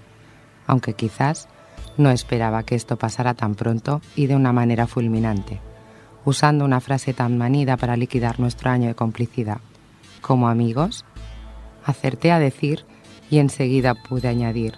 aunque 0.66 0.94
quizás 0.94 1.48
no 1.96 2.10
esperaba 2.10 2.62
que 2.62 2.74
esto 2.74 2.96
pasara 2.96 3.34
tan 3.34 3.54
pronto 3.54 4.00
y 4.16 4.26
de 4.26 4.36
una 4.36 4.52
manera 4.52 4.86
fulminante, 4.86 5.60
usando 6.24 6.64
una 6.64 6.80
frase 6.80 7.14
tan 7.14 7.38
manida 7.38 7.76
para 7.76 7.96
liquidar 7.96 8.40
nuestro 8.40 8.70
año 8.70 8.88
de 8.88 8.94
complicidad. 8.94 9.58
Como 10.20 10.48
amigos, 10.48 11.04
acerté 11.84 12.32
a 12.32 12.38
decir 12.38 12.84
y 13.30 13.38
enseguida 13.38 13.94
pude 13.94 14.28
añadir, 14.28 14.74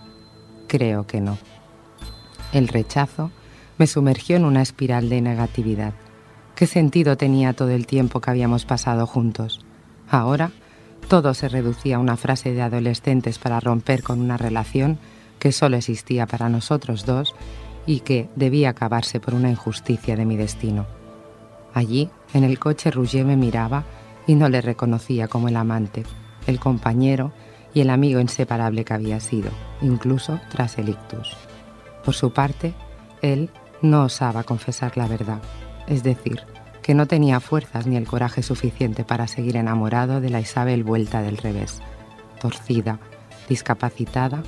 creo 0.68 1.06
que 1.06 1.20
no. 1.20 1.38
El 2.52 2.68
rechazo 2.68 3.30
me 3.78 3.86
sumergió 3.86 4.36
en 4.36 4.44
una 4.44 4.62
espiral 4.62 5.08
de 5.08 5.20
negatividad. 5.20 5.92
¿Qué 6.54 6.66
sentido 6.66 7.16
tenía 7.16 7.52
todo 7.52 7.70
el 7.70 7.86
tiempo 7.86 8.20
que 8.20 8.30
habíamos 8.30 8.64
pasado 8.64 9.06
juntos? 9.06 9.64
Ahora, 10.08 10.52
todo 11.08 11.34
se 11.34 11.48
reducía 11.48 11.96
a 11.96 12.00
una 12.00 12.16
frase 12.16 12.52
de 12.52 12.62
adolescentes 12.62 13.38
para 13.38 13.60
romper 13.60 14.02
con 14.02 14.20
una 14.20 14.36
relación 14.36 14.98
que 15.46 15.52
solo 15.52 15.76
existía 15.76 16.26
para 16.26 16.48
nosotros 16.48 17.06
dos 17.06 17.32
y 17.86 18.00
que 18.00 18.28
debía 18.34 18.70
acabarse 18.70 19.20
por 19.20 19.32
una 19.32 19.48
injusticia 19.48 20.16
de 20.16 20.24
mi 20.24 20.36
destino. 20.36 20.86
Allí, 21.72 22.10
en 22.34 22.42
el 22.42 22.58
coche, 22.58 22.90
Rouget 22.90 23.24
me 23.24 23.36
miraba 23.36 23.84
y 24.26 24.34
no 24.34 24.48
le 24.48 24.60
reconocía 24.60 25.28
como 25.28 25.46
el 25.46 25.54
amante, 25.54 26.02
el 26.48 26.58
compañero 26.58 27.30
y 27.72 27.80
el 27.80 27.90
amigo 27.90 28.18
inseparable 28.18 28.84
que 28.84 28.94
había 28.94 29.20
sido, 29.20 29.50
incluso 29.82 30.40
tras 30.50 30.78
el 30.78 30.88
ictus. 30.88 31.36
Por 32.04 32.14
su 32.14 32.32
parte, 32.32 32.74
él 33.22 33.48
no 33.82 34.02
osaba 34.02 34.42
confesar 34.42 34.96
la 34.96 35.06
verdad, 35.06 35.42
es 35.86 36.02
decir, 36.02 36.42
que 36.82 36.94
no 36.94 37.06
tenía 37.06 37.38
fuerzas 37.38 37.86
ni 37.86 37.94
el 37.94 38.08
coraje 38.08 38.42
suficiente 38.42 39.04
para 39.04 39.28
seguir 39.28 39.56
enamorado 39.56 40.20
de 40.20 40.30
la 40.30 40.40
Isabel 40.40 40.82
vuelta 40.82 41.22
del 41.22 41.36
revés, 41.36 41.82
torcida, 42.40 42.98
discapacitada 43.48 44.42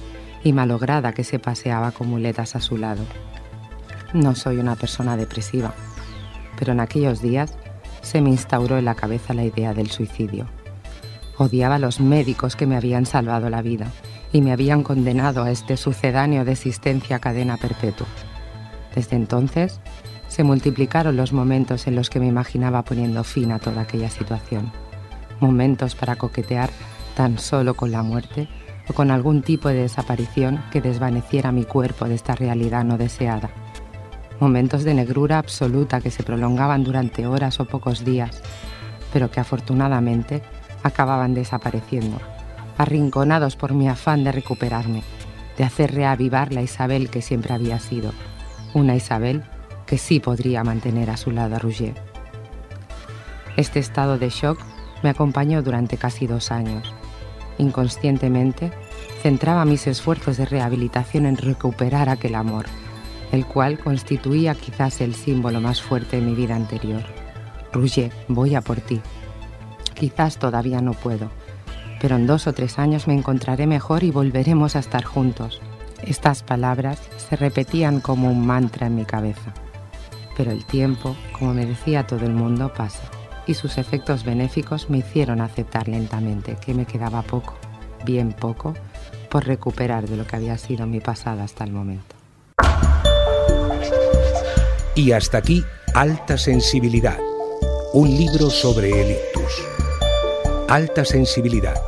y 0.49 0.53
malograda 0.55 1.12
que 1.12 1.24
se 1.24 1.38
paseaba 1.38 1.90
con 1.90 2.09
muletas 2.09 2.57
a 2.57 2.61
su 2.62 2.78
lado. 2.78 3.03
No 4.14 4.34
soy 4.34 4.57
una 4.57 4.76
persona 4.76 5.14
depresiva, 5.14 5.74
pero 6.59 6.72
en 6.72 6.80
aquellos 6.80 7.20
días 7.20 7.53
se 8.01 8.22
me 8.22 8.30
instauró 8.30 8.78
en 8.78 8.86
la 8.86 8.94
cabeza 8.94 9.34
la 9.34 9.44
idea 9.44 9.74
del 9.74 9.90
suicidio. 9.90 10.46
Odiaba 11.36 11.74
a 11.74 11.78
los 11.78 12.01
médicos 12.01 12.57
que 12.57 12.66
me 12.66 12.76
habían 12.76 13.05
salvado 13.05 13.51
la 13.51 13.61
vida 13.61 13.92
y 14.32 14.40
me 14.40 14.53
habían 14.53 14.82
condenado 14.82 15.42
a 15.42 15.51
este 15.51 15.76
sucedáneo 15.76 16.46
de 16.46 16.53
existencia 16.53 17.18
cadena 17.18 17.59
perpetua. 17.59 18.07
Desde 18.94 19.16
entonces 19.16 19.80
se 20.28 20.44
multiplicaron 20.44 21.14
los 21.14 21.34
momentos 21.34 21.86
en 21.86 21.94
los 21.94 22.09
que 22.09 22.20
me 22.20 22.26
imaginaba 22.26 22.84
poniendo 22.84 23.22
fin 23.22 23.53
a 23.53 23.59
toda 23.59 23.82
aquella 23.82 24.09
situación. 24.09 24.72
Momentos 25.40 25.94
para 25.94 26.16
coquetear 26.16 26.70
tan 27.14 27.38
solo 27.38 27.74
con 27.74 27.92
la 27.92 28.03
muerte 28.03 28.49
o 28.89 28.93
con 28.95 29.11
algún 29.11 29.43
tipo 29.43 29.68
de 29.68 29.82
desaparición 29.82 30.62
que 30.70 30.80
desvaneciera 30.80 31.53
mi 31.53 31.64
cuerpo 31.64 32.07
de 32.07 32.14
esta 32.14 32.34
realidad 32.34 32.84
no 32.84 32.99
deseada. 32.99 33.51
Momentos 34.41 34.84
de 34.84 34.95
negrura 34.95 35.39
absoluta 35.39 36.01
que 36.01 36.11
se 36.11 36.22
prolongaban 36.22 36.84
durante 36.84 37.26
horas 37.26 37.61
o 37.61 37.64
pocos 37.64 38.05
días, 38.05 38.43
pero 39.12 39.30
que 39.30 39.41
afortunadamente 39.41 40.43
acababan 40.82 41.34
desapareciendo, 41.34 42.18
arrinconados 42.76 43.57
por 43.57 43.74
mi 43.74 43.89
afán 43.89 44.24
de 44.24 44.32
recuperarme, 44.32 45.03
de 45.57 45.64
hacer 45.64 45.93
reavivar 45.93 46.53
la 46.53 46.62
Isabel 46.62 47.11
que 47.11 47.20
siempre 47.20 47.53
había 47.53 47.80
sido, 47.80 48.12
una 48.74 48.95
Isabel 48.95 49.43
que 49.86 49.99
sí 49.99 50.20
podría 50.20 50.62
mantener 50.62 51.11
a 51.11 51.16
su 51.16 51.30
lado 51.30 51.57
a 51.57 51.59
Rouget. 51.59 51.97
Este 53.57 53.80
estado 53.80 54.18
de 54.18 54.28
shock 54.28 54.61
me 55.03 55.11
acompañó 55.11 55.62
durante 55.62 55.97
casi 55.97 56.26
dos 56.26 56.53
años 56.53 56.95
Inconscientemente, 57.59 58.73
centraba 59.23 59.65
mis 59.65 59.87
esfuerzos 59.87 60.37
de 60.37 60.47
rehabilitación 60.47 61.27
en 61.27 61.37
recuperar 61.37 62.09
aquel 62.09 62.37
amor, 62.37 62.67
el 63.33 63.45
cual 63.47 63.79
constituía 63.79 64.55
quizás 64.55 65.01
el 65.01 65.15
símbolo 65.15 65.61
más 65.61 65.83
fuerte 65.83 66.17
de 66.17 66.23
mi 66.23 66.35
vida 66.35 66.55
anterior. 66.55 67.03
Rouget, 67.73 68.13
voy 68.29 68.55
a 68.55 68.61
por 68.61 68.81
ti. 68.81 69.01
Quizás 69.95 70.39
todavía 70.39 70.81
no 70.81 70.93
puedo, 70.93 71.31
pero 72.01 72.17
en 72.17 72.27
dos 72.27 72.47
o 72.47 72.53
tres 72.53 72.79
años 72.79 73.09
me 73.09 73.15
encontraré 73.15 73.67
mejor 73.67 74.05
y 74.05 74.11
volveremos 74.11 74.77
a 74.77 74.79
estar 74.79 75.05
juntos. 75.05 75.61
Estas 76.03 76.45
palabras 76.45 77.01
se 77.17 77.35
repetían 77.35 78.01
como 78.01 78.31
un 78.31 78.47
mantra 78.47 78.87
en 78.87 78.95
mi 78.95 79.05
cabeza. 79.05 79.53
Pero 80.37 80.53
el 80.53 80.65
tiempo, 80.65 81.17
como 81.33 81.53
me 81.53 81.67
decía 81.67 82.07
todo 82.07 82.25
el 82.25 82.33
mundo, 82.33 82.73
pasa 82.73 83.18
y 83.49 83.55
sus 83.55 83.78
efectos 83.78 84.24
benéficos 84.24 84.90
me 84.90 84.99
hicieron 84.99 85.40
aceptar 85.40 85.88
lentamente 85.88 86.57
que 86.64 86.74
me 86.74 86.84
quedaba 86.84 87.22
poco, 87.22 87.57
bien 88.05 88.32
poco, 88.32 88.74
por 89.30 89.46
recuperar 89.46 90.07
de 90.07 90.16
lo 90.16 90.26
que 90.26 90.36
había 90.36 90.57
sido 90.59 90.86
mi 90.86 91.01
pasado 91.01 91.42
hasta 91.42 91.64
el 91.64 91.72
momento. 91.72 92.14
Y 94.94 95.12
hasta 95.12 95.38
aquí, 95.38 95.64
Alta 95.94 96.36
Sensibilidad, 96.36 97.18
un 97.94 98.09
libro 98.09 98.51
sobre 98.51 98.90
el 98.90 99.12
ictus. 99.12 99.64
Alta 100.68 101.05
Sensibilidad, 101.05 101.80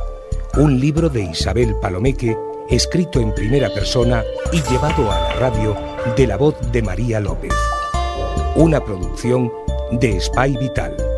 un 0.57 0.79
libro 0.79 1.09
de 1.09 1.23
Isabel 1.23 1.75
Palomeque, 1.79 2.35
escrito 2.69 3.19
en 3.19 3.35
primera 3.35 3.69
persona 3.69 4.23
y 4.51 4.61
llevado 4.63 5.11
a 5.11 5.19
la 5.19 5.33
radio 5.33 5.77
de 6.17 6.25
la 6.25 6.37
voz 6.37 6.55
de 6.71 6.81
María 6.81 7.19
López. 7.19 7.53
Una 8.55 8.83
producción 8.83 9.51
de 9.91 10.19
Spy 10.19 10.57
Vital. 10.57 11.10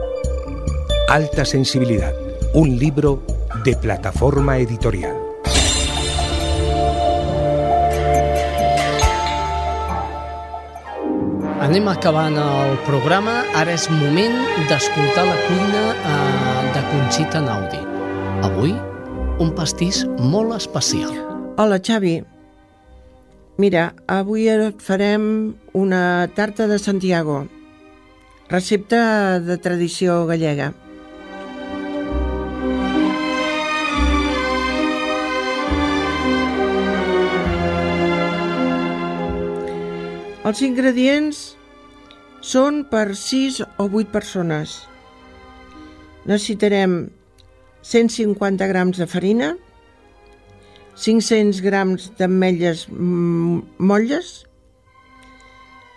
Alta 1.09 1.45
Sensibilidad, 1.45 2.13
un 2.53 2.77
libro 2.79 3.23
de 3.63 3.75
plataforma 3.75 4.57
editorial. 4.57 5.15
Anem 11.59 11.87
acabant 11.91 12.35
el 12.39 12.77
programa. 12.87 13.43
Ara 13.55 13.75
és 13.75 13.89
moment 13.91 14.35
d'escoltar 14.71 15.25
la 15.27 15.35
cuina 15.45 15.83
eh, 15.93 16.61
de 16.73 16.83
Conxita 16.89 17.43
Naudi. 17.43 17.81
Avui, 18.47 18.73
un 19.43 19.51
pastís 19.55 20.05
molt 20.17 20.55
especial. 20.55 21.11
Hola, 21.57 21.81
Xavi. 21.83 22.21
Mira, 23.59 23.91
avui 24.07 24.47
et 24.49 24.79
farem 24.81 25.25
una 25.73 26.29
tarta 26.33 26.65
de 26.67 26.79
Santiago, 26.79 27.43
recepta 28.49 29.39
de 29.39 29.59
tradició 29.61 30.23
gallega. 30.25 30.73
Els 40.43 40.59
ingredients 40.59 41.37
són 42.43 42.81
per 42.91 43.13
6 43.15 43.61
o 43.63 43.85
8 43.85 44.09
persones. 44.11 44.73
Necessitarem 46.27 46.97
150 47.87 48.67
grams 48.67 48.99
de 48.99 49.07
farina, 49.07 49.53
500 50.99 51.61
grams 51.63 52.09
d'ametlles 52.19 52.83
motlles, 52.91 54.33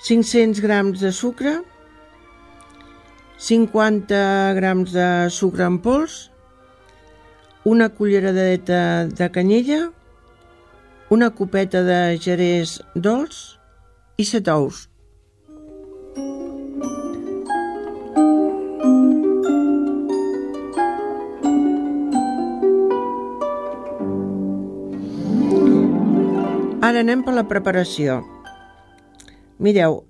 500 0.07 0.63
grams 0.63 1.03
de 1.03 1.11
sucre, 1.11 1.57
50 3.51 4.23
grams 4.63 4.95
de 4.95 5.11
sucre 5.41 5.67
en 5.67 5.83
pols, 5.83 6.31
una 7.67 7.91
culleradeta 7.91 9.11
de 9.11 9.31
canyella, 9.35 9.83
una 11.11 11.35
copeta 11.35 11.83
de 11.83 12.01
gerès 12.23 12.79
dolç 12.95 13.56
i 14.17 14.25
set 14.25 14.49
ous. 14.49 14.87
Ara 26.87 27.03
anem 27.03 27.25
per 27.27 27.35
la 27.35 27.45
preparació. 27.51 28.21
Mireu, 29.59 30.05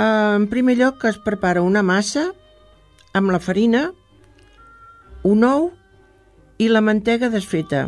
en 0.00 0.46
primer 0.50 0.78
lloc 0.78 1.04
es 1.06 1.18
prepara 1.22 1.62
una 1.62 1.82
massa 1.86 2.30
amb 3.14 3.30
la 3.30 3.38
farina, 3.38 3.90
un 5.22 5.44
ou 5.46 5.68
i 6.58 6.70
la 6.70 6.82
mantega 6.82 7.30
desfeta. 7.30 7.86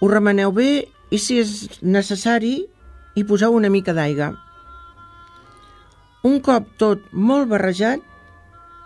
Ho 0.00 0.08
remeneu 0.08 0.50
bé 0.56 0.70
i, 1.10 1.18
si 1.18 1.38
és 1.42 1.80
necessari, 1.82 2.64
hi 3.14 3.24
poseu 3.26 3.54
una 3.56 3.70
mica 3.72 3.94
d'aigua. 3.96 4.30
Un 6.26 6.40
cop 6.44 6.66
tot 6.80 7.04
molt 7.12 7.48
barrejat, 7.50 8.02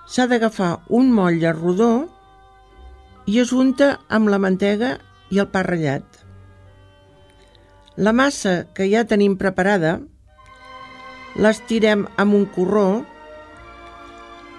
s'ha 0.06 0.26
d'agafar 0.30 0.72
un 0.88 1.10
motlle 1.12 1.52
rodó 1.56 1.92
i 3.26 3.40
es 3.42 3.52
unta 3.52 3.94
amb 4.08 4.30
la 4.32 4.38
mantega 4.38 4.96
i 5.32 5.40
el 5.42 5.48
pa 5.52 5.64
ratllat. 5.66 6.04
La 7.96 8.12
massa 8.12 8.64
que 8.74 8.86
ja 8.90 9.04
tenim 9.06 9.36
preparada 9.40 9.98
l'estirem 11.34 12.06
amb 12.20 12.34
un 12.38 12.46
corró 12.54 12.88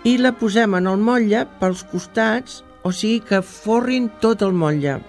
i 0.05 0.17
la 0.21 0.33
posem 0.37 0.75
en 0.77 0.87
el 0.91 1.01
motlle 1.01 1.45
pels 1.59 1.81
costats, 1.89 2.61
o 2.85 2.91
sigui 2.93 3.23
que 3.25 3.41
forrin 3.41 4.11
tot 4.21 4.43
el 4.45 4.53
motlle. 4.53 4.99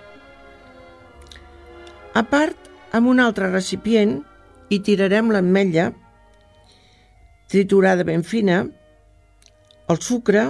A 2.17 2.23
part, 2.25 2.57
amb 2.97 3.11
un 3.13 3.21
altre 3.21 3.51
recipient, 3.51 4.23
hi 4.71 4.81
tirarem 4.83 5.31
l'ametlla 5.31 5.91
triturada 7.51 8.05
ben 8.05 8.25
fina, 8.27 8.65
el 9.87 10.01
sucre 10.03 10.49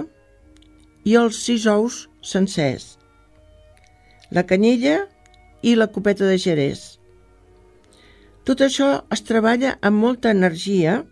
i 1.04 1.16
els 1.20 1.40
sis 1.44 1.66
ous 1.68 2.06
sencers, 2.24 2.96
la 4.32 4.46
canyella 4.48 5.02
i 5.62 5.74
la 5.76 5.90
copeta 5.92 6.24
de 6.28 6.38
gerès. 6.40 6.96
Tot 8.46 8.62
això 8.64 8.88
es 9.12 9.24
treballa 9.26 9.74
amb 9.82 10.00
molta 10.00 10.32
energia 10.32 11.02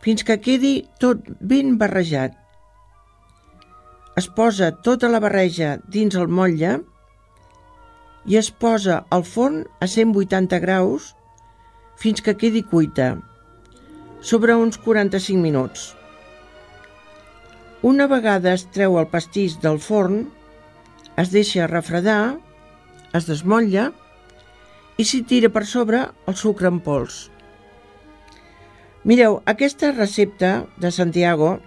fins 0.00 0.24
que 0.24 0.40
quedi 0.40 0.74
tot 1.02 1.26
ben 1.40 1.76
barrejat. 1.78 2.36
Es 4.16 4.28
posa 4.36 4.70
tota 4.86 5.10
la 5.12 5.20
barreja 5.22 5.76
dins 5.92 6.16
el 6.16 6.30
motlle 6.30 6.78
i 8.30 8.36
es 8.40 8.50
posa 8.50 9.02
al 9.10 9.24
forn 9.24 9.64
a 9.80 9.88
180 9.88 10.60
graus 10.64 11.14
fins 12.00 12.22
que 12.24 12.32
quedi 12.40 12.62
cuita, 12.64 13.18
sobre 14.24 14.54
uns 14.56 14.78
45 14.80 15.40
minuts. 15.40 15.90
Una 17.82 18.06
vegada 18.08 18.54
es 18.56 18.64
treu 18.72 18.96
el 19.00 19.08
pastís 19.12 19.58
del 19.60 19.76
forn, 19.80 20.22
es 21.20 21.28
deixa 21.32 21.68
refredar, 21.68 22.38
es 23.12 23.28
desmotlla 23.28 23.90
i 24.96 25.04
s'hi 25.04 25.20
tira 25.28 25.52
per 25.52 25.66
sobre 25.68 26.06
el 26.28 26.36
sucre 26.40 26.72
en 26.72 26.80
pols. 26.84 27.28
Mireu, 29.04 29.40
aquesta 29.48 29.92
recepta 29.92 30.66
de 30.80 30.92
Santiago 30.92 31.58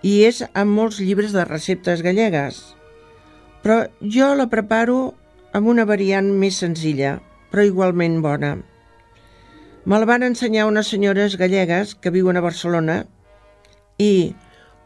hi 0.00 0.16
és 0.24 0.42
en 0.48 0.72
molts 0.72 1.00
llibres 1.04 1.36
de 1.36 1.44
receptes 1.44 2.04
gallegues, 2.04 2.62
però 3.60 3.82
jo 4.00 4.32
la 4.36 4.48
preparo 4.48 5.00
amb 5.52 5.68
una 5.68 5.84
variant 5.84 6.32
més 6.40 6.60
senzilla, 6.64 7.18
però 7.52 7.68
igualment 7.68 8.20
bona. 8.24 8.56
Me 9.84 9.98
la 9.98 10.04
van 10.04 10.22
ensenyar 10.22 10.66
unes 10.68 10.90
senyores 10.92 11.36
gallegues 11.40 11.94
que 11.94 12.12
viuen 12.12 12.36
a 12.36 12.42
Barcelona 12.44 13.06
i 13.98 14.36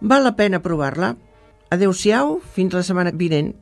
val 0.01 0.22
la 0.24 0.36
pena 0.38 0.62
provar-la. 0.62 1.16
Adeu-siau, 1.74 2.38
fins 2.55 2.72
la 2.72 2.82
setmana 2.86 3.11
vinent. 3.11 3.53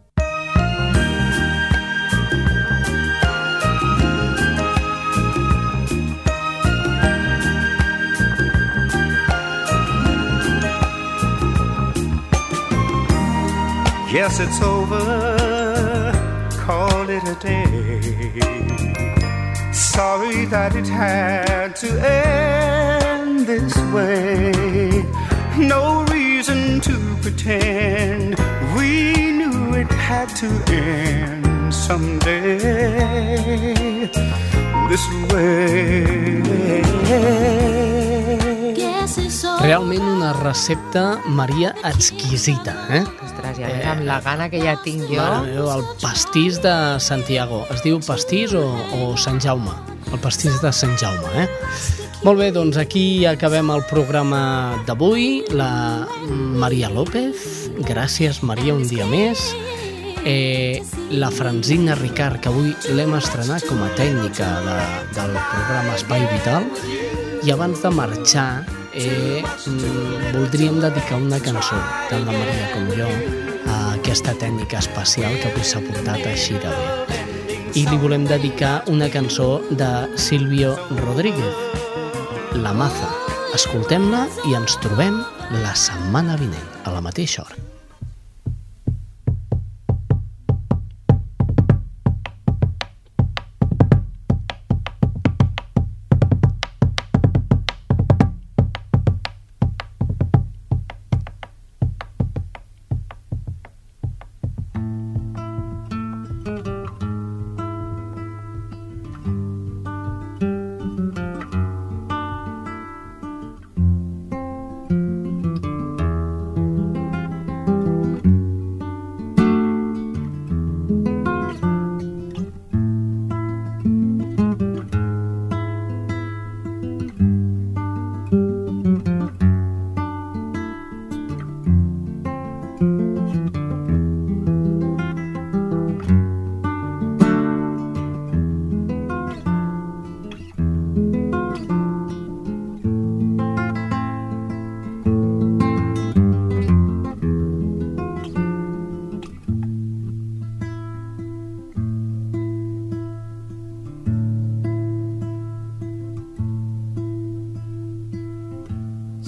Yes, 14.12 14.40
it's 14.40 14.60
over, 14.60 16.12
call 16.60 17.08
it 17.08 17.24
a 17.24 17.34
day. 17.40 17.81
Sorry 19.92 20.46
that 20.46 20.74
it 20.74 20.86
had 20.86 21.76
to 21.76 21.88
end 22.00 23.40
this 23.40 23.76
way. 23.92 25.04
No 25.58 26.04
reason 26.04 26.80
to 26.80 26.94
pretend 27.20 28.36
we 28.74 29.12
knew 29.32 29.74
it 29.74 29.92
had 29.92 30.30
to 30.36 30.48
end 30.72 31.74
someday. 31.74 32.56
This 34.88 35.04
way. 35.30 36.42
Realment 39.42 40.04
una 40.06 40.32
recepta, 40.38 41.18
Maria, 41.26 41.72
exquisita, 41.88 42.74
eh? 42.94 43.02
Ostres, 43.24 43.58
ja 43.58 43.68
eh, 43.68 43.80
amb 43.90 44.04
la 44.06 44.20
gana 44.22 44.48
que 44.52 44.60
ja 44.62 44.76
tinc 44.84 45.08
jo... 45.08 45.18
Mare 45.18 45.40
meva, 45.48 45.78
el 45.78 45.84
pastís 46.02 46.60
de 46.62 46.74
Santiago. 47.02 47.62
Es 47.74 47.82
diu 47.82 47.98
pastís 48.06 48.54
o, 48.54 48.62
o 48.98 49.12
Sant 49.18 49.40
Jaume? 49.42 49.74
El 50.12 50.20
pastís 50.22 50.60
de 50.62 50.70
Sant 50.74 50.94
Jaume, 51.00 51.32
eh? 51.42 51.48
Molt 52.22 52.38
bé, 52.38 52.52
doncs 52.54 52.78
aquí 52.78 53.24
acabem 53.26 53.72
el 53.74 53.82
programa 53.90 54.42
d'avui. 54.86 55.42
La 55.58 56.06
Maria 56.62 56.90
López, 56.92 57.70
gràcies 57.88 58.44
Maria 58.46 58.76
un 58.76 58.84
dia 58.86 59.08
més. 59.10 59.42
Eh, 60.22 60.78
la 61.10 61.32
Franzina 61.34 61.96
Ricard, 61.98 62.38
que 62.38 62.52
avui 62.52 62.70
l'hem 62.94 63.16
estrenat 63.18 63.66
com 63.66 63.82
a 63.82 63.90
tècnica 63.98 64.52
de, 64.68 64.76
del 65.18 65.34
programa 65.34 65.96
Espai 65.98 66.22
Vital. 66.30 66.70
I 67.42 67.50
abans 67.56 67.82
de 67.82 67.90
marxar, 67.90 68.62
eh, 68.94 69.42
mm, 69.66 70.32
voldríem 70.36 70.80
dedicar 70.80 71.18
una 71.20 71.40
cançó, 71.40 71.78
tant 72.10 72.26
la 72.26 72.34
Maria 72.36 72.68
com 72.74 72.90
jo, 72.96 73.08
a 73.66 73.78
aquesta 73.94 74.34
tècnica 74.38 74.80
especial 74.82 75.34
que 75.40 75.50
avui 75.50 75.64
s'ha 75.64 75.82
portat 75.84 76.26
així 76.28 76.60
de 76.60 76.76
bé. 77.08 77.20
I 77.72 77.86
li 77.88 77.96
volem 77.96 78.26
dedicar 78.28 78.82
una 78.92 79.08
cançó 79.08 79.62
de 79.70 79.90
Silvio 80.20 80.76
Rodríguez, 81.00 81.56
La 82.60 82.74
Maza. 82.76 83.08
Escoltem-la 83.56 84.26
i 84.48 84.56
ens 84.56 84.76
trobem 84.84 85.22
la 85.64 85.74
setmana 85.76 86.36
vinent, 86.40 86.72
a 86.84 86.92
la 86.92 87.04
mateixa 87.04 87.46
hora. 87.46 87.71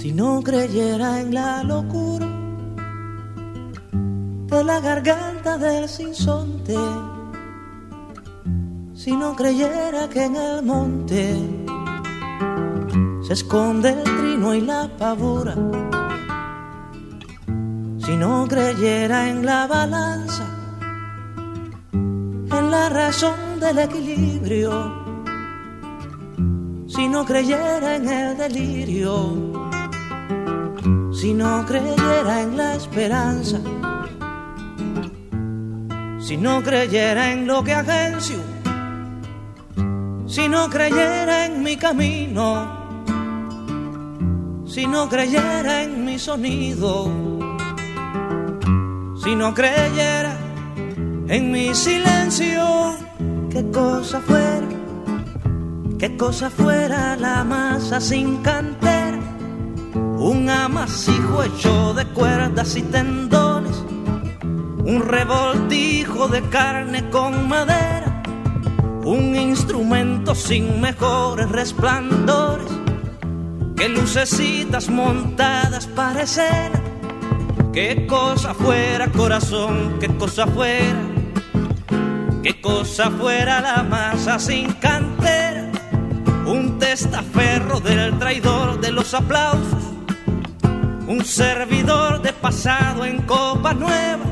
Si 0.04 0.12
no 0.12 0.42
creyera 0.42 1.18
en 1.18 1.32
la 1.32 1.64
locura 1.64 2.26
de 4.52 4.62
la 4.62 4.78
garganta 4.78 5.56
del 5.56 5.88
sinsonte, 5.88 6.76
si 8.92 9.12
no 9.16 9.34
creyera 9.34 10.06
que 10.10 10.24
en 10.24 10.36
el 10.36 10.62
monte 10.62 11.34
se 13.26 13.32
esconde 13.32 13.92
el 13.92 14.02
trino 14.02 14.54
y 14.54 14.60
la 14.60 14.90
pavura, 14.98 15.54
si 17.96 18.14
no 18.14 18.46
creyera 18.46 19.30
en 19.30 19.46
la 19.46 19.66
balanza, 19.66 20.46
en 21.94 22.70
la 22.70 22.90
razón 22.90 23.58
del 23.58 23.78
equilibrio, 23.78 24.70
si 26.88 27.08
no 27.08 27.24
creyera 27.24 27.96
en 27.96 28.06
el 28.06 28.36
delirio, 28.36 29.63
si 31.24 31.32
no 31.32 31.64
creyera 31.64 32.42
en 32.42 32.54
la 32.54 32.74
esperanza, 32.74 33.58
si 36.20 36.36
no 36.36 36.62
creyera 36.62 37.32
en 37.32 37.46
lo 37.46 37.64
que 37.64 37.72
agencio, 37.72 38.36
si 40.26 40.50
no 40.50 40.68
creyera 40.68 41.46
en 41.46 41.62
mi 41.62 41.78
camino, 41.78 42.46
si 44.66 44.86
no 44.86 45.08
creyera 45.08 45.84
en 45.84 46.04
mi 46.04 46.18
sonido, 46.18 47.10
si 49.24 49.34
no 49.34 49.54
creyera 49.54 50.36
en 51.28 51.50
mi 51.50 51.74
silencio, 51.74 52.98
qué 53.48 53.64
cosa 53.70 54.20
fuera, 54.20 54.68
qué 55.98 56.18
cosa 56.18 56.50
fuera 56.50 57.16
la 57.16 57.44
masa 57.44 57.98
sin 57.98 58.42
cantera 58.42 58.93
un 60.24 60.48
amasijo 60.48 61.42
hecho 61.42 61.92
de 61.92 62.06
cuerdas 62.06 62.76
y 62.76 62.82
tendones, 62.82 63.76
un 64.82 65.02
revoltijo 65.06 66.28
de 66.28 66.40
carne 66.48 67.10
con 67.10 67.46
madera, 67.46 68.22
un 69.04 69.36
instrumento 69.36 70.34
sin 70.34 70.80
mejores 70.80 71.50
resplandores, 71.50 72.66
que 73.76 73.90
lucecitas 73.90 74.88
montadas 74.88 75.86
para 75.88 76.22
escena, 76.22 76.80
qué 77.74 78.06
cosa 78.06 78.54
fuera 78.54 79.12
corazón, 79.12 79.98
qué 80.00 80.08
cosa 80.16 80.46
fuera, 80.46 81.02
qué 82.42 82.62
cosa 82.62 83.10
fuera 83.10 83.60
la 83.60 83.82
masa 83.82 84.38
sin 84.38 84.72
cantera, 84.72 85.70
un 86.46 86.78
testaferro 86.78 87.78
del 87.80 88.18
traidor 88.18 88.80
de 88.80 88.90
los 88.90 89.12
aplausos 89.12 89.93
un 91.06 91.24
servidor 91.24 92.22
de 92.22 92.32
pasado 92.32 93.04
en 93.04 93.22
copa 93.22 93.74
nueva, 93.74 94.24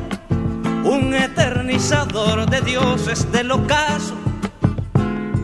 un 0.84 1.14
eternizador 1.14 2.48
de 2.48 2.60
dioses 2.62 3.30
del 3.30 3.50
ocaso, 3.50 4.14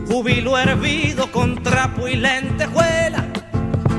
júbilo 0.07 0.57
hervido 0.57 1.31
con 1.31 1.61
trapo 1.61 2.07
y 2.07 2.15
lentejuela. 2.15 3.25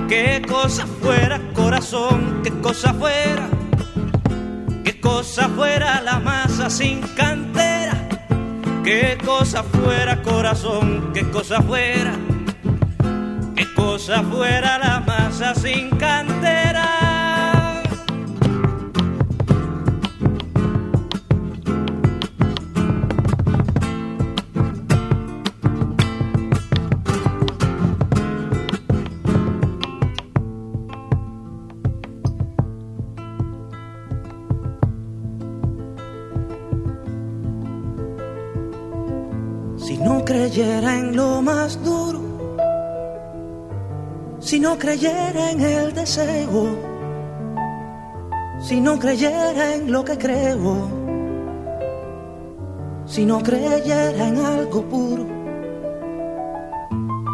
Qué 0.08 0.42
cosa 0.48 0.86
fuera 1.00 1.40
corazón, 1.54 2.40
qué 2.42 2.50
cosa 2.60 2.92
fuera, 2.94 3.48
qué 4.82 5.00
cosa 5.00 5.48
fuera 5.50 6.00
la 6.00 6.18
masa 6.18 6.68
sin 6.68 7.00
cantera, 7.14 8.08
qué 8.82 9.16
cosa 9.24 9.62
fuera 9.62 10.20
corazón, 10.22 11.12
qué 11.14 11.30
cosa 11.30 11.62
fuera, 11.62 12.16
qué 13.54 13.72
cosa 13.74 14.20
fuera 14.24 14.78
la 14.78 15.00
masa 15.00 15.54
sin 15.54 15.90
cantera. 15.90 17.09
Creyera 40.60 40.98
en 40.98 41.16
lo 41.16 41.40
más 41.40 41.82
duro, 41.82 42.20
si 44.40 44.60
no 44.60 44.76
creyera 44.78 45.52
en 45.52 45.60
el 45.60 45.94
deseo, 45.94 46.76
si 48.60 48.78
no 48.78 48.98
creyera 48.98 49.74
en 49.76 49.90
lo 49.90 50.04
que 50.04 50.18
creo, 50.18 50.90
si 53.06 53.24
no 53.24 53.42
creyera 53.42 54.28
en 54.28 54.36
algo 54.36 54.82
puro, 54.82 55.26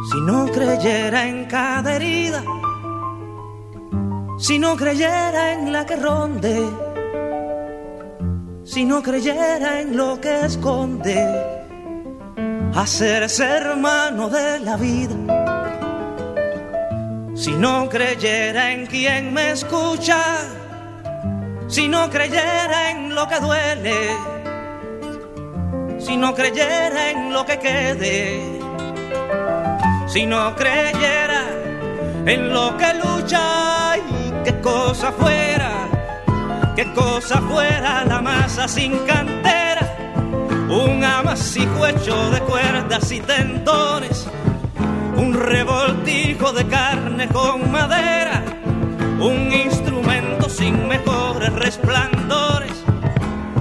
si 0.09 0.20
no 0.20 0.47
creyera 0.47 1.27
en 1.27 1.47
cada 1.47 1.97
herida, 1.97 2.45
si 4.39 4.61
no 4.61 4.77
creyera 4.77 5.53
en 5.55 5.72
la 5.72 5.85
que 5.85 5.97
ronde, 5.97 6.64
si 8.62 8.85
no 8.85 9.03
creyera 9.03 9.81
en 9.81 9.97
lo 9.97 10.20
que 10.20 10.45
esconde 10.45 11.56
hacerse 12.77 13.45
hermano 13.45 14.29
de 14.29 14.61
la 14.61 14.77
vida. 14.77 15.14
Si 17.35 17.53
no 17.53 17.89
creyera 17.89 18.72
en 18.72 18.87
quien 18.87 19.33
me 19.33 19.53
escucha, 19.53 20.18
si 21.68 21.89
no 21.89 22.11
creyera 22.11 22.91
en 22.91 23.14
lo 23.14 23.27
que 23.29 23.41
duele, 23.41 23.99
si 25.99 26.16
no 26.16 26.35
creyera 26.35 27.11
en 27.11 27.33
lo 27.33 27.47
que 27.47 27.59
quede, 27.59 28.43
si 30.07 30.27
no 30.27 30.55
creyera 30.55 31.43
en 32.27 32.53
lo 32.53 32.77
que 32.77 32.95
lucha 32.95 33.97
y 33.97 34.33
qué 34.45 34.61
cosa 34.61 35.12
fuera, 35.12 35.70
qué 36.74 36.93
cosa 36.93 37.41
fuera 37.41 38.05
la 38.05 38.20
masa 38.20 38.68
sin 38.68 38.99
cantera 39.07 39.56
un 40.69 41.05
amasijo 41.05 41.87
hecho 41.87 42.31
de 42.31 42.41
cuerdas 42.41 43.11
y 43.12 43.21
tendones, 43.21 44.27
un 45.17 45.35
revoltijo 45.35 46.53
de 46.53 46.67
carne 46.67 47.29
con 47.29 47.71
madera, 47.71 48.43
un 49.21 49.53
instrumento 49.53 50.49
sin 50.49 50.89
mejores 50.89 51.53
resplandores 51.53 52.73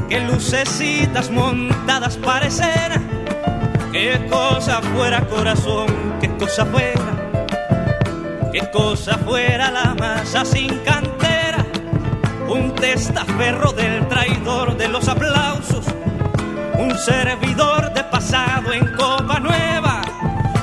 que 0.09 0.19
lucecitas 0.21 1.29
montadas 1.29 2.17
para 2.17 2.47
escena. 2.47 3.01
Qué 3.91 4.27
cosa 4.29 4.81
fuera 4.81 5.25
corazón, 5.27 5.87
qué 6.19 6.29
cosa 6.37 6.65
fuera, 6.65 7.29
qué 8.51 8.69
cosa 8.71 9.17
fuera 9.19 9.71
la 9.71 9.95
masa 9.95 10.43
sin 10.43 10.79
cantera, 10.79 11.65
un 12.49 12.73
testaferro 12.75 13.71
del 13.71 14.07
traidor 14.07 14.75
de 14.75 14.89
los 14.89 15.07
aplausos, 15.07 15.85
un 16.77 16.97
servidor 16.97 17.93
de 17.93 18.03
pasado 18.03 18.73
en 18.73 18.85
copa 18.95 19.39
nueva. 19.39 20.01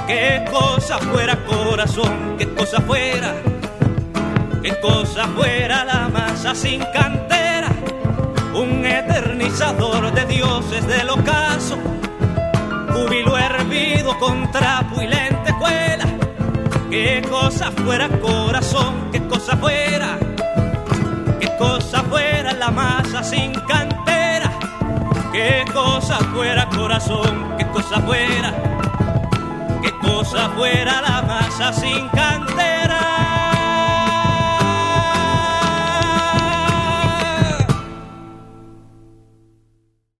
Qué 0.06 0.44
cosa 0.50 0.98
fuera 0.98 1.36
corazón, 1.44 2.36
qué 2.38 2.48
cosa 2.54 2.80
fuera, 2.80 3.34
qué 4.62 4.78
cosa 4.80 5.26
fuera 5.28 5.84
la 5.84 6.08
masa 6.08 6.54
sin 6.54 6.80
cantera, 6.92 7.68
un 8.54 8.84
eternizador 8.84 10.12
de 10.12 10.24
dioses 10.26 10.86
del 10.86 11.08
ocaso, 11.10 11.78
júbilo 12.92 13.38
hervido 13.38 14.18
con 14.18 14.50
trapo 14.50 15.00
y 15.00 15.06
lentejuela. 15.06 16.06
Qué 16.90 17.22
cosa 17.30 17.70
fuera 17.70 18.08
corazón, 18.20 19.08
qué 19.12 19.22
cosa 19.26 19.56
fuera, 19.56 20.18
qué 21.40 21.48
cosa 21.56 22.02
fuera 22.02 22.52
la 22.52 22.70
masa 22.70 23.22
sin 23.24 23.52
cantera, 23.52 24.01
qué 25.32 25.64
cosa 25.72 26.18
fuera 26.34 26.68
corazón, 26.68 27.54
qué 27.58 27.66
cosa 27.68 28.00
fuera, 28.00 28.52
qué 29.82 29.90
cosa 29.98 30.50
fuera 30.50 31.00
la 31.00 31.22
masa 31.22 31.72
sin 31.72 32.08
cantera. 32.10 32.91